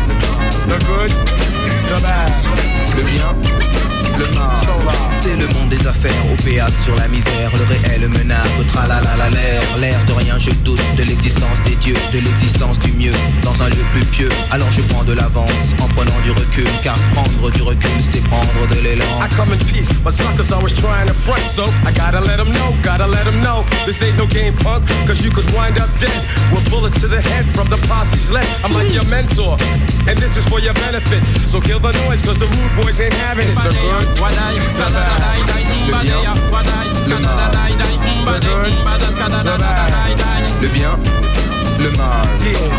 the 0.66 0.84
good, 0.86 1.10
the 1.10 2.02
bad, 2.02 2.75
Le 2.97 3.02
bien, 3.02 3.28
le 4.18 4.35
mal. 4.35 4.47
C'est 5.23 5.36
le 5.36 5.48
monde 5.59 5.70
des 5.70 5.86
affaires, 5.89 6.12
péage 6.44 6.70
sur 6.85 6.94
la 6.94 7.09
misère, 7.09 7.51
le 7.52 7.64
réel 7.64 8.09
menace, 8.10 8.47
tralala 8.68 9.28
l'air, 9.31 9.62
l'air 9.81 10.05
de 10.05 10.12
rien, 10.12 10.39
je 10.39 10.51
doute 10.62 10.81
de 10.97 11.02
l'existence 11.02 11.59
des 11.66 11.74
dieux, 11.77 11.97
de 12.12 12.20
l'existence 12.20 12.78
du 12.78 12.93
mieux, 12.93 13.12
dans 13.43 13.60
un 13.60 13.68
lieu 13.68 13.85
plus 13.93 14.05
pieux. 14.05 14.28
Alors 14.52 14.70
je 14.70 14.82
prends 14.82 15.02
de 15.02 15.14
l'avance, 15.14 15.51
en 15.82 15.89
prenant 15.89 16.20
du 16.23 16.31
recul, 16.31 16.68
car 16.85 16.94
prendre 17.12 17.51
du 17.51 17.62
recul, 17.62 17.90
c'est 18.09 18.23
prendre 18.24 18.68
de 18.70 18.81
l'élan. 18.81 19.05
I 19.20 19.28
come 19.35 19.51
in 19.51 19.59
peace, 19.66 19.90
but 20.05 20.12
suckers 20.12 20.52
always 20.52 20.74
trying 20.74 21.09
to 21.09 21.14
front, 21.14 21.43
so 21.51 21.64
I 21.85 21.90
gotta 21.90 22.20
let 22.20 22.36
them 22.36 22.52
know, 22.52 22.70
gotta 22.85 23.09
let 23.09 23.24
them 23.24 23.43
know. 23.43 23.64
This 23.85 24.01
ain't 24.02 24.16
no 24.16 24.27
game, 24.27 24.55
punk, 24.62 24.86
cause 25.09 25.24
you 25.24 25.32
could 25.32 25.51
wind 25.56 25.77
up 25.78 25.90
dead 25.98 26.23
with 26.55 26.62
bullets 26.70 27.01
to 27.01 27.09
the 27.09 27.20
head 27.20 27.47
from 27.51 27.68
the 27.68 27.78
posse's 27.89 28.31
leg. 28.31 28.47
I'm 28.62 28.70
like 28.73 28.94
your 28.94 29.06
mentor, 29.10 29.56
and 30.06 30.16
this 30.18 30.36
is 30.36 30.47
for 30.47 30.60
your 30.60 30.74
benefit. 30.86 31.27
So 31.51 31.60
kill 31.60 31.81
the 31.81 31.90
noise, 32.06 32.23
cause 32.23 32.39
the 32.39 32.47
rude 32.47 32.77
boys 32.86 33.00
ain't 33.00 33.12
having 33.14 33.46
it. 33.46 33.50
It's 33.50 33.62
the 33.62 33.74
good, 33.82 34.06
the 34.16 34.90
bad, 34.94 35.20
Le 35.86 35.98
bien, 36.02 36.34
le 37.08 37.18
mal. 37.18 37.46
Le 40.62 40.68
bien, 40.68 40.98
le 41.78 41.90
mal. 41.96 42.26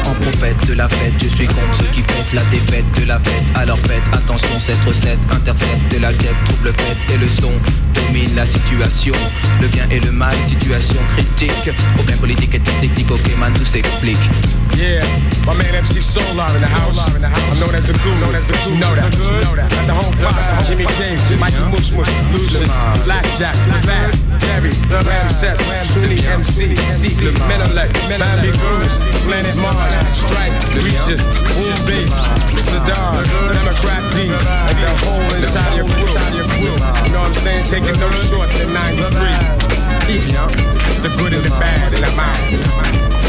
En 0.05 0.13
prophète 0.13 0.67
de 0.67 0.73
la 0.73 0.87
fête, 0.87 1.13
je 1.21 1.27
suis 1.27 1.47
contre 1.47 1.77
ceux 1.79 1.87
qui 1.87 2.01
fêtent 2.01 2.33
la 2.33 2.43
défaite 2.45 2.85
de 2.99 3.05
la 3.05 3.19
fête. 3.19 3.43
Alors 3.55 3.79
faites 3.79 4.03
attention, 4.13 4.59
cette 4.65 4.81
recette 4.85 5.19
intercepte 5.31 5.93
de 5.93 5.99
la 5.99 6.13
guêpe, 6.13 6.35
trouble 6.45 6.73
fête 6.77 6.97
et 7.13 7.17
le 7.17 7.27
son 7.29 7.51
domine 7.93 8.35
la 8.35 8.45
situation. 8.45 9.13
Le 9.61 9.67
bien 9.67 9.85
et 9.91 9.99
le 9.99 10.11
mal, 10.11 10.35
situation 10.47 11.01
critique. 11.15 11.71
Problème 11.95 12.17
politique 12.19 12.55
et 12.55 12.59
technique, 12.59 13.11
ok 13.11 13.37
man, 13.39 13.53
tout 13.53 13.65
s'explique. 13.65 14.17
Yeah, 14.77 15.01
my 15.47 15.55
man 15.57 15.81
MC 15.81 16.01
Solar 16.01 16.45
in 16.55 16.61
the 16.61 16.69
house. 16.69 16.99
I'm 17.09 17.59
known 17.59 17.73
as 17.73 17.87
the 17.87 17.93
guru. 17.97 18.19
Known 18.21 18.35
as 18.35 18.45
the 18.45 18.53
guru. 18.61 18.75
You 18.75 18.79
know 18.79 18.93
that. 18.93 19.09
You 19.09 19.41
know 19.41 19.55
that. 19.55 19.73
At 19.73 19.85
the 19.87 19.93
home 19.93 20.13
posse, 20.21 20.67
Jimmy 20.67 20.85
James, 20.99 21.25
Mikey 21.39 21.65
Mush 21.73 21.91
Mush, 21.97 22.13
Lucius, 22.31 22.69
Blackjack, 23.05 23.55
Fat, 23.81 24.13
Terry, 24.37 24.69
Ramses, 24.91 25.57
Sunni 25.97 26.21
MC, 26.21 26.77
Secret, 26.77 27.33
Menelec, 27.49 27.89
Bambi 28.19 28.51
Cruz, 28.87 29.23
Planet 29.23 29.55
Mars, 29.57 29.95
Stripe, 30.15 30.55
Reaches, 30.75 31.21
Boom 31.55 31.75
Bass, 31.87 32.13
Zdar, 32.55 33.23
Democrat 33.53 34.03
D, 34.15 34.29
and 34.29 34.77
the 34.77 34.91
whole 35.03 35.33
entire 35.35 35.83
crew. 35.83 36.15
You 37.05 37.13
know 37.13 37.21
what 37.21 37.27
I'm 37.27 37.33
saying? 37.33 37.65
Taking 37.65 37.99
no 37.99 38.11
shorts 38.11 38.55
in 38.61 38.71
93. 38.73 39.35
Peace. 40.07 40.31
The 41.01 41.09
good 41.17 41.33
and 41.33 41.43
the 41.43 41.55
bad, 41.59 41.93
and 41.93 42.05
I'm 42.05 42.19
out. 42.19 43.26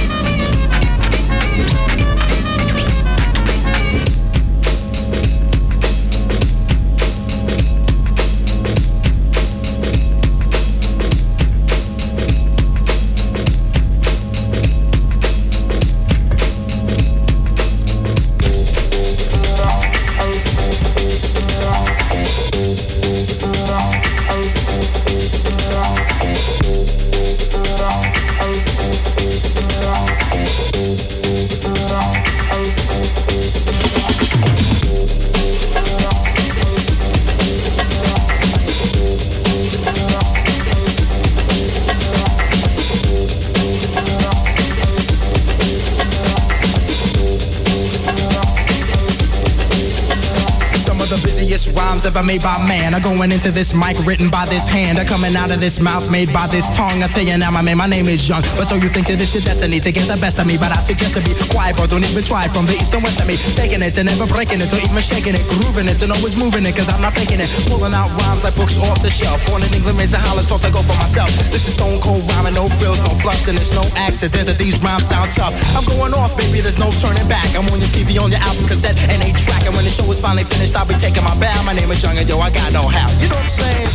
Ever 52.19 52.27
made 52.27 52.43
by 52.43 52.59
man. 52.67 52.95
I'm 52.95 53.03
going 53.03 53.31
into 53.31 53.51
this 53.51 53.75
mic 53.75 53.95
written 54.03 54.29
by 54.31 54.45
this 54.47 54.67
hand. 54.67 54.99
I'm 54.99 55.07
coming 55.07 55.37
out 55.37 55.51
of 55.51 55.61
this 55.61 55.79
mouth 55.79 56.11
made 56.11 56.33
by 56.33 56.47
this 56.49 56.67
tongue. 56.75 57.03
I 57.03 57.07
tell 57.07 57.23
you 57.23 57.39
now, 57.39 57.51
my 57.51 57.63
man, 57.63 57.79
my 57.79 57.87
name 57.87 58.07
is 58.07 58.29
Young. 58.29 58.43
But 58.59 58.67
so 58.67 58.75
you 58.75 58.89
think 58.91 59.07
that 59.07 59.19
this 59.19 59.35
your 59.35 59.43
destiny 59.43 59.79
to 59.79 59.93
get 59.93 60.09
the 60.11 60.19
best 60.19 60.39
of 60.39 60.47
me. 60.47 60.59
But 60.59 60.73
I 60.75 60.81
suggest 60.83 61.15
to 61.15 61.23
be 61.23 61.31
quiet, 61.47 61.77
bro. 61.77 61.87
Don't 61.87 62.03
even 62.03 62.25
try 62.25 62.49
from 62.49 62.67
the 62.67 62.75
east 62.75 62.95
and 62.95 63.03
west 63.03 63.21
of 63.21 63.27
me. 63.31 63.37
Taking 63.55 63.83
it 63.83 63.95
and 63.99 64.11
never 64.11 64.27
breaking 64.27 64.59
it, 64.59 64.73
or 64.73 64.81
even 64.83 64.99
shaking 64.99 65.39
it. 65.39 65.45
Grooving 65.47 65.87
it 65.87 66.03
and 66.03 66.11
always 66.11 66.35
moving 66.35 66.67
it, 66.67 66.75
cause 66.75 66.89
I'm 66.91 66.99
not 66.99 67.15
faking 67.15 67.39
it. 67.39 67.51
Pulling 67.71 67.95
out 67.95 68.11
rhymes 68.19 68.43
like 68.43 68.57
books 68.59 68.79
off 68.83 68.99
the 68.99 69.11
shelf. 69.11 69.39
Born 69.47 69.63
in 69.63 69.71
England, 69.71 69.99
raised 69.99 70.15
in 70.15 70.23
Holland, 70.23 70.47
thought 70.49 70.65
I 70.65 70.71
go 70.75 70.83
for 70.83 70.99
myself. 70.99 71.31
This 71.55 71.71
is 71.71 71.79
stone 71.79 72.01
cold 72.01 72.27
rhyming, 72.35 72.59
no 72.59 72.67
frills, 72.81 72.99
no 73.05 73.15
fluffs, 73.23 73.47
and 73.47 73.55
it's 73.55 73.71
no 73.71 73.85
accident 73.95 74.49
that 74.49 74.59
these 74.59 74.81
rhymes 74.83 75.07
sound 75.07 75.31
tough. 75.37 75.55
I'm 75.77 75.87
going 75.87 76.15
off, 76.19 76.35
baby, 76.35 76.65
there's 76.65 76.81
no 76.81 76.91
turning 76.99 77.29
back. 77.29 77.47
I'm 77.53 77.69
on 77.69 77.79
your 77.79 77.93
TV, 77.95 78.19
on 78.19 78.33
your 78.33 78.43
album 78.43 78.67
cassette, 78.67 78.97
and 79.07 79.21
eight 79.23 79.37
track. 79.37 79.63
And 79.69 79.75
when 79.77 79.85
the 79.85 79.93
show 79.93 80.09
is 80.11 80.19
finally 80.19 80.49
finished, 80.49 80.75
I'll 80.75 80.89
be 80.89 80.99
taking 80.99 81.23
my 81.23 81.37
bow. 81.37 81.53
My 81.69 81.77
name 81.77 81.93
is 81.93 82.01
Young, 82.03 82.08
and 82.17 82.29
yo, 82.29 82.39
I 82.39 82.51
got 82.51 82.73
no 82.73 82.83
how. 82.83 83.11
You 83.21 83.29
know 83.29 83.35
what 83.35 83.45
I'm 83.45 83.51
saying? 83.51 83.89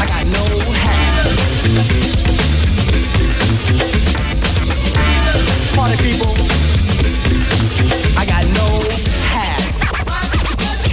I 0.00 0.06
got 0.06 0.26
no 0.26 0.44
how. 0.72 1.22
Party 5.76 5.96
people, 6.02 6.34
I 8.16 8.24
got 8.24 8.44
no 8.54 8.66
how. 9.28 9.56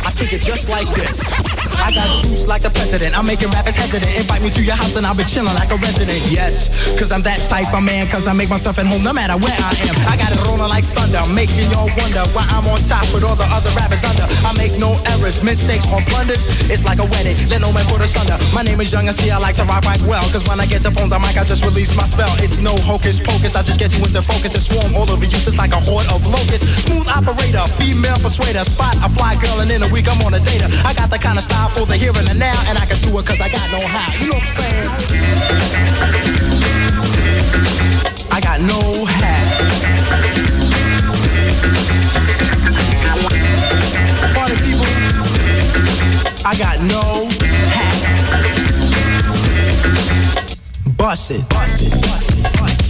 I 0.07 0.11
think 0.11 0.33
it 0.33 0.41
just 0.41 0.67
like 0.69 0.93
this. 0.95 1.48
I 1.79 1.91
got 1.95 2.07
juice 2.21 2.47
like 2.47 2.61
the 2.61 2.69
president. 2.69 3.17
I'm 3.17 3.25
making 3.25 3.49
rappers 3.49 3.75
hesitant. 3.75 4.11
Invite 4.15 4.43
me 4.43 4.49
to 4.51 4.61
your 4.61 4.75
house 4.75 4.95
and 4.95 5.05
I'll 5.05 5.17
be 5.17 5.23
chilling 5.23 5.53
like 5.55 5.71
a 5.71 5.79
resident. 5.79 6.19
Yes, 6.29 6.69
cause 6.99 7.11
I'm 7.11 7.23
that 7.23 7.39
type 7.47 7.71
of 7.73 7.83
man. 7.83 8.07
Cause 8.07 8.27
I 8.27 8.33
make 8.33 8.49
myself 8.49 8.77
at 8.79 8.85
home 8.85 9.03
no 9.03 9.13
matter 9.13 9.37
where 9.39 9.55
I 9.55 9.71
am. 9.87 9.95
I 10.05 10.15
got 10.19 10.29
it 10.31 10.39
rolling 10.43 10.69
like 10.69 10.85
thunder, 10.91 11.23
making 11.31 11.71
y'all 11.71 11.89
wonder 11.95 12.23
why 12.35 12.45
I'm 12.51 12.67
on 12.67 12.81
top 12.85 13.05
with 13.15 13.23
all 13.23 13.35
the 13.35 13.47
other 13.47 13.71
rappers 13.79 14.03
under. 14.03 14.27
I 14.43 14.51
make 14.59 14.75
no 14.77 14.97
errors, 15.15 15.41
mistakes, 15.43 15.87
or 15.89 16.03
blunders. 16.11 16.43
It's 16.67 16.83
like 16.83 16.99
a 16.99 17.07
wedding, 17.07 17.37
let 17.49 17.63
no 17.63 17.71
man 17.71 17.85
put 17.87 18.03
us 18.03 18.13
under. 18.19 18.35
My 18.51 18.61
name 18.61 18.81
is 18.83 18.91
Young 18.91 19.07
and 19.07 19.15
see 19.15 19.31
I 19.31 19.39
like 19.39 19.55
to 19.57 19.65
rock 19.65 19.85
right 19.87 20.01
well. 20.03 20.23
Cause 20.29 20.43
when 20.47 20.59
I 20.59 20.65
get 20.65 20.85
up 20.85 20.97
on 20.99 21.09
the 21.09 21.19
mic, 21.19 21.39
I 21.39 21.45
just 21.47 21.63
release 21.63 21.95
my 21.95 22.05
spell. 22.05 22.31
It's 22.43 22.59
no 22.59 22.75
hocus 22.83 23.19
pocus, 23.19 23.55
I 23.55 23.63
just 23.63 23.79
get 23.79 23.95
you 23.95 24.03
into 24.03 24.21
focus 24.21 24.53
and 24.53 24.63
swarm 24.63 24.93
all 24.95 25.09
over 25.09 25.23
you 25.23 25.39
just 25.39 25.57
like 25.57 25.71
a 25.71 25.81
horde 25.81 26.09
of 26.11 26.25
locusts. 26.25 26.65
Smooth 26.85 27.07
operator, 27.07 27.65
female 27.79 28.19
persuader, 28.19 28.65
spot 28.65 28.97
a 29.01 29.09
fly 29.13 29.33
girl 29.39 29.61
and 29.61 29.71
in 29.71 29.81
a 29.81 29.89
week 29.89 30.05
I'm 30.09 30.21
on 30.25 30.33
a 30.33 30.41
data. 30.41 30.67
I 30.85 30.93
got 30.93 31.09
the 31.09 31.17
kind 31.17 31.37
of 31.37 31.43
style 31.43 31.68
for 31.73 31.85
the 31.85 31.95
here 31.97 32.11
and 32.15 32.27
the 32.27 32.33
now, 32.33 32.55
and 32.67 32.77
I 32.77 32.85
can 32.85 32.97
do 33.01 33.17
it 33.19 33.25
cause 33.25 33.41
I 33.41 33.49
got 33.49 33.71
no 33.71 33.79
how. 33.85 34.13
You 34.19 34.29
know 34.29 34.35
what 34.35 34.43
I'm 34.43 34.49
saying? 34.59 34.89
I 38.31 38.39
got 38.41 38.61
no 38.61 39.05
how. 39.05 39.43
Party 44.35 44.55
people, 44.65 44.85
I 46.45 46.55
got 46.57 46.81
no 46.81 47.29
how. 47.75 47.93
Bust 50.97 51.31
it. 51.31 51.49
Bust 51.49 51.81
it. 51.81 51.91
Bust 52.01 52.29
it. 52.37 52.43
Bust 52.59 52.79
it. 52.81 52.88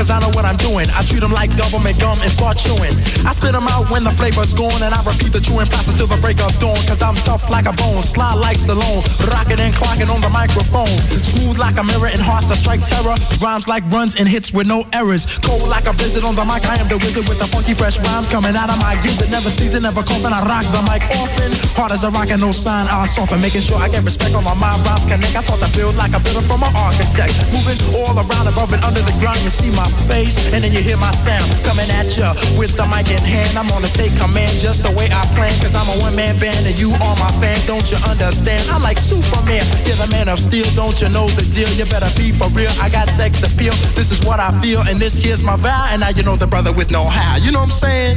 Cause 0.00 0.08
I 0.08 0.16
know 0.16 0.32
what 0.32 0.48
I'm 0.48 0.56
doing. 0.56 0.88
I 0.96 1.04
treat 1.04 1.20
them 1.20 1.28
like 1.28 1.52
government 1.60 2.00
gum 2.00 2.16
and 2.24 2.32
start 2.32 2.56
chewing. 2.56 2.96
I 3.28 3.36
spit 3.36 3.52
them 3.52 3.68
out 3.68 3.92
when 3.92 4.00
the 4.00 4.16
flavor's 4.16 4.56
gone, 4.56 4.80
and 4.80 4.96
I 4.96 5.00
repeat 5.04 5.36
the 5.36 5.44
chewing 5.44 5.68
process 5.68 5.92
till 6.00 6.08
the 6.08 6.16
break 6.24 6.40
of 6.40 6.56
dawn. 6.56 6.80
Cause 6.88 7.04
I'm 7.04 7.20
tough 7.20 7.52
like 7.52 7.68
a 7.68 7.76
bone, 7.76 8.00
sly 8.00 8.32
like 8.32 8.56
Stallone, 8.56 9.04
rocking 9.28 9.60
and 9.60 9.76
clocking 9.76 10.08
on 10.08 10.24
the 10.24 10.32
microphone. 10.32 10.88
Smooth 11.20 11.60
like 11.60 11.76
a 11.76 11.84
mirror 11.84 12.08
and 12.08 12.22
hearts 12.24 12.48
that 12.48 12.56
strike 12.64 12.80
terror. 12.88 13.12
Rhymes 13.44 13.68
like 13.68 13.84
runs 13.92 14.16
and 14.16 14.24
hits 14.24 14.56
with 14.56 14.64
no 14.64 14.88
errors. 14.96 15.28
Cold 15.44 15.68
like 15.68 15.84
a 15.84 15.92
blizzard 15.92 16.24
on 16.24 16.32
the 16.32 16.48
mic, 16.48 16.64
I 16.64 16.80
am 16.80 16.88
the 16.88 16.96
wizard 16.96 17.28
with 17.28 17.36
the 17.36 17.48
funky 17.52 17.76
fresh 17.76 18.00
rhymes 18.00 18.32
coming 18.32 18.56
out 18.56 18.72
of 18.72 18.80
my 18.80 18.96
gizzard. 19.04 19.28
Never 19.28 19.52
season, 19.52 19.84
never 19.84 20.00
coughing, 20.00 20.32
I 20.32 20.40
rock 20.48 20.64
the 20.72 20.80
mic 20.88 21.04
often. 21.12 21.52
Hard 21.76 21.92
as 21.92 22.08
a 22.08 22.10
rock 22.10 22.32
and 22.32 22.40
no 22.40 22.56
sign, 22.56 22.88
I 22.88 23.04
soften. 23.04 23.44
Making 23.44 23.68
sure 23.68 23.76
I 23.76 23.92
get 23.92 24.00
respect 24.08 24.32
on 24.32 24.48
my 24.48 24.56
mind, 24.56 24.80
rhymes 24.80 25.04
connect. 25.04 25.36
I 25.36 25.44
start 25.44 25.60
to 25.60 25.68
build 25.76 25.92
like 26.00 26.16
a 26.16 26.20
builder 26.24 26.44
from 26.48 26.64
an 26.64 26.72
architect. 26.72 27.36
Moving 27.52 27.76
all 28.00 28.16
around 28.16 28.48
above 28.48 28.72
and 28.72 28.80
under 28.80 29.04
the 29.04 29.12
ground, 29.20 29.44
you 29.44 29.52
see 29.52 29.68
my 29.76 29.89
face, 30.06 30.52
and 30.52 30.62
then 30.64 30.72
you 30.72 30.80
hear 30.80 30.96
my 30.96 31.12
sound 31.14 31.46
coming 31.64 31.88
at 31.90 32.10
ya 32.16 32.34
with 32.58 32.76
the 32.76 32.86
mic 32.86 33.10
in 33.10 33.22
hand. 33.22 33.56
I'm 33.56 33.70
on 33.70 33.82
to 33.82 33.92
take 33.94 34.14
command 34.16 34.52
just 34.58 34.82
the 34.82 34.92
way 34.92 35.08
I 35.10 35.24
plan, 35.34 35.52
cause 35.60 35.74
I'm 35.74 35.88
a 35.88 35.96
one 36.00 36.14
man 36.16 36.38
band 36.38 36.66
and 36.66 36.76
you 36.78 36.90
are 36.90 37.16
my 37.18 37.32
fan. 37.40 37.58
Don't 37.66 37.84
you 37.90 37.98
understand? 38.08 38.62
I'm 38.70 38.82
like 38.82 38.98
Superman, 38.98 39.64
you're 39.86 40.00
the 40.00 40.08
man 40.10 40.28
of 40.28 40.38
steel. 40.38 40.66
Don't 40.74 41.00
you 41.00 41.08
know 41.08 41.28
the 41.34 41.42
deal? 41.54 41.70
You 41.74 41.84
better 41.86 42.10
be 42.16 42.32
for 42.32 42.48
real. 42.50 42.72
I 42.80 42.88
got 42.88 43.08
sex 43.10 43.42
appeal. 43.42 43.72
This 43.94 44.10
is 44.10 44.24
what 44.24 44.40
I 44.40 44.50
feel, 44.60 44.80
and 44.82 45.00
this 45.00 45.18
here's 45.18 45.42
my 45.42 45.56
vow. 45.56 45.88
And 45.90 46.00
now 46.00 46.10
you 46.10 46.22
know 46.22 46.36
the 46.36 46.46
brother 46.46 46.72
with 46.72 46.90
no 46.90 47.04
how. 47.04 47.36
You 47.36 47.52
know 47.52 47.60
what 47.60 47.72
I'm 47.72 47.80
saying? 47.84 48.16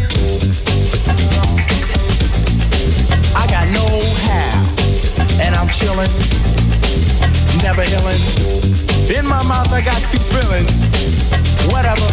I 3.36 3.48
got 3.50 3.66
no 3.74 3.86
how, 4.26 5.42
and 5.42 5.56
I'm 5.56 5.68
chilling, 5.70 6.12
never 7.62 7.82
illin'. 7.82 8.22
In 9.18 9.26
my 9.28 9.44
mouth, 9.44 9.72
I 9.74 9.82
got 9.82 10.00
two 10.10 10.18
feelings. 10.18 11.43
Whatever. 11.72 12.08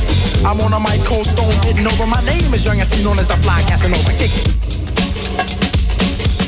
I'm 0.47 0.61
on 0.61 0.73
a 0.73 0.81
mic, 0.81 1.05
cold 1.05 1.27
stone, 1.27 1.53
getting 1.63 1.87
over. 1.87 2.07
My 2.07 2.23
name 2.25 2.55
is 2.55 2.65
Young 2.65 2.79
and 2.79 2.89
see 2.89 3.05
known 3.05 3.19
as 3.19 3.27
the 3.27 3.37
Fly 3.37 3.63
Casanova. 3.63 4.13
Kick 4.13 4.31
it. 4.31 6.40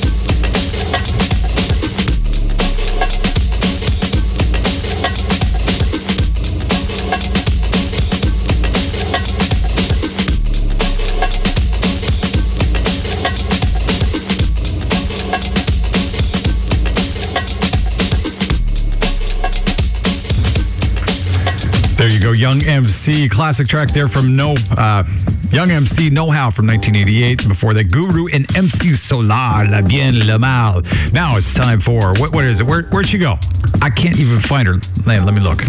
Young 22.34 22.62
MC, 22.62 23.28
classic 23.28 23.66
track 23.68 23.90
there 23.90 24.08
from 24.08 24.36
No 24.36 24.54
uh, 24.76 25.04
Young 25.50 25.70
MC 25.70 26.10
Know 26.10 26.30
How 26.30 26.50
from 26.50 26.66
1988. 26.66 27.48
Before 27.48 27.74
that, 27.74 27.90
Guru 27.90 28.28
and 28.28 28.44
MC 28.56 28.90
Solaar, 28.92 29.70
La 29.70 29.82
Bien 29.82 30.18
Le 30.26 30.38
Mal. 30.38 30.82
Now 31.12 31.36
it's 31.36 31.52
time 31.54 31.80
for 31.80 32.14
what? 32.14 32.32
What 32.32 32.44
is 32.44 32.60
it? 32.60 32.66
Where, 32.66 32.82
where'd 32.84 33.08
she 33.08 33.18
go? 33.18 33.38
I 33.80 33.90
can't 33.90 34.18
even 34.18 34.40
find 34.40 34.66
her. 34.66 34.74
Let, 35.06 35.24
let 35.24 35.34
me 35.34 35.40
look. 35.40 35.60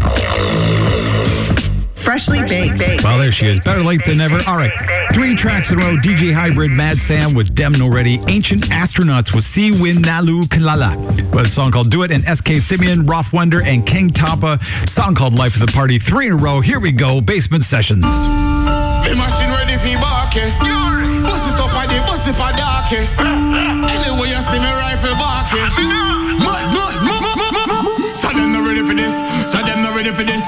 Freshly 2.03 2.41
baked. 2.41 3.03
Well, 3.03 3.17
there 3.17 3.31
she 3.31 3.45
is. 3.45 3.59
Better 3.61 3.81
late 3.81 4.03
than 4.05 4.17
never. 4.17 4.41
All 4.45 4.57
right. 4.57 4.71
Three 5.13 5.35
tracks 5.35 5.71
in 5.71 5.79
a 5.79 5.85
row. 5.85 5.95
DJ 5.95 6.33
Hybrid, 6.33 6.71
Mad 6.71 6.97
Sam 6.97 7.33
with 7.33 7.55
Dem 7.55 7.71
No 7.73 7.89
Ready. 7.89 8.19
Ancient 8.27 8.63
Astronauts 8.69 9.33
with 9.33 9.45
Si 9.45 9.71
Win 9.71 9.97
Nalu 9.97 10.43
Kalala. 10.43 10.97
With 11.33 11.45
a 11.45 11.49
song 11.49 11.71
called 11.71 11.89
Do 11.89 12.03
It. 12.03 12.11
And 12.11 12.25
SK 12.25 12.59
Simeon, 12.59 13.05
Roth 13.05 13.31
Wonder, 13.31 13.63
and 13.63 13.85
King 13.85 14.09
Tapa. 14.09 14.59
Song 14.85 15.15
called 15.15 15.33
Life 15.35 15.55
of 15.55 15.61
the 15.65 15.71
Party. 15.71 15.97
Three 15.97 16.27
in 16.27 16.33
a 16.33 16.35
row. 16.35 16.59
Here 16.59 16.79
we 16.79 16.91
go. 16.91 17.21
Basement 17.21 17.63
Sessions. 17.63 18.03
Me 18.03 19.15
machine 19.15 19.51
ready 19.55 19.77
for 19.79 19.95
barky. 20.03 20.43
Eh? 20.43 21.23
Bust 21.23 21.47
it 21.47 21.59
up 21.59 21.71
a 21.71 21.87
day, 21.87 21.99
bust 22.03 22.27
it 22.27 22.35
for 22.35 22.51
darky. 22.59 22.99
Eh? 22.99 23.91
Anyway, 23.95 24.27
you 24.27 24.41
see 24.51 24.59
me 24.59 24.71
rifle 24.75 25.15
barky. 25.15 25.59
Eh? 25.59 26.43
Mud, 26.43 26.63
mud, 26.75 26.95
mud, 27.03 27.21
mud, 27.23 27.51
mud, 27.53 27.67
mud. 27.67 28.15
So 28.15 28.27
them 28.27 28.51
not 28.51 28.67
ready 28.67 28.83
for 28.83 28.95
this. 28.95 29.13
So 29.51 29.59
them 29.63 29.83
not 29.83 29.95
ready 29.95 30.11
for 30.11 30.23
this. 30.23 30.43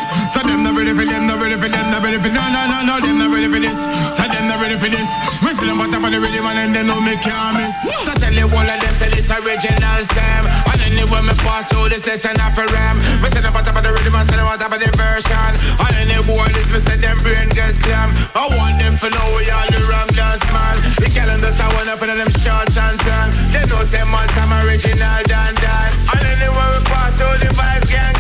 Them 0.85 1.01
ready 1.01 1.09
for 1.09 1.09
them. 1.09 1.25
Not 1.25 1.41
ready 1.41 1.57
for 1.57 1.65
them. 1.65 1.89
Not 1.89 2.05
ready 2.05 2.21
for 2.21 2.29
no, 2.29 2.45
no, 2.53 2.61
no, 2.69 2.77
no. 2.85 2.93
Them 3.01 3.17
not 3.17 3.33
ready 3.33 3.49
for 3.49 3.57
this. 3.57 3.73
So 4.13 4.21
them 4.21 4.45
not 4.45 4.61
ready 4.61 4.77
for 4.77 4.85
this. 4.85 5.09
Me 5.41 5.49
see 5.49 5.65
them 5.65 5.81
bottom 5.81 6.05
of 6.05 6.13
the 6.13 6.21
rhythm 6.21 6.45
and 6.45 6.77
they 6.77 6.85
know 6.85 7.01
me 7.01 7.17
can't 7.17 7.57
miss. 7.57 7.73
So 8.05 8.13
tell 8.21 8.29
you 8.29 8.45
all 8.45 8.61
of 8.61 8.77
them 8.77 8.93
say 8.93 9.09
this 9.09 9.25
original 9.33 9.97
stem. 10.05 10.43
And 10.45 10.81
anyway 10.85 11.25
me 11.25 11.33
pass 11.41 11.73
through 11.73 11.89
the 11.89 11.97
session 11.97 12.37
off 12.37 12.53
a 12.61 12.69
ram. 12.69 13.01
Me 13.17 13.33
see 13.33 13.41
them 13.41 13.57
bottom 13.57 13.73
of 13.73 13.81
the 13.81 13.97
rhythm 13.97 14.13
and 14.13 14.29
say 14.29 14.37
them 14.37 14.45
on 14.45 14.61
top 14.61 14.77
of 14.77 14.79
the 14.79 14.89
version. 14.93 15.51
And 15.81 15.93
any 16.05 16.21
boy 16.21 16.45
this 16.53 16.69
me 16.69 16.77
say 16.77 17.01
them 17.01 17.17
brain 17.25 17.49
get 17.49 17.73
slam. 17.81 18.13
I 18.37 18.45
want 18.53 18.77
them 18.77 18.93
to 18.93 19.09
know 19.09 19.27
we 19.33 19.49
all 19.49 19.65
the 19.65 19.81
wrong 19.89 20.09
dance 20.13 20.45
man. 20.53 20.77
The 21.01 21.09
calendars 21.09 21.57
I 21.57 21.65
want 21.73 21.89
up 21.89 22.01
in 22.05 22.13
them 22.13 22.29
shorts 22.29 22.77
and 22.77 22.97
tan. 23.01 23.33
They 23.49 23.65
know 23.65 23.81
say 23.89 24.05
man 24.05 24.29
I'm 24.37 24.53
original 24.69 25.17
dan 25.25 25.49
dan. 25.57 25.89
And 26.13 26.21
anyway 26.29 26.67
we 26.77 26.79
pass 26.85 27.17
through 27.17 27.41
the 27.41 27.49
vibes 27.57 27.89
gang 27.89 28.13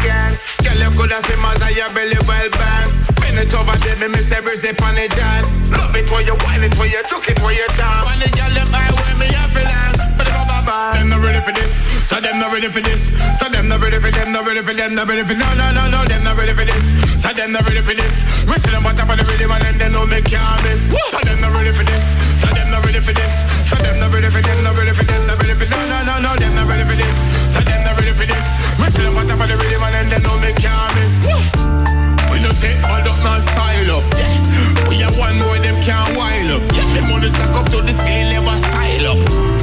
it 4.05 4.11
me 4.13 4.21
say 4.21 4.37
brace 4.41 4.61
it 4.61 4.77
on 4.85 4.93
the 4.93 5.09
jan. 5.17 5.41
Love 5.73 5.97
it 5.97 6.05
when 6.13 6.21
you 6.29 6.37
whine 6.45 6.61
it 6.61 6.73
when 6.77 6.89
you 6.93 7.01
juke 7.09 7.25
it 7.25 7.41
when 7.41 7.57
you 7.57 7.65
jam. 7.73 8.05
And 8.13 8.21
the 8.21 8.29
girl 8.37 8.53
them 8.53 8.69
I 8.69 8.93
wear 8.93 9.15
me 9.17 9.27
have 9.33 9.49
to 9.49 9.61
dance. 9.65 10.01
But 10.13 10.29
ba 10.29 10.45
ba 10.45 10.57
ba. 10.61 10.77
Them 10.93 11.09
not 11.09 11.25
ready 11.25 11.41
for 11.41 11.49
this. 11.49 11.73
So 12.05 12.21
them 12.21 12.37
not 12.37 12.53
ready 12.53 12.69
for 12.69 12.85
this. 12.85 13.09
So 13.41 13.49
them 13.49 13.65
not 13.65 13.81
ready 13.81 13.97
for 13.97 14.13
them. 14.13 14.29
Not 14.29 14.45
ready 14.45 14.61
for 14.61 14.77
them. 14.77 14.93
Not 14.93 15.09
ready 15.09 15.25
for 15.25 15.33
no 15.33 15.49
no 15.57 15.73
no 15.73 15.89
no. 15.89 16.05
Them 16.05 16.21
not 16.21 16.37
ready 16.37 16.53
for 16.53 16.65
this. 16.65 16.85
So 17.17 17.33
them 17.33 17.49
not 17.49 17.65
ready 17.65 17.81
for 17.81 17.97
this. 17.97 18.13
Me 18.45 18.55
see 18.61 18.69
them 18.69 18.85
bottom 18.85 19.09
of 19.09 19.17
the 19.17 19.25
rhythm 19.25 19.49
and 19.49 19.63
then 19.65 19.75
they 19.81 19.89
know 19.89 20.05
me 20.05 20.21
can't 20.21 20.61
miss. 20.61 20.93
So 21.09 21.19
them 21.25 21.41
not 21.41 21.49
ready 21.57 21.73
for 21.73 21.85
this. 21.85 22.03
So 22.45 22.47
them 22.53 22.69
not 22.69 22.85
ready 22.85 23.01
for 23.01 23.13
this. 23.17 23.33
So 23.65 23.75
them 23.81 23.97
not 23.97 24.13
ready 24.13 24.29
for 24.29 24.41
them, 24.45 24.57
not 24.61 24.77
ready 24.77 24.93
for 24.93 25.01
them, 25.01 25.21
not 25.25 25.41
ready 25.41 25.57
for 25.57 25.65
no, 25.65 25.81
no, 25.89 25.97
no, 26.05 26.13
no, 26.21 26.31
them 26.37 26.53
not 26.53 26.69
ready 26.69 26.85
for 26.85 26.93
this. 26.93 27.15
So 27.49 27.59
them 27.65 27.81
not 27.81 27.97
ready 27.97 28.13
for 28.13 28.27
this. 28.29 28.45
Me 28.77 28.85
see 28.93 29.01
them 29.01 29.17
on 29.17 29.25
top 29.25 29.41
of 29.41 29.49
the 29.49 29.57
rhythm 29.57 29.81
and 29.81 29.93
then 29.97 30.05
they 30.13 30.21
know 30.21 30.37
me 30.37 30.53
can't 30.53 30.93
miss. 30.93 31.84
We 32.35 32.43
no 32.43 32.51
take 32.59 32.83
all 32.83 32.99
up, 32.99 33.15
now 33.23 33.39
style 33.39 33.95
up. 33.95 34.03
Yeah. 34.19 34.91
We 34.91 34.99
are 35.07 35.15
one 35.15 35.39
more, 35.39 35.55
them 35.63 35.79
can't 35.79 36.11
wild 36.19 36.59
up. 36.59 36.63
Yeah. 36.75 36.83
Them 36.91 37.07
money 37.07 37.31
stack 37.31 37.55
up 37.55 37.63
to 37.71 37.79
the 37.79 37.95
ceiling, 38.03 38.43
never 38.43 38.59
style 38.59 39.07
up. 39.07 39.19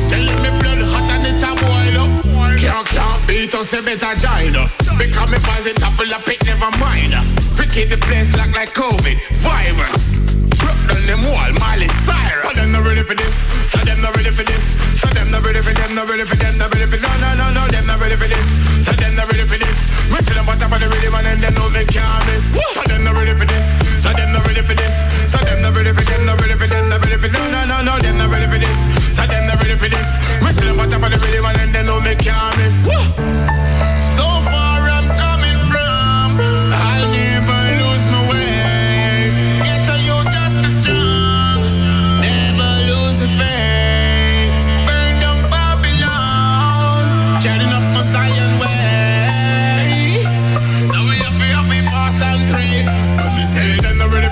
Tell 0.08 0.24
me 0.40 0.48
blood 0.56 0.80
hot 0.88 1.10
and 1.12 1.28
it 1.28 1.44
a 1.44 1.52
boil 1.52 1.96
up. 2.00 2.12
Can't, 2.56 2.86
can't 2.88 3.20
beat 3.28 3.52
us, 3.52 3.70
they 3.70 3.84
better 3.84 4.16
join 4.16 4.56
us. 4.56 4.72
Because 4.96 5.28
me 5.28 5.36
boys 5.44 5.68
it 5.68 5.84
up 5.84 5.92
full 6.00 6.08
of 6.08 6.24
pick, 6.24 6.40
never 6.48 6.72
mind 6.80 7.12
us. 7.12 7.28
We 7.58 7.66
keep 7.68 7.90
the 7.90 7.98
place 7.98 8.34
locked 8.38 8.56
like 8.56 8.70
COVID, 8.72 9.20
virus. 9.44 10.21
Broke 10.62 10.82
down 10.88 11.02
them 11.06 11.22
wall, 11.26 11.50
Miley 11.58 11.90
Cyrus. 12.06 12.46
So 12.46 12.50
them 12.54 12.70
not 12.72 12.86
ready 12.86 13.02
for 13.02 13.14
this. 13.18 13.34
So 13.68 13.78
them 13.82 13.98
not 14.00 14.14
ready 14.16 14.30
for 14.30 14.46
this. 14.46 14.62
So 15.02 15.08
them 15.10 15.28
not 15.30 15.42
ready 15.42 15.60
for 15.60 15.74
them, 15.74 15.90
not 15.94 16.08
ready 16.08 16.24
for 16.24 16.36
them, 16.38 16.54
not 16.58 16.70
ready 16.70 16.86
for 16.86 16.98
no, 17.02 17.10
no, 17.18 17.30
no, 17.34 17.46
no, 17.50 17.62
them 17.66 17.84
not 17.86 17.98
ready 17.98 18.16
for 18.16 18.28
this. 18.30 18.46
So 18.86 18.92
them 18.94 19.14
not 19.18 19.26
ready 19.26 19.44
for 19.44 19.58
this. 19.58 19.76
We 20.12 20.18
see 20.22 20.34
them 20.34 20.48
on 20.48 20.56
top 20.58 20.70
of 20.70 20.78
the 20.78 20.88
rhythm 20.88 21.14
and 21.18 21.26
then 21.26 21.38
they 21.42 21.50
know 21.50 21.66
me 21.74 21.82
can't 21.90 22.22
miss. 22.30 22.44
So 22.74 22.82
them 22.86 23.02
not 23.02 23.18
ready 23.18 23.34
for 23.34 23.46
this. 23.46 23.66
So 23.98 24.10
them 24.14 24.30
not 24.30 24.46
ready 24.46 24.62
for 24.62 24.74
this. 24.78 24.94
So 25.26 25.38
them 25.42 25.58
not 25.62 25.74
ready 25.74 25.92
for 25.92 26.04
them, 26.06 26.22
not 26.26 26.38
ready 26.38 26.54
for 26.54 26.68
them, 26.70 26.84
not 26.88 27.00
ready 27.02 27.18
for 27.18 27.30
no, 27.32 27.42
no, 27.50 27.60
no, 27.66 27.76
no, 27.82 27.94
them 27.98 28.16
not 28.18 28.30
ready 28.30 28.46
for 28.46 28.58
this. 28.62 28.78
So 29.10 29.26
them 29.26 29.42
not 29.50 29.58
ready 29.58 29.74
for 29.74 29.88
this. 29.90 30.08
We 30.42 30.48
see 30.54 30.66
them 30.66 30.78
on 30.78 30.86
top 30.90 31.02
of 31.02 31.10
the 31.10 31.18
rhythm 31.18 31.44
and 31.50 31.56
then 31.58 31.68
they 31.72 31.82
know 31.82 31.98
me 32.00 32.14
can't 32.14 32.54
miss. 32.58 32.74
So 32.86 33.61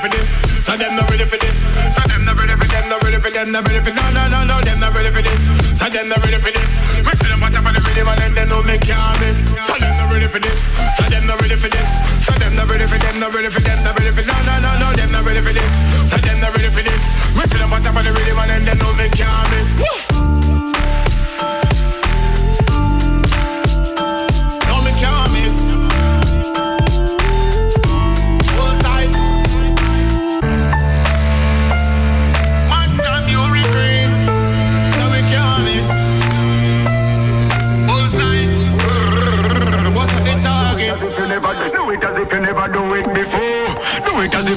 for 0.01 0.09
this, 0.09 0.29
so 0.65 0.73
them 0.81 0.97
not 0.97 1.05
ready 1.13 1.29
for 1.29 1.37
this, 1.37 1.53
so 1.93 2.01
them 2.09 2.25
not 2.25 2.33
ready 2.41 2.57
for 2.57 2.65
them, 2.65 2.89
not 2.89 3.05
ready 3.05 3.21
for 3.21 3.29
them, 3.29 3.53
not 3.53 3.69
ready 3.69 3.85
for 3.85 3.93
no, 3.93 4.05
no, 4.17 4.25
no, 4.33 4.41
no, 4.49 4.57
them 4.65 4.81
not 4.81 4.97
ready 4.97 5.13
for 5.13 5.21
this, 5.21 5.41
so 5.77 5.93
them 5.93 6.09
not 6.09 6.25
ready 6.25 6.41
for 6.41 6.49
this. 6.49 6.71
Me 7.05 7.13
see 7.13 7.29
them 7.29 7.45
on 7.45 7.53
top 7.53 7.69
of 7.69 7.77
the 7.77 7.81
rhythm 7.85 8.09
and 8.09 8.33
they 8.33 8.47
know 8.49 8.65
me 8.65 8.81
can't 8.81 9.21
miss. 9.21 9.37
So 9.69 9.77
them 9.77 9.93
not 10.01 10.09
ready 10.09 10.29
for 10.33 10.41
this, 10.41 10.57
so 10.97 11.05
them 11.05 11.25
not 11.29 11.37
ready 11.45 11.57
for 11.61 11.69
this, 11.69 11.89
so 12.25 12.33
them 12.41 12.57
not 12.57 12.67
ready 12.73 12.87
for 12.89 12.97
them, 12.97 13.15
not 13.21 13.35
ready 13.37 13.51
for 13.53 13.61
them, 13.61 13.79
not 13.85 13.93
ready 14.01 14.13
for 14.17 14.25
no, 14.25 14.37
no, 14.49 14.55
no, 14.65 14.71
no, 14.81 14.89
them 14.97 15.11
not 15.13 15.25
ready 15.29 15.43
for 15.45 15.53
this, 15.53 15.71
so 16.09 16.17
them 16.17 16.41
not 16.41 16.57
ready 16.57 16.71
for 16.73 16.81
this. 16.81 17.01
Me 17.37 17.45
see 17.45 17.61
them 17.61 17.73
on 17.73 17.85
top 17.85 17.97
of 18.01 18.03
the 18.09 18.13
rhythm 18.17 18.41
and 18.41 18.65
they 18.65 18.77
know 18.81 18.93
me 18.97 19.05
can't 19.13 19.45
miss. 19.53 20.50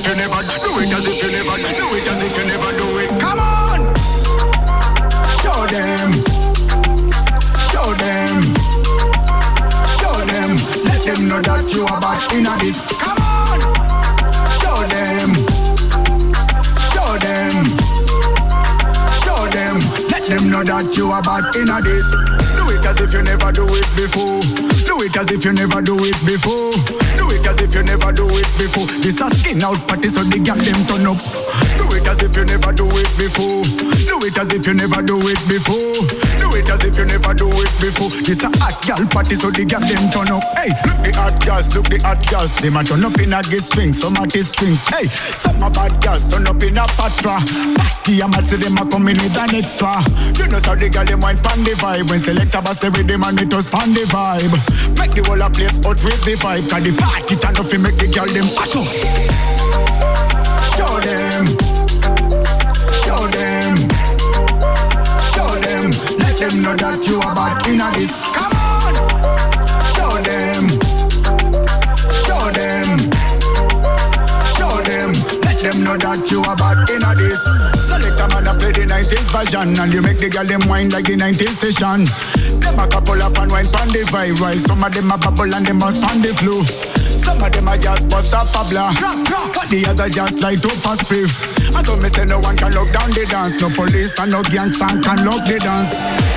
If 0.04 0.10
you 0.10 0.16
never 0.18 0.42
do 0.44 0.80
it 0.84 0.92
as 0.92 1.06
if 1.06 1.24
you 1.24 1.32
never 1.32 1.56
do 1.56 1.96
it 1.96 2.08
as 2.08 2.24
if 2.24 2.38
you 2.38 2.46
never 2.46 2.72
do 2.76 2.88
it. 3.00 3.10
Come 3.22 3.40
on! 3.40 3.80
Show 5.40 5.64
them. 5.72 6.12
Show 7.72 7.88
them. 7.96 8.44
Show 9.96 10.18
them. 10.28 10.52
Let 10.84 11.06
them 11.08 11.28
know 11.30 11.42
that 11.42 11.72
you 11.72 11.86
are 11.88 12.02
back 12.02 12.34
in 12.34 12.46
a 12.46 12.54
this. 12.60 12.76
Come 13.00 13.18
on! 13.24 13.60
Show 14.60 14.80
them. 14.92 15.30
Show 16.92 17.12
them. 17.24 17.64
Show 19.24 19.42
them. 19.56 19.80
Let 20.12 20.28
them 20.28 20.50
know 20.52 20.64
that 20.64 20.94
you 20.98 21.12
are 21.12 21.24
back 21.24 21.56
in 21.56 21.70
a 21.70 21.80
this. 21.80 22.12
Do 22.60 22.72
it 22.76 22.86
as 22.86 23.00
if 23.00 23.14
you 23.14 23.24
never 23.24 23.52
do 23.54 23.68
it 23.72 23.88
before. 23.96 24.42
Do 24.84 25.02
it 25.02 25.16
as 25.16 25.32
if 25.32 25.46
you 25.46 25.54
never 25.54 25.82
do 25.82 25.96
it 26.04 26.20
before. 26.26 27.13
Do 27.34 27.40
it 27.40 27.48
as 27.48 27.62
if 27.64 27.74
you 27.74 27.82
never 27.82 28.12
do 28.12 28.30
it 28.30 28.46
before. 28.60 28.86
This 29.02 29.20
a 29.20 29.28
skin 29.28 29.64
out 29.64 29.88
party 29.88 30.08
so 30.08 30.22
the 30.24 30.38
girl 30.38 30.56
them 30.56 30.86
turn 30.86 31.08
up. 31.08 31.18
Do 31.82 31.90
it 31.98 32.06
as 32.06 32.22
if 32.22 32.38
you 32.38 32.46
never 32.46 32.72
do 32.72 32.86
it 32.94 33.10
before. 33.18 33.66
Do 34.06 34.24
it 34.24 34.38
as 34.38 34.54
if 34.54 34.68
you 34.68 34.74
never 34.76 35.02
do 35.02 35.18
it 35.26 35.42
before. 35.50 36.23
It 36.54 36.70
as 36.70 36.84
if 36.86 36.98
you 36.98 37.06
never 37.06 37.34
do 37.34 37.50
it 37.50 37.74
before. 37.82 38.10
This 38.22 38.44
a 38.44 38.50
hot 38.62 38.78
girl 38.86 39.06
party 39.08 39.36
so 39.36 39.50
the 39.50 39.66
girl 39.66 39.82
them 39.82 40.06
turn 40.14 40.30
up. 40.30 40.44
Hey, 40.54 40.70
look 40.86 41.02
the 41.02 41.12
hot 41.18 41.36
girls, 41.42 41.74
look 41.74 41.90
the 41.90 41.98
hot 42.06 42.22
girls. 42.30 42.54
Them 42.62 42.78
a 42.78 42.84
turn 42.84 43.04
up 43.04 43.18
in 43.18 43.34
a 43.34 43.42
gay 43.42 43.60
swing, 43.60 43.94
some 43.94 44.18
a 44.18 44.30
strings. 44.30 44.82
Hey, 44.86 45.10
some 45.42 45.62
a 45.64 45.70
bad 45.70 45.98
girls 46.02 46.30
turn 46.30 46.46
up 46.46 46.62
in 46.62 46.78
a 46.78 46.86
patra. 46.94 47.42
Party 47.74 48.22
a 48.22 48.28
mad 48.28 48.46
say 48.46 48.58
them 48.58 48.78
a 48.78 48.84
come 48.86 49.08
in 49.10 49.18
with 49.18 49.38
an 49.38 49.56
extra. 49.56 49.98
You 50.38 50.48
know 50.48 50.62
how 50.62 50.76
the 50.76 50.90
girl 50.94 51.06
them 51.06 51.22
wine 51.22 51.42
pan 51.42 51.64
the 51.64 51.74
vibe 51.74 52.10
when 52.10 52.20
select 52.22 52.54
a 52.54 52.62
bust 52.62 52.82
the 52.82 52.92
rhythm 52.92 53.24
and 53.24 53.40
it 53.42 53.50
pan 53.50 53.90
the 53.94 54.06
vibe. 54.06 54.54
Make 54.98 55.18
the 55.18 55.24
whole 55.26 55.42
a 55.42 55.50
place 55.50 55.74
out 55.86 55.98
with 56.06 56.22
the 56.22 56.38
vibe. 56.38 56.70
Cause 56.70 56.84
the 56.84 56.94
party 56.94 57.36
turn 57.36 57.58
up 57.58 57.72
make 57.82 57.98
the 57.98 58.08
girl 58.14 58.30
them 58.30 58.48
hot 58.54 58.76
up. 58.78 59.63
Know 66.64 66.76
that 66.80 67.04
you 67.04 67.20
are 67.20 67.36
back 67.36 67.60
in 67.68 67.76
this. 68.00 68.16
Come 68.32 68.56
on. 68.56 68.96
Show 69.92 70.16
them. 70.24 70.64
Show 72.24 72.44
them. 72.56 72.88
Show 74.56 74.76
them. 74.88 75.12
Let 75.44 75.60
them 75.60 75.84
know 75.84 76.00
that 76.00 76.24
you 76.32 76.40
are 76.48 76.56
back 76.56 76.88
in 76.88 77.04
this. 77.20 77.44
So 77.84 78.00
let 78.00 78.16
a 78.16 78.26
man 78.32 78.48
a 78.48 78.54
play 78.56 78.72
the 78.72 78.88
90s 78.88 79.28
version 79.36 79.76
and 79.76 79.92
you 79.92 80.02
make 80.02 80.24
the 80.24 80.32
girl 80.32 80.48
them 80.48 80.64
wine 80.72 80.88
like 80.88 81.12
the 81.12 81.20
90s 81.20 81.60
session. 81.60 82.08
Them 82.64 82.80
a 82.80 82.88
couple 82.88 83.20
up 83.20 83.36
and 83.44 83.52
wine 83.52 83.68
pon 83.68 83.92
the 83.92 84.08
vibe 84.08 84.40
while 84.40 84.56
some 84.64 84.84
of 84.84 84.94
them 84.96 85.12
a 85.12 85.18
bubble 85.20 85.52
and 85.52 85.68
them 85.68 85.84
must 85.84 86.00
pon 86.00 86.24
the 86.24 86.32
flow. 86.40 86.64
Some 87.20 87.44
of 87.44 87.52
them 87.52 87.68
a 87.68 87.76
just 87.78 88.08
bust 88.08 88.32
up 88.32 88.48
a 88.56 88.64
blah. 88.72 88.96
But 89.52 89.68
the 89.68 89.84
other 89.84 90.08
just 90.08 90.40
like 90.40 90.64
to 90.64 90.72
pass 90.80 91.04
spiff. 91.04 91.36
And 91.76 91.84
so 91.84 92.00
me 92.00 92.08
say 92.08 92.24
no 92.24 92.40
one 92.40 92.56
can 92.56 92.72
lock 92.72 92.88
down 92.96 93.12
the 93.12 93.28
dance. 93.28 93.60
No 93.60 93.68
police 93.68 94.16
and 94.16 94.32
no 94.32 94.40
gangster 94.48 94.88
can 95.04 95.28
lock 95.28 95.44
the 95.44 95.60
dance. 95.60 96.33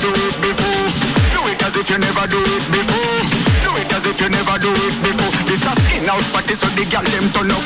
Do 0.00 0.08
it 0.08 0.32
as 0.32 0.40
if 0.40 0.48
you 0.48 0.56
never 0.58 0.64
do 0.66 0.90
it 0.96 0.96
before. 0.96 1.20
Do 1.30 1.40
it 1.44 1.60
as 1.60 1.74
if 1.76 1.88
you 1.90 1.98
never 2.00 2.26
do 2.26 2.40
it 2.40 2.56
before. 2.64 2.92
Do 3.64 3.70
it 3.76 3.92
as 3.92 4.04
if 4.08 4.20
you 4.20 4.28
never 4.32 4.56
do 4.58 4.70
it 4.72 4.96
before. 5.04 5.32
This 5.44 5.62
a 5.64 5.72
skin 5.76 6.08
out 6.08 6.24
party 6.32 6.54
so 6.56 6.68
the 6.72 6.84
girl 6.88 7.04
them 7.04 7.26
turn 7.36 7.52
up. 7.52 7.64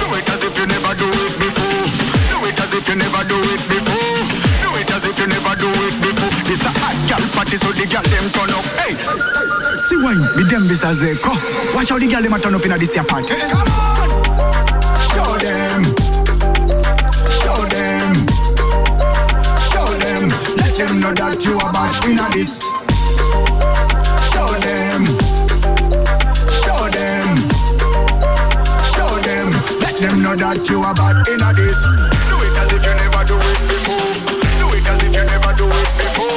Do 0.00 0.06
it 0.16 0.28
as 0.28 0.40
if 0.42 0.56
you 0.56 0.66
never 0.66 0.92
do 0.96 1.06
it 1.06 1.34
before. 1.36 1.84
Do 2.32 2.38
it 2.48 2.58
as 2.60 2.72
if 2.72 2.88
you 2.88 2.96
never 2.96 3.22
do 3.28 3.36
it 3.52 3.62
before. 3.68 4.16
Do 4.64 4.70
it 4.80 4.90
as 4.90 5.04
if 5.04 5.18
you 5.20 5.26
never 5.28 5.54
do 5.56 5.68
it 5.68 5.96
before. 6.00 6.32
This 6.48 6.64
a 6.64 6.70
hot 6.80 6.96
girl 7.08 7.24
party 7.36 7.56
so 7.60 7.70
the 7.72 7.84
girl 7.86 8.04
them 8.08 8.26
turn 8.32 8.50
up. 8.56 8.64
Hey, 8.80 8.94
see 9.84 10.00
wine, 10.00 10.20
me 10.36 10.42
them 10.48 10.64
a 10.64 10.90
zeko. 10.96 11.32
Watch 11.74 11.90
how 11.92 11.98
the 11.98 12.06
girl 12.08 12.22
them 12.22 12.34
a 12.34 12.38
turn 12.40 12.54
up 12.56 12.64
in 12.64 12.72
a 12.72 12.78
this 12.78 12.94
here 12.94 13.04
party. 13.04 13.36
Come 13.52 13.68
on, 13.68 14.08
show 15.12 15.36
them, 15.44 15.65
them 20.96 21.02
know 21.02 21.14
that 21.14 21.44
you 21.44 21.58
are 21.60 21.72
back 21.72 21.92
in 22.08 22.16
a 22.16 22.24
this. 22.32 22.56
Show 24.32 24.48
them, 24.64 25.04
show 26.64 26.88
them, 26.88 27.36
show 28.96 29.12
them. 29.20 29.46
Let 29.80 29.94
them 30.00 30.22
know 30.22 30.36
that 30.36 30.64
you 30.68 30.80
are 30.80 30.94
back 30.94 31.28
in 31.28 31.42
a 31.42 31.52
this. 31.52 31.76
Do 31.84 32.36
it 32.40 32.56
as 32.56 32.72
if 32.72 32.80
you 32.80 32.94
never 32.96 33.22
do 33.28 33.36
it 33.36 33.60
before. 33.68 34.08
Do 34.56 34.66
it 34.72 34.88
as 34.88 35.02
if 35.04 35.12
you 35.12 35.24
never 35.26 35.52
do 35.52 35.66
it 35.68 35.90
before. 36.00 36.32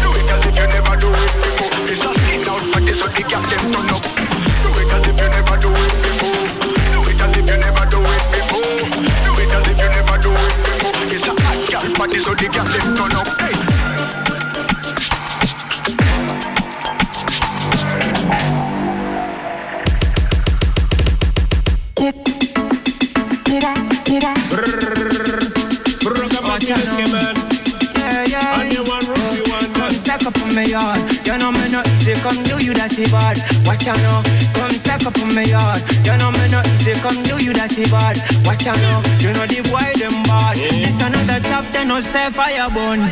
Do 0.00 0.08
it 0.16 0.30
as 0.32 0.40
if 0.46 0.56
you 0.56 0.66
never 0.72 0.94
do 0.96 1.08
it 1.12 1.32
before. 1.44 1.84
It's 1.84 2.00
a 2.00 2.10
skin 2.16 2.48
out 2.48 2.64
party 2.72 2.92
so 2.96 3.06
the 3.12 3.22
girl 3.28 3.44
them 3.44 3.64
turn 3.76 3.92
up. 3.92 4.04
Do 4.08 4.70
it 4.72 4.88
as 4.88 5.04
if 5.04 5.20
you 5.20 5.28
never 5.36 5.56
do 5.60 5.68
it 5.68 5.94
before. 6.00 6.48
Do 6.96 7.00
it 7.12 7.20
as 7.20 7.36
if 7.36 7.44
you 7.44 7.58
never 7.60 7.84
do 7.92 8.00
it 8.00 8.24
before. 8.32 8.72
Do 9.20 9.32
it 9.36 9.52
as 9.52 9.68
if 9.68 9.76
you 9.76 9.90
never 9.92 10.16
do 10.16 10.32
it 10.32 10.54
before. 10.64 10.96
It's 11.12 11.28
a 11.28 11.34
hot 11.36 11.60
girl 11.68 11.84
party 11.92 12.18
so 12.24 12.32
the 12.32 12.48
girl 12.48 12.64
them 12.72 12.87
me 30.58 30.70
yard. 30.70 30.98
You 31.24 31.38
know 31.38 31.52
me 31.52 31.70
no 31.70 31.82
easy, 31.94 32.14
come 32.18 32.42
do 32.42 32.58
you 32.58 32.74
that 32.74 32.90
bad. 33.14 33.38
Watch 33.62 33.86
out 33.86 33.98
now, 34.02 34.26
come 34.58 34.74
suck 34.74 35.06
up 35.06 35.14
on 35.22 35.30
me 35.34 35.46
yard. 35.46 35.82
You 36.02 36.18
know 36.18 36.34
me 36.34 36.50
no 36.50 36.60
easy, 36.74 36.98
come 36.98 37.22
do 37.22 37.38
you 37.38 37.54
that 37.54 37.70
bad. 37.90 38.18
Watch 38.42 38.66
out 38.66 38.78
now, 38.82 38.98
you 39.22 39.30
know 39.30 39.46
the 39.46 39.62
boy 39.70 39.86
them 39.94 40.18
bad. 40.26 40.58
This 40.58 40.98
another 40.98 41.38
they 41.70 41.84
no 41.86 42.00
say 42.00 42.30
fire 42.34 42.66
burn. 42.74 43.06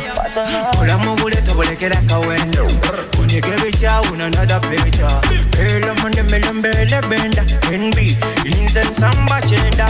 Pull 0.75 0.91
mo 1.05 1.15
bullet, 1.15 1.47
bullet 1.55 1.79
get 1.79 1.95
like 1.95 2.11
a 2.11 2.19
window. 2.19 2.67
When 3.15 3.31
you 3.31 3.41
give 3.41 3.63
it 3.63 3.83
out, 3.83 4.11
another 4.11 4.59
picture. 4.67 5.07
Hell, 5.55 5.87
I'm 5.87 6.03
on 6.03 6.11
the 6.11 6.23
million 6.27 6.61
belly 6.61 6.99
bender. 7.07 7.47
NB, 7.71 7.99
ins 8.43 8.75
and 8.75 8.91
samba 8.91 9.39
chenda. 9.47 9.87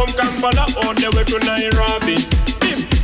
From 0.00 0.08
Kampala 0.14 0.64
all 0.82 0.94
the 0.94 1.12
way 1.14 1.24
to 1.24 1.38
Nairobi. 1.44 2.39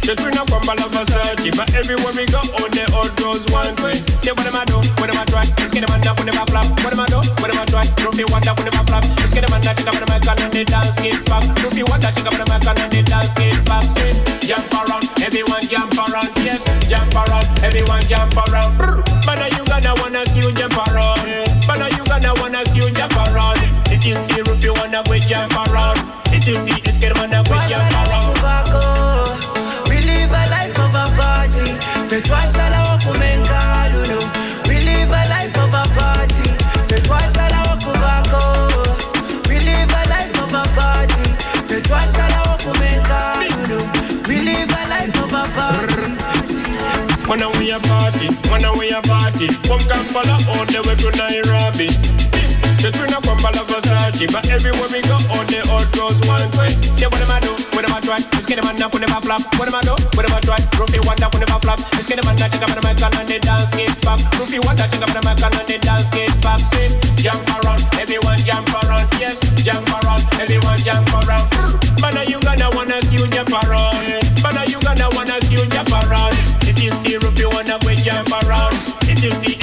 Bim. 0.06 0.14
The 0.14 0.22
twin 0.22 0.38
of 0.38 0.46
Kampala 0.46 0.86
Versace, 0.94 1.50
but 1.56 1.74
everywhere 1.74 2.14
we 2.14 2.26
go, 2.30 2.38
all 2.38 2.70
the 2.70 2.86
old 2.94 3.10
goes 3.18 3.42
one 3.50 3.74
way. 3.82 3.98
Say 4.22 4.30
what 4.30 4.46
am 4.46 4.54
I 4.54 4.64
do? 4.64 4.78
What 5.02 5.10
am 5.10 5.18
I 5.18 5.24
try? 5.26 5.42
Let's 5.58 5.74
get 5.74 5.82
them 5.82 5.90
on 5.90 6.06
up, 6.06 6.14
what 6.18 6.28
am 6.30 6.38
I 6.38 6.46
flap? 6.46 6.66
What 6.86 6.92
am 6.94 7.00
I 7.02 7.06
do? 7.10 7.18
What 7.42 7.50
am 7.50 7.58
I 7.58 7.66
try? 7.66 7.86
Ruffy 8.06 8.22
wonder, 8.30 8.54
what 8.54 8.66
am 8.70 8.78
I 8.78 8.82
flap? 8.86 9.02
Let's 9.18 9.34
get 9.34 9.42
them 9.42 9.52
on 9.52 9.66
up, 9.66 9.74
take 9.74 9.86
up 9.86 9.98
the 9.98 10.06
mic 10.06 10.22
and 10.22 10.52
they 10.54 10.62
dance, 10.62 10.94
get 11.02 11.18
back. 11.26 11.42
Ruffy 11.58 11.82
wonder, 11.82 12.10
take 12.14 12.26
up 12.26 12.38
the 12.38 12.46
mic 12.46 12.62
and 12.62 12.92
they 12.92 13.02
dance, 13.02 13.34
get 13.34 13.58
back. 13.66 13.82
Say, 13.82 14.14
jump 14.46 14.70
around, 14.78 15.10
everyone 15.26 15.66
jump 15.66 15.98
around, 15.98 16.30
yes, 16.46 16.62
jump 16.86 17.10
around, 17.10 17.46
everyone 17.66 18.02
jump 18.06 18.30
around. 18.46 18.78
Brr. 18.78 19.02
Man, 19.26 19.42
you 19.58 19.64
gonna 19.66 19.90
wanna 19.98 20.22
see 20.30 20.38
you 20.38 20.54
jump 20.54 20.78
around. 20.86 21.18
Man, 21.66 21.82
you 21.98 22.02
gonna 22.06 22.30
wanna 22.38 22.62
see 22.70 22.78
you 22.78 22.94
jump 22.94 23.18
around. 23.26 23.58
If 23.90 24.06
you 24.06 24.14
see 24.14 24.38
Ruffy 24.38 24.70
wanna 24.70 25.02
go 25.02 25.18
jump 25.18 25.50
around. 25.66 25.98
If 26.30 26.46
you 26.46 26.54
see 26.62 26.78
Isker 26.86 27.10
wanna 27.18 27.42
go 27.42 27.58
jump 27.66 27.90
around. 28.06 29.15
A 31.70 31.78
party. 31.78 32.22
Twice 32.22 32.54
a 32.54 32.70
la 32.70 32.80
wakumenga 32.88 33.90
lulu. 33.92 34.20
We 34.68 34.76
live 34.84 35.10
a 35.10 35.22
life 35.28 35.56
of 35.58 35.74
a 35.74 35.84
party. 35.96 36.48
Twice 37.06 37.36
a 37.36 37.46
la 37.50 37.60
wakubako. 37.68 38.42
We 39.48 39.58
live 39.58 39.90
a 39.90 40.02
life 40.08 40.36
of 40.42 40.54
a 40.54 40.64
party. 40.76 41.82
Twice 41.82 42.14
a 42.14 42.26
la 42.30 42.40
wakumenga 42.48 43.20
lulu. 43.68 43.78
We 44.28 44.36
live 44.40 44.70
a 44.70 44.82
life 44.88 45.22
of 45.22 45.32
a 45.32 45.44
party. 45.56 46.04
When 47.28 47.42
we 47.58 47.70
a 47.72 47.80
party, 47.80 48.28
when 48.50 48.78
we 48.78 48.90
a 48.90 49.02
party 49.02 49.48
From 49.66 49.80
Kampala 49.80 50.38
all 50.48 50.64
the 50.64 50.80
way 50.86 50.94
to 50.94 51.10
Nairobi 51.18 51.88
The 52.86 52.94
twin 52.94 53.10
of 53.10 53.22
Kampala 53.26 53.66
Versace 53.66 54.30
But 54.30 54.46
everywhere 54.46 54.86
we 54.94 55.02
go, 55.02 55.18
all 55.34 55.42
the 55.42 55.58
old 55.74 55.90
girls 55.90 56.22
one 56.22 56.46
way 56.54 56.70
Say 56.94 57.10
what 57.10 57.18
am 57.18 57.34
I 57.34 57.42
do, 57.42 57.50
what 57.74 57.82
am 57.82 57.90
I 57.90 57.98
try? 57.98 58.22
Let's 58.30 58.46
get 58.46 58.62
them 58.62 58.70
on 58.70 58.78
up, 58.78 58.94
what 58.94 59.02
I 59.02 59.10
flap 59.18 59.42
What 59.58 59.66
am 59.66 59.74
I 59.74 59.82
do, 59.82 59.98
what 60.14 60.22
am 60.22 60.30
I 60.30 60.38
try? 60.38 60.62
Ruffy 60.78 61.02
wonder, 61.02 61.26
what 61.26 61.42
am 61.42 61.50
I 61.50 61.58
flap 61.58 61.82
Let's 61.98 62.06
get 62.06 62.22
them 62.22 62.30
on 62.30 62.38
up, 62.38 62.46
take 62.46 62.62
up 62.62 62.70
the 62.70 62.78
mic 62.86 63.02
and 63.02 63.26
they 63.26 63.42
dance, 63.42 63.74
get 63.74 63.90
pop 64.06 64.22
back 64.22 64.38
Ruffy 64.38 64.62
wonder, 64.62 64.86
take 64.86 65.02
up 65.02 65.10
the 65.10 65.18
mic 65.26 65.42
and 65.42 65.66
they 65.66 65.82
dance, 65.82 66.06
get 66.14 66.30
back. 66.46 66.62
Say, 66.62 66.86
jump 67.18 67.42
around, 67.58 67.82
everyone 67.98 68.38
jump 68.46 68.70
around. 68.70 69.10
Yes, 69.18 69.42
jump 69.66 69.90
around, 69.90 70.22
everyone 70.38 70.78
jump 70.86 71.10
around. 71.10 71.50
Hmm, 71.58 71.74
man, 71.98 72.16
are 72.22 72.24
you 72.30 72.38
gonna 72.38 72.70
wanna 72.70 73.02
see 73.02 73.18
you 73.18 73.26
jump 73.34 73.50
around? 73.50 74.06
Man, 74.46 74.56
are 74.62 74.70
you 74.70 74.78
gonna 74.78 75.10
wanna 75.10 75.42
see 75.42 75.58
you 75.58 75.66
jump 75.74 75.90
around? 75.90 76.38
If 76.62 76.78
you 76.78 76.94
see 76.94 77.18
Ruffy 77.18 77.50
wanna 77.50 77.82
go 77.82 77.90
jump 77.98 78.30
around. 78.30 78.78
If 79.10 79.26
you 79.26 79.34
see 79.34 79.55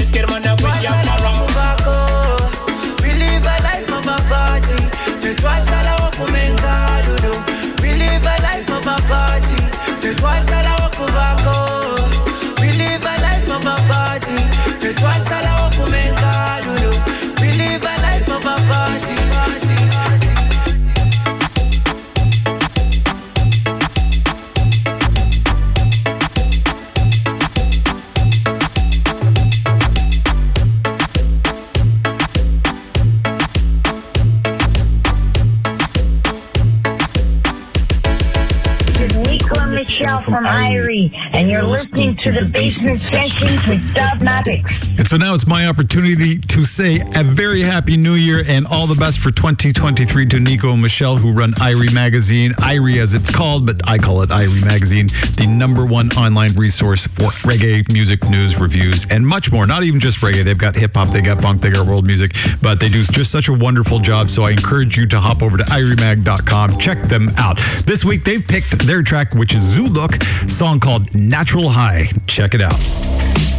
Basement 42.64 43.02
Sessions 43.12 43.68
with 43.68 43.82
Dubmatix. 43.94 44.93
And 45.04 45.10
so 45.10 45.18
now 45.18 45.36
it's 45.36 45.46
my 45.46 45.68
opportunity 45.68 46.40
to 46.40 46.64
say 46.64 47.02
a 47.18 47.26
very 47.26 47.60
happy 47.60 47.98
new 47.98 48.14
year 48.14 48.42
and 48.48 48.66
all 48.66 48.88
the 48.88 48.96
best 48.96 49.20
for 49.20 49.32
2023 49.32 50.28
to 50.28 50.40
Nico 50.40 50.72
and 50.72 50.82
Michelle, 50.82 51.18
who 51.18 51.34
run 51.34 51.52
Irie 51.56 51.94
Magazine. 51.94 52.52
Irie, 52.52 53.02
as 53.02 53.14
it's 53.14 53.30
called, 53.30 53.66
but 53.66 53.82
I 53.86 53.98
call 53.98 54.22
it 54.22 54.30
Irie 54.30 54.66
Magazine, 54.66 55.08
the 55.36 55.46
number 55.46 55.86
one 55.86 56.10
online 56.14 56.54
resource 56.54 57.06
for 57.06 57.32
reggae 57.44 57.92
music 57.92 58.24
news, 58.30 58.58
reviews, 58.58 59.06
and 59.12 59.28
much 59.28 59.52
more. 59.52 59.68
Not 59.68 59.84
even 59.84 60.00
just 60.00 60.20
reggae. 60.20 60.46
They've 60.46 60.58
got 60.58 60.74
hip 60.74 60.96
hop, 60.96 61.10
they 61.10 61.20
got 61.20 61.42
funk, 61.42 61.62
they 61.62 61.72
got 61.72 61.86
world 61.86 62.08
music, 62.08 62.38
but 62.62 62.80
they 62.80 62.88
do 62.88 63.04
just 63.04 63.30
such 63.30 63.50
a 63.50 63.54
wonderful 63.54 64.00
job. 64.00 64.30
So 64.30 64.44
I 64.44 64.52
encourage 64.52 64.96
you 64.96 65.06
to 65.08 65.20
hop 65.20 65.44
over 65.44 65.58
to 65.58 65.66
iriemag.com, 65.66 66.80
check 66.80 67.02
them 67.10 67.28
out. 67.36 67.58
This 67.84 68.06
week 68.06 68.24
they've 68.24 68.48
picked 68.48 68.72
their 68.88 69.02
track, 69.02 69.36
which 69.36 69.54
is 69.54 69.64
Zuluk, 69.64 70.24
song 70.50 70.80
called 70.80 71.14
Natural 71.14 71.68
High. 71.68 72.08
Check 72.26 72.54
it 72.54 72.62
out. 72.62 73.53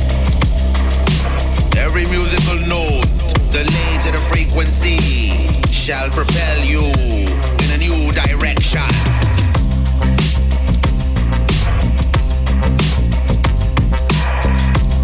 Every 1.76 2.06
musical 2.06 2.58
note, 2.66 3.06
delayed 3.50 4.00
to 4.02 4.12
the 4.12 4.22
frequency, 4.30 4.98
shall 5.72 6.08
propel 6.10 6.64
you 6.64 6.80
in 6.80 7.70
a 7.74 7.78
new 7.78 8.12
direction. 8.12 8.80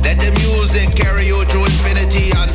Let 0.02 0.18
the 0.18 0.32
music 0.40 0.94
carry 0.96 1.26
you 1.26 1.44
through 1.44 1.64
infinity 1.64 2.30
and 2.36 2.50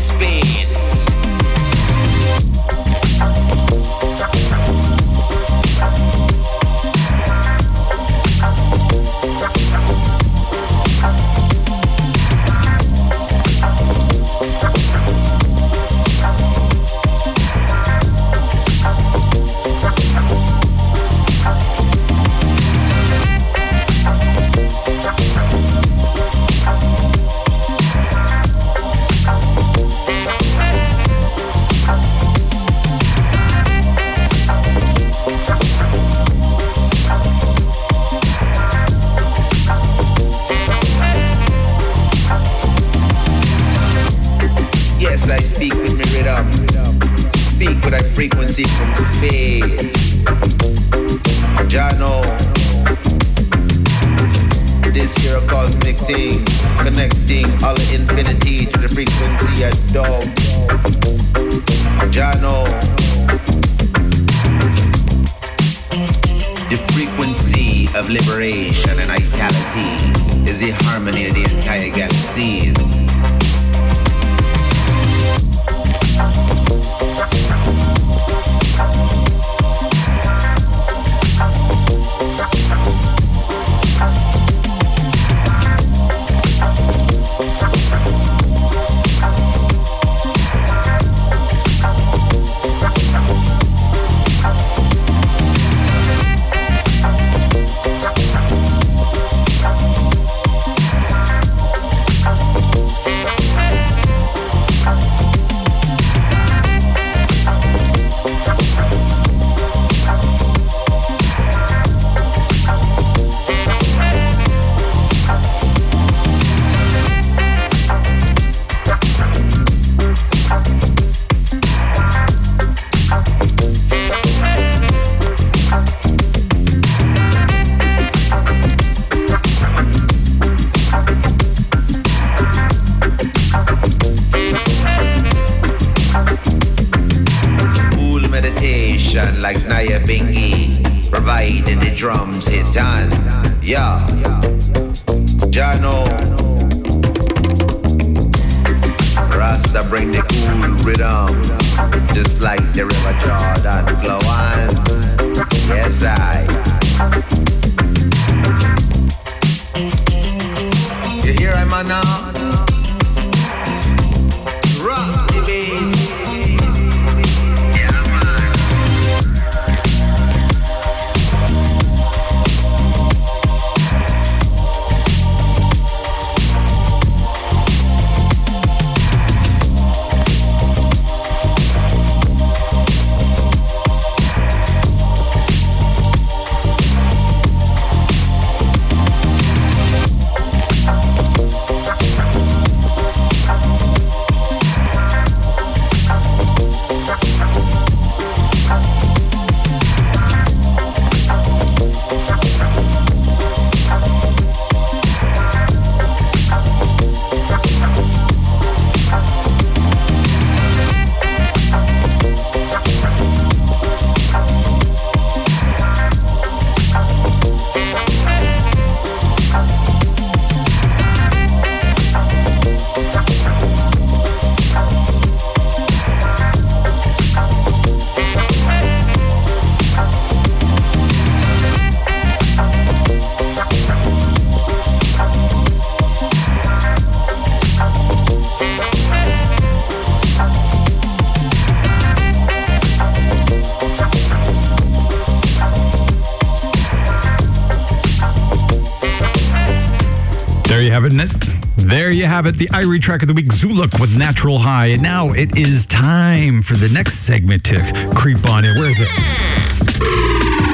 have 252.45 252.55
it. 252.55 252.59
The 252.59 252.67
Irie 252.67 253.01
track 253.01 253.21
of 253.21 253.27
the 253.27 253.33
week, 253.33 253.47
Zuluk 253.47 253.99
with 253.99 254.17
Natural 254.17 254.59
High. 254.59 254.87
And 254.87 255.01
now 255.01 255.31
it 255.31 255.57
is 255.57 255.85
time 255.85 256.61
for 256.61 256.75
the 256.75 256.89
next 256.89 257.19
segment 257.19 257.63
to 257.65 258.11
creep 258.15 258.47
on 258.49 258.65
in. 258.65 258.75
Where 258.75 258.89
is 258.89 258.99
it? 258.99 260.64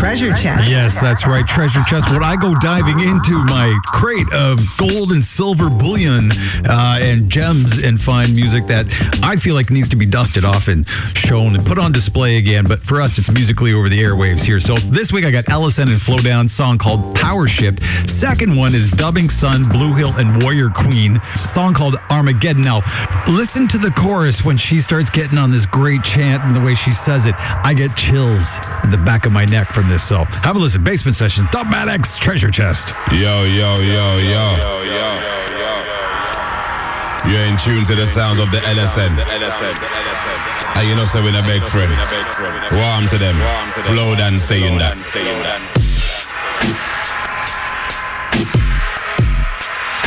Treasure 0.00 0.32
chest. 0.32 0.66
Yes, 0.66 0.98
that's 0.98 1.26
right. 1.26 1.46
Treasure 1.46 1.82
chest. 1.86 2.10
When 2.10 2.22
I 2.22 2.34
go 2.34 2.54
diving 2.58 3.00
into 3.00 3.36
my 3.44 3.78
crate 3.84 4.32
of 4.32 4.58
gold 4.78 5.12
and 5.12 5.22
silver 5.22 5.68
bullion 5.68 6.32
uh, 6.64 6.98
and 6.98 7.28
gems 7.28 7.76
and 7.76 8.00
find 8.00 8.34
music 8.34 8.66
that 8.68 8.86
I 9.22 9.36
feel 9.36 9.54
like 9.54 9.68
needs 9.68 9.90
to 9.90 9.96
be 9.96 10.06
dusted 10.06 10.42
off 10.42 10.68
and 10.68 10.88
shown 11.14 11.54
and 11.54 11.66
put 11.66 11.78
on 11.78 11.92
display 11.92 12.38
again. 12.38 12.64
But 12.66 12.82
for 12.82 13.02
us, 13.02 13.18
it's 13.18 13.30
musically 13.30 13.74
over 13.74 13.90
the 13.90 14.02
airwaves 14.02 14.42
here. 14.42 14.58
So 14.58 14.76
this 14.76 15.12
week 15.12 15.26
I 15.26 15.30
got 15.30 15.46
Ellison 15.50 15.90
and 15.90 15.98
Flowdan 15.98 16.48
song 16.48 16.78
called 16.78 17.14
Power 17.14 17.46
Shift. 17.46 17.82
Second 18.08 18.56
one 18.56 18.74
is 18.74 18.90
Dubbing 18.92 19.28
Sun, 19.28 19.68
Blue 19.68 19.94
Hill, 19.94 20.12
and 20.16 20.42
Warrior 20.42 20.70
Queen 20.70 21.20
song 21.34 21.74
called 21.74 21.96
Armageddon. 22.08 22.62
Now, 22.62 22.80
listen 23.28 23.68
to 23.68 23.76
the 23.76 23.90
chorus 23.90 24.46
when 24.46 24.56
she 24.56 24.78
starts 24.78 25.10
getting 25.10 25.36
on 25.36 25.50
this 25.50 25.66
great 25.66 26.02
chant 26.02 26.42
and 26.42 26.56
the 26.56 26.60
way 26.60 26.74
she 26.74 26.90
says 26.90 27.26
it. 27.26 27.34
I 27.38 27.74
get 27.74 27.94
chills 27.98 28.58
in 28.82 28.88
the 28.88 28.96
back 28.96 29.26
of 29.26 29.32
my 29.32 29.44
neck 29.44 29.70
from 29.72 29.89
this. 29.90 30.06
So 30.06 30.24
have 30.42 30.56
a 30.56 30.58
listen. 30.58 30.82
Basement 30.82 31.16
Sessions, 31.16 31.46
Dubmatix's 31.48 32.16
Treasure 32.16 32.48
Chest. 32.48 32.94
Yo, 33.12 33.44
yo, 33.44 33.80
yo, 33.80 34.18
yo. 34.18 34.80
You're 37.28 37.44
in 37.44 37.58
tune 37.58 37.84
to 37.84 37.94
the 37.94 38.06
sounds 38.06 38.38
of 38.38 38.50
the 38.50 38.58
LSN. 38.58 39.12
And 40.76 40.88
you 40.88 40.96
know, 40.96 41.04
so 41.04 41.18
in 41.26 41.34
a 41.34 41.42
big 41.42 41.62
friend. 41.62 41.92
Warm 42.72 43.08
to 43.08 43.18
them. 43.18 43.36
Flow 43.84 44.14
than 44.14 44.38
saying 44.38 44.78
that. 44.78 44.96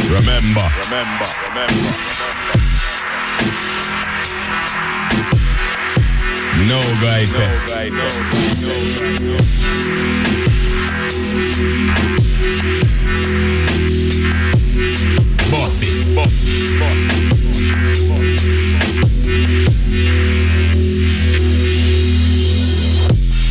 Remember. 0.10 0.68
Remember. 0.90 1.28
Remember. 1.50 2.13
No 6.68 6.80
guy 7.02 7.26
test. 7.26 7.68
Bossy. 15.52 15.88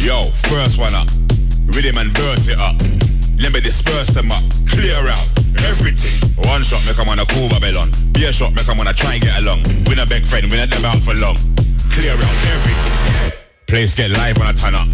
Yo, 0.00 0.24
first 0.48 0.78
one 0.78 0.94
up. 0.94 1.06
Rhythm 1.66 1.98
and 1.98 2.10
verse 2.12 2.48
it 2.48 2.58
up. 2.58 2.76
Let 3.38 3.52
me 3.52 3.60
disperse 3.60 4.08
them 4.08 4.32
up. 4.32 4.42
Clear 4.70 4.96
out 4.96 5.28
everything. 5.68 6.30
One 6.48 6.64
shot 6.64 6.82
make 6.86 6.98
'em 6.98 7.06
wanna 7.06 7.26
cool 7.26 7.48
Babylon. 7.50 7.90
Beer 8.12 8.32
shot 8.32 8.54
make 8.54 8.68
'em 8.68 8.78
wanna 8.78 8.94
try 8.94 9.14
and 9.14 9.22
get 9.22 9.36
along. 9.38 9.62
Win 9.86 9.98
a 9.98 10.06
big 10.06 10.24
friend, 10.24 10.50
win 10.50 10.60
at 10.60 10.70
them 10.70 10.84
out 10.84 11.02
for 11.02 11.14
long. 11.14 11.36
Clear 11.90 12.14
out 12.14 12.36
everything. 12.54 12.71
Place 13.72 13.94
get 13.94 14.10
live 14.10 14.36
when 14.36 14.46
I 14.46 14.52
turn 14.52 14.74
up. 14.74 14.86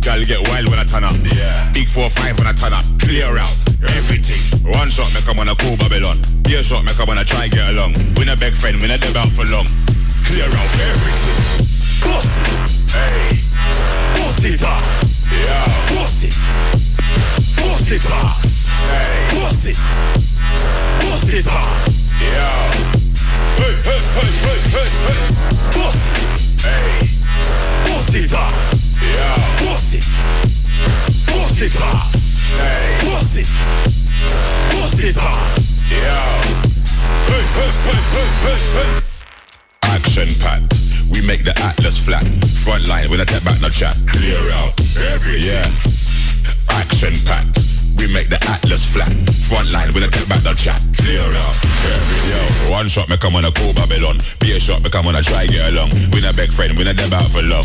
Girl 0.00 0.24
get 0.24 0.40
wild 0.48 0.66
when 0.70 0.78
I 0.78 0.84
turn 0.84 1.04
up. 1.04 1.12
Yeah. 1.36 1.70
Big 1.74 1.86
four 1.86 2.08
five 2.08 2.32
when 2.38 2.46
I 2.46 2.54
turn 2.54 2.72
up. 2.72 2.82
Clear 2.98 3.36
out 3.36 3.52
everything. 3.92 4.40
One 4.72 4.88
shot 4.88 5.12
make 5.12 5.28
'em 5.28 5.36
wanna 5.36 5.54
cool 5.54 5.76
Babylon. 5.76 6.16
Beer 6.40 6.64
shot 6.64 6.82
make 6.82 6.98
'em 6.98 7.08
wanna 7.08 7.26
try 7.26 7.48
get 7.48 7.68
along. 7.68 7.92
Win 8.16 8.30
a 8.30 8.36
big 8.36 8.56
friend, 8.56 8.80
win 8.80 8.90
a 8.90 8.96
deb 8.96 9.14
out 9.18 9.30
for 9.32 9.44
long. 9.44 9.68
Clear 10.24 10.48
out 10.48 10.72
everything. 10.80 11.68
Boss. 12.00 12.24
Hey. 12.96 13.36
Boss 14.16 14.44
it 14.46 14.62
up. 14.62 14.82
Yeah. 15.28 15.68
Boss 15.92 16.24
it. 16.24 16.34
Boss 17.60 17.90
it 17.92 18.06
up. 18.16 18.32
Hey. 18.88 19.28
Boss 19.36 19.66
it. 19.66 19.76
Boss 21.04 21.28
it 21.28 21.46
up. 21.48 21.68
Yeah. 22.16 22.72
Hey, 23.60 23.76
hey, 23.84 24.00
hey, 24.16 24.30
hey, 24.40 24.60
hey, 24.72 24.88
hey. 25.04 25.20
Boss 25.76 26.00
it. 26.16 26.62
Hey. 26.64 27.11
Boss 27.86 28.14
it 28.14 28.32
up. 28.32 28.54
Yeah. 29.02 29.36
Boss 29.60 29.94
it. 29.94 30.04
Boss 31.26 31.60
it 31.62 31.76
up. 31.80 32.12
Hey. 32.58 32.98
Boss 33.06 33.36
it. 33.36 33.48
Boss 34.72 34.98
it 35.02 35.16
up. 35.16 35.58
Yeah. 35.90 36.42
Hey, 37.26 37.44
hey, 37.56 37.70
hey, 37.86 38.00
hey, 38.12 38.28
hey, 38.44 38.58
hey. 38.74 39.02
Action 39.82 40.28
packed. 40.40 40.74
We 41.10 41.24
make 41.26 41.44
the 41.44 41.52
atlas 41.58 41.98
flat. 41.98 42.24
Front 42.64 42.86
line 42.86 43.10
with 43.10 43.20
a 43.20 43.24
step 43.24 43.44
back, 43.44 43.60
no 43.60 43.68
chat. 43.68 43.96
Clear 44.06 44.38
out. 44.52 44.78
Every 45.12 45.38
yeah. 45.38 45.70
Action 46.68 47.14
packed. 47.24 47.71
We 48.02 48.10
make 48.12 48.26
the 48.26 48.42
atlas 48.50 48.82
flat. 48.82 49.06
Front 49.46 49.70
line 49.70 49.94
with 49.94 50.02
a 50.02 50.10
step 50.10 50.26
back, 50.26 50.42
no 50.42 50.50
chat. 50.58 50.82
Clear. 50.98 51.22
Every 51.22 52.20
yo. 52.26 52.74
One 52.74 52.88
shot 52.90 53.08
me 53.08 53.16
come 53.16 53.36
on 53.36 53.44
a 53.44 53.52
cool 53.54 53.72
Babylon. 53.78 54.18
Be 54.42 54.58
a 54.58 54.58
shot 54.58 54.82
me 54.82 54.90
come 54.90 55.06
on 55.06 55.14
a 55.14 55.22
try 55.22 55.46
get 55.46 55.70
along. 55.70 55.94
Win 56.10 56.26
a 56.26 56.34
big 56.34 56.50
friend, 56.50 56.74
win 56.76 56.90
a 56.90 56.94
deb 56.94 57.14
out 57.14 57.30
for 57.30 57.46
love. 57.46 57.62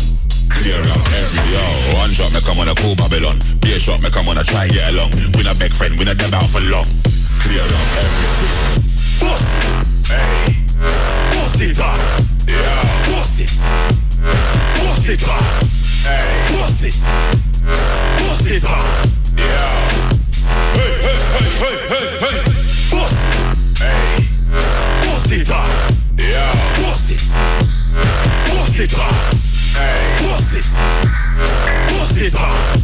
Clear 0.62 0.78
out 0.78 1.02
every 1.10 1.42
yo. 1.50 1.98
One 1.98 2.14
shot 2.14 2.30
me 2.30 2.38
come 2.46 2.62
on 2.62 2.70
a 2.70 2.74
cool 2.78 2.94
Babylon. 2.94 3.42
Be 3.66 3.74
a 3.74 3.80
shot 3.82 3.98
me 3.98 4.10
come 4.14 4.28
on 4.30 4.38
a 4.38 4.44
try 4.44 4.68
get 4.70 4.94
along. 4.94 5.10
Win 5.34 5.50
a 5.50 5.58
big 5.58 5.74
friend, 5.74 5.98
win 5.98 6.06
a 6.06 6.14
deb 6.14 6.30
out 6.30 6.46
for 6.46 6.62
love. 6.70 6.86
Clear 7.42 7.66
out 7.66 7.90
everything. 7.98 8.78
Boss. 9.18 9.42
Hey. 10.06 10.54
Boss 11.34 11.58
it 11.66 11.82
up. 11.82 11.98
Yeah. 12.46 13.10
Boss 13.10 13.42
it. 13.42 13.50
Boss 14.86 15.02
it 15.02 15.18
up. 15.26 15.42
Hey. 16.06 16.30
Boss 16.54 16.86
it. 16.86 16.94
Boss 18.22 18.46
it 18.46 18.62
up. 18.62 18.86
Yeah 19.34 20.17
what's 32.18 32.20
it 32.20 32.34
up 32.34 32.77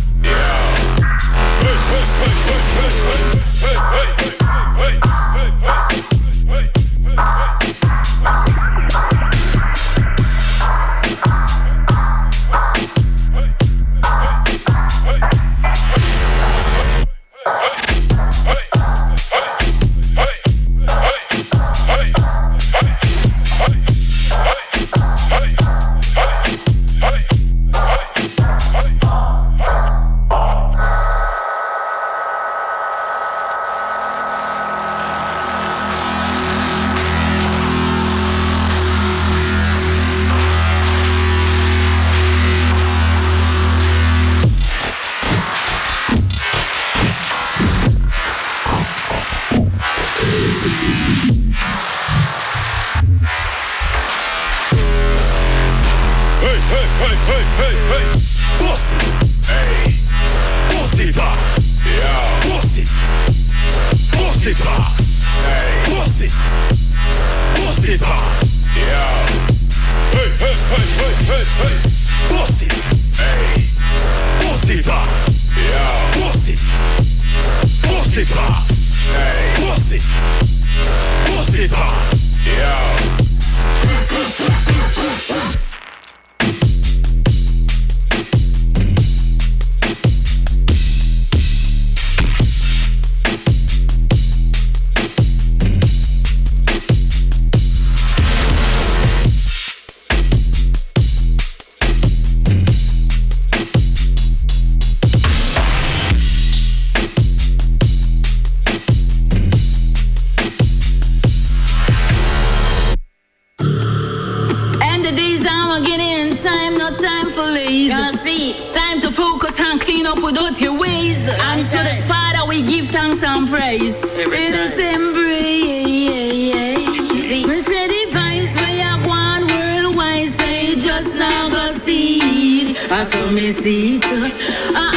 I 132.97 133.05
saw 133.11 133.31
me 133.33 133.53
see 133.53 134.94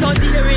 Sunday 0.00 0.47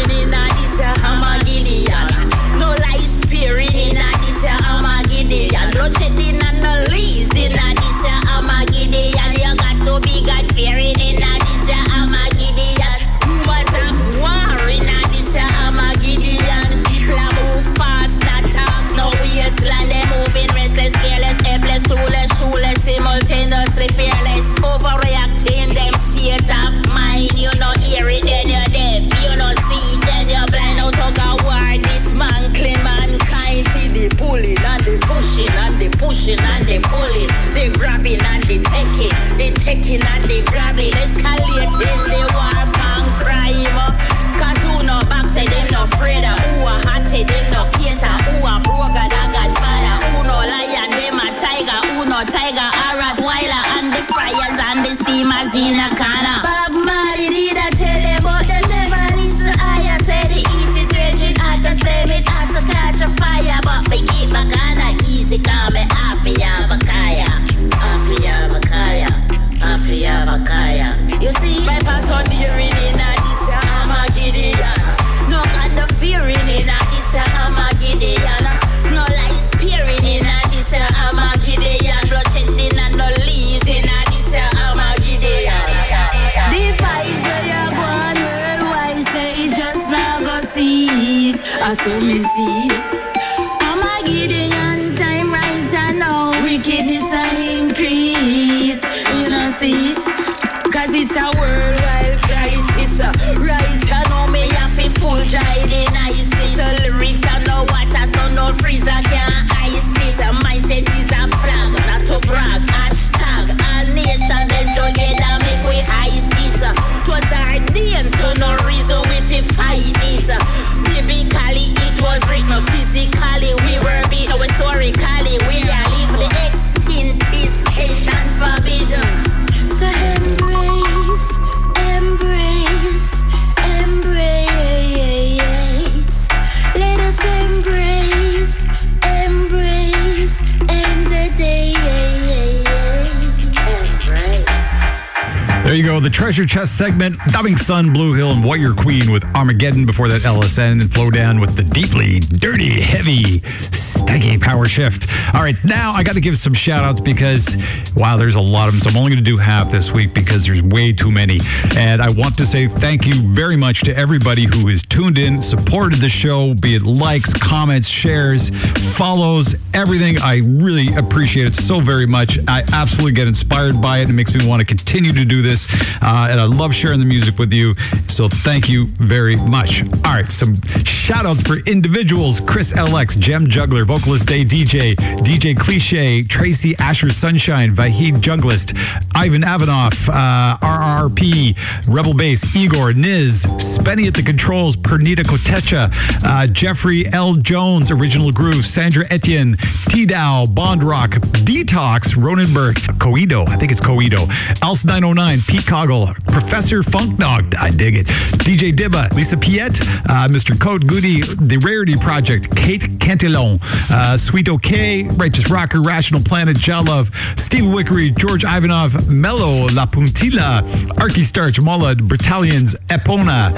treasure 146.32 146.48
chest 146.48 146.78
segment, 146.78 147.18
Dubbing 147.34 147.58
Sun, 147.58 147.92
Blue 147.92 148.14
Hill, 148.14 148.32
and 148.32 148.42
Warrior 148.42 148.74
Queen 148.74 149.12
with 149.12 149.26
Armageddon 149.36 149.86
before 149.86 150.08
that 150.08 150.22
LSN 150.22 150.72
and 150.72 150.84
Flowdan 150.84 151.42
with 151.42 151.58
the 151.58 151.64
deeply 151.64 152.20
dirty, 152.20 152.80
heavy, 152.80 153.42
stanky 153.42 154.40
power 154.40 154.66
shift. 154.66 155.08
All 155.36 155.42
right, 155.42 155.62
now 155.66 155.92
I 155.92 156.04
got 156.04 156.14
to 156.14 156.22
give 156.22 156.38
some 156.38 156.54
shout 156.54 156.86
outs 156.86 157.02
because, 157.02 157.58
wow, 157.98 158.16
there's 158.16 158.36
a 158.36 158.42
lot 158.42 158.70
of 158.70 158.76
them. 158.76 158.82
So 158.82 158.90
I'm 158.90 158.96
only 158.96 159.12
going 159.12 159.22
to 159.22 159.30
do 159.30 159.36
half 159.36 159.74
this 159.74 159.92
week 159.92 160.14
because 160.14 160.46
there's 160.46 160.62
way 160.62 160.94
too 160.94 161.12
many. 161.12 161.42
And 161.76 162.02
I 162.02 162.10
want 162.10 162.38
to 162.38 162.46
say 162.46 162.70
thank 162.70 163.06
you 163.06 163.16
very 163.16 163.58
much 163.58 163.82
to 163.82 163.98
everybody 163.98 164.46
who 164.46 164.68
has 164.68 164.81
tuned 165.02 165.18
in, 165.18 165.42
supported 165.42 165.98
the 166.00 166.10
show, 166.10 166.54
be 166.54 166.76
it 166.76 166.84
likes, 166.84 167.34
comments, 167.34 167.88
shares, 167.88 168.52
follows, 168.96 169.56
everything. 169.74 170.16
I 170.22 170.42
really 170.44 170.94
appreciate 170.96 171.48
it 171.48 171.56
so 171.56 171.80
very 171.80 172.06
much. 172.06 172.38
I 172.48 172.64
absolutely 172.72 173.14
get 173.14 173.28
inspired 173.28 173.82
by 173.82 174.00
it. 174.00 174.12
It 174.12 174.14
makes 174.14 174.32
me 174.36 174.46
want 174.46 174.60
to 174.60 174.66
continue 174.66 175.12
to 175.12 175.26
do 175.26 175.42
this. 175.42 175.68
Uh, 176.04 176.28
and 176.30 176.40
I 176.40 176.44
love 176.44 176.76
sharing 176.76 177.00
the 177.00 177.06
music 177.06 177.40
with 177.40 177.52
you. 177.52 177.74
So 178.22 178.30
thank 178.30 178.70
you 178.70 178.86
very 178.86 179.36
much. 179.36 179.82
All 179.82 180.14
right, 180.14 180.28
some 180.28 180.54
shout 180.84 181.26
outs 181.26 181.42
for 181.42 181.58
individuals 181.66 182.40
Chris 182.40 182.72
LX, 182.72 183.18
Gem 183.18 183.48
Juggler, 183.48 183.84
Vocalist 183.84 184.28
Day 184.28 184.46
DJ, 184.46 184.94
DJ 184.94 185.58
Cliche, 185.58 186.22
Tracy 186.22 186.78
Asher 186.78 187.10
Sunshine, 187.10 187.74
Vahid 187.74 188.22
Junglist, 188.22 188.78
Ivan 189.16 189.42
Avanoff, 189.42 190.08
uh, 190.08 190.56
RRP, 190.60 191.58
Rebel 191.88 192.14
Bass, 192.14 192.56
Igor, 192.56 192.94
Niz, 192.94 193.44
Spenny 193.58 194.08
at 194.08 194.14
the 194.14 194.22
Controls, 194.22 194.76
Pernita 194.78 195.24
Kotecha, 195.24 195.92
uh, 196.24 196.46
Jeffrey 196.46 197.12
L. 197.12 197.34
Jones, 197.34 197.90
Original 197.90 198.32
Groove, 198.32 198.68
Sandra 198.68 199.04
Etienne, 199.10 199.58
T 199.90 200.06
Dow, 200.06 200.46
Bond 200.46 200.84
Rock, 200.84 201.14
Detox, 201.42 202.14
Ronenberg, 202.16 202.76
Coido, 203.00 203.50
I 203.50 203.58
think 203.58 203.72
it's 203.72 203.82
Coido, 203.82 204.30
Else 204.62 204.86
909, 204.86 205.40
Pete 205.48 205.66
Coggle, 205.66 206.14
Professor 206.32 206.84
Funknog, 206.84 207.56
I 207.58 207.72
dig 207.72 207.96
it, 207.96 208.11
DJ 208.42 208.74
Dibba, 208.74 209.12
Lisa 209.14 209.38
Piet, 209.38 209.82
uh, 209.82 210.28
Mr. 210.28 210.60
Code 210.60 210.88
Goody, 210.88 211.22
The 211.22 211.58
Rarity 211.58 211.96
Project, 211.96 212.56
Kate 212.56 213.00
Cantillon, 213.00 213.60
uh, 213.90 214.18
Sweet 214.18 214.50
OK, 214.50 215.04
Righteous 215.04 215.50
Rocker, 215.50 215.82
Rational 215.82 216.22
Planet, 216.22 216.58
Jalove, 216.58 217.12
Steve 217.40 217.66
Wickery, 217.66 218.16
George 218.16 218.44
Ivanov, 218.44 219.08
Mello, 219.08 219.68
La 219.70 219.86
Puntilla, 219.86 220.62
Arky 220.98 221.24
Starch, 221.24 221.60
Mullad, 221.60 222.08
Battalions, 222.08 222.76
Epona, 222.88 223.52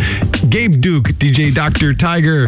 Gabe 0.49 0.79
Duke, 0.81 1.09
DJ 1.13 1.53
Dr. 1.53 1.93
Tiger, 1.93 2.47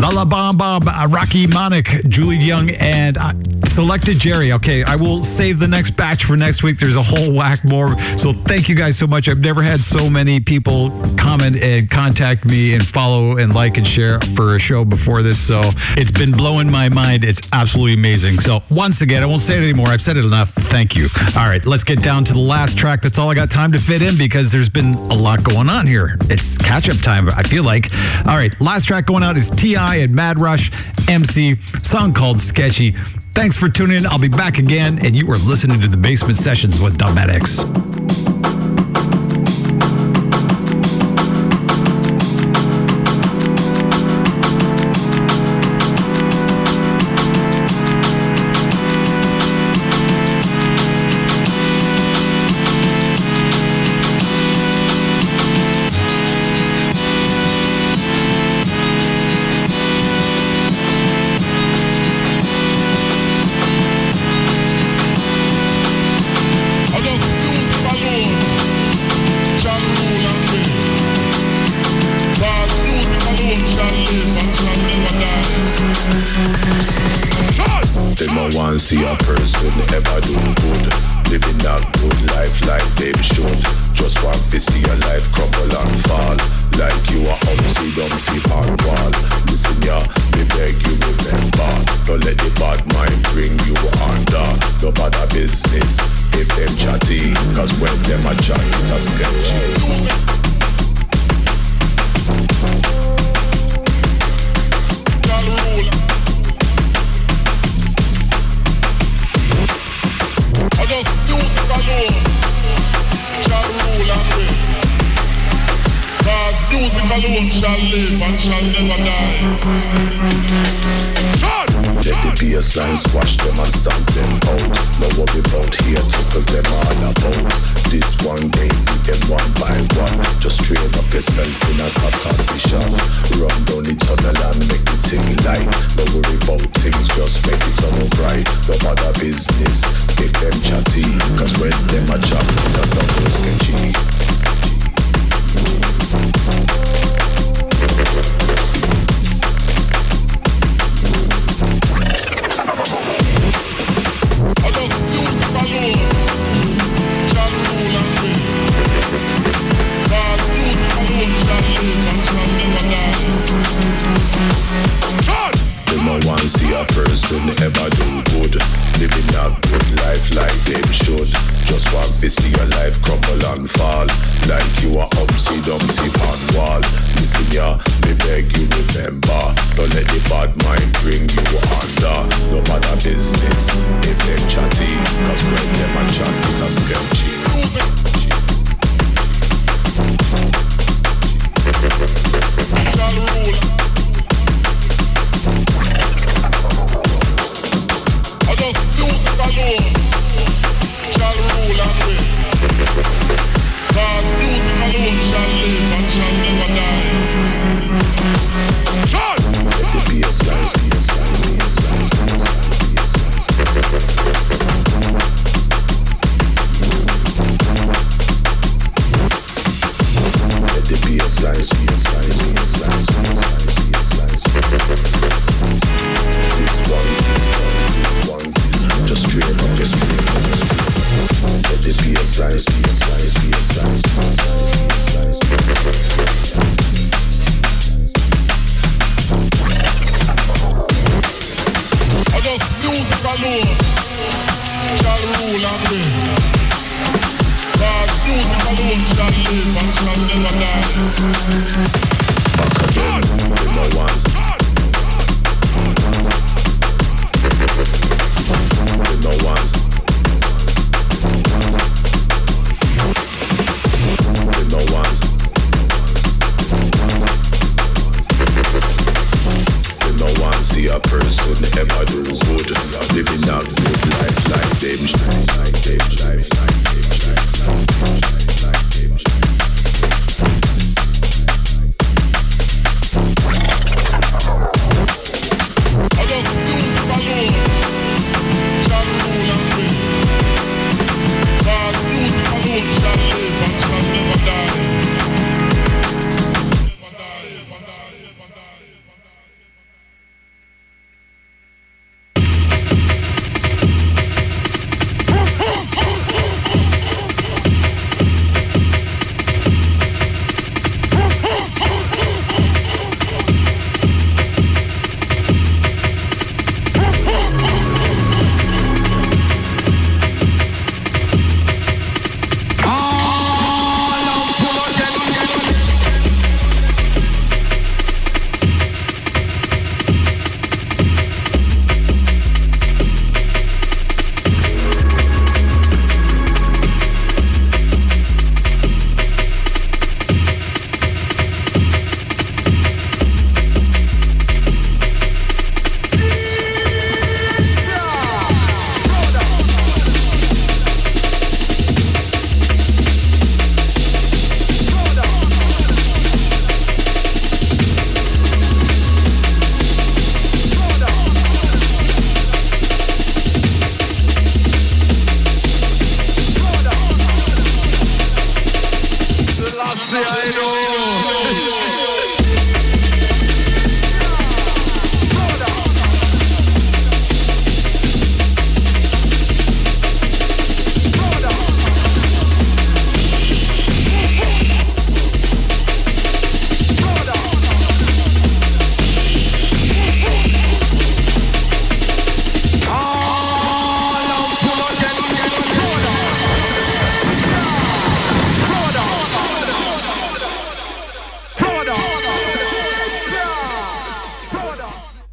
Lala 0.00 0.26
Bomb 0.26 0.56
Bomb, 0.56 0.88
uh, 0.88 1.06
Rocky 1.08 1.46
Monic, 1.46 1.86
Julie 2.08 2.36
Young, 2.36 2.70
and 2.70 3.16
uh, 3.18 3.32
Selected 3.66 4.18
Jerry. 4.18 4.52
Okay, 4.52 4.82
I 4.82 4.96
will 4.96 5.22
save 5.22 5.58
the 5.58 5.68
next 5.68 5.92
batch 5.92 6.24
for 6.24 6.36
next 6.36 6.62
week. 6.62 6.78
There's 6.78 6.96
a 6.96 7.02
whole 7.02 7.32
whack 7.32 7.64
more. 7.64 7.98
So 8.18 8.32
thank 8.32 8.68
you 8.68 8.74
guys 8.74 8.98
so 8.98 9.06
much. 9.06 9.28
I've 9.28 9.38
never 9.38 9.62
had 9.62 9.80
so 9.80 10.10
many 10.10 10.40
people 10.40 10.90
comment 11.28 11.62
and 11.62 11.90
contact 11.90 12.46
me 12.46 12.72
and 12.72 12.86
follow 12.86 13.36
and 13.36 13.54
like 13.54 13.76
and 13.76 13.86
share 13.86 14.18
for 14.34 14.56
a 14.56 14.58
show 14.58 14.82
before 14.82 15.22
this. 15.22 15.38
So 15.38 15.60
it's 15.90 16.10
been 16.10 16.32
blowing 16.32 16.70
my 16.70 16.88
mind. 16.88 17.22
It's 17.22 17.46
absolutely 17.52 17.92
amazing. 17.92 18.40
So 18.40 18.62
once 18.70 19.02
again, 19.02 19.22
I 19.22 19.26
won't 19.26 19.42
say 19.42 19.58
it 19.58 19.62
anymore. 19.62 19.88
I've 19.88 20.00
said 20.00 20.16
it 20.16 20.24
enough. 20.24 20.54
Thank 20.54 20.96
you. 20.96 21.06
All 21.36 21.46
right, 21.46 21.64
let's 21.66 21.84
get 21.84 22.02
down 22.02 22.24
to 22.24 22.32
the 22.32 22.38
last 22.38 22.78
track. 22.78 23.02
That's 23.02 23.18
all 23.18 23.28
I 23.28 23.34
got 23.34 23.50
time 23.50 23.72
to 23.72 23.78
fit 23.78 24.00
in 24.00 24.16
because 24.16 24.50
there's 24.50 24.70
been 24.70 24.94
a 24.94 25.14
lot 25.14 25.44
going 25.44 25.68
on 25.68 25.86
here. 25.86 26.16
It's 26.30 26.56
catch 26.56 26.88
up 26.88 26.96
time, 27.02 27.28
I 27.28 27.42
feel 27.42 27.62
like. 27.62 27.90
All 28.26 28.36
right, 28.36 28.58
last 28.58 28.86
track 28.86 29.04
going 29.04 29.22
out 29.22 29.36
is 29.36 29.50
T.I. 29.50 29.96
and 29.96 30.14
Mad 30.14 30.38
Rush 30.38 30.70
MC, 31.10 31.56
song 31.56 32.14
called 32.14 32.40
Sketchy. 32.40 32.92
Thanks 33.34 33.54
for 33.54 33.68
tuning 33.68 33.98
in. 33.98 34.06
I'll 34.06 34.18
be 34.18 34.28
back 34.28 34.56
again, 34.56 34.98
and 35.04 35.14
you 35.14 35.30
are 35.30 35.36
listening 35.36 35.78
to 35.82 35.88
the 35.88 35.98
Basement 35.98 36.36
Sessions 36.36 36.80
with. 36.80 37.02
I 37.02 37.12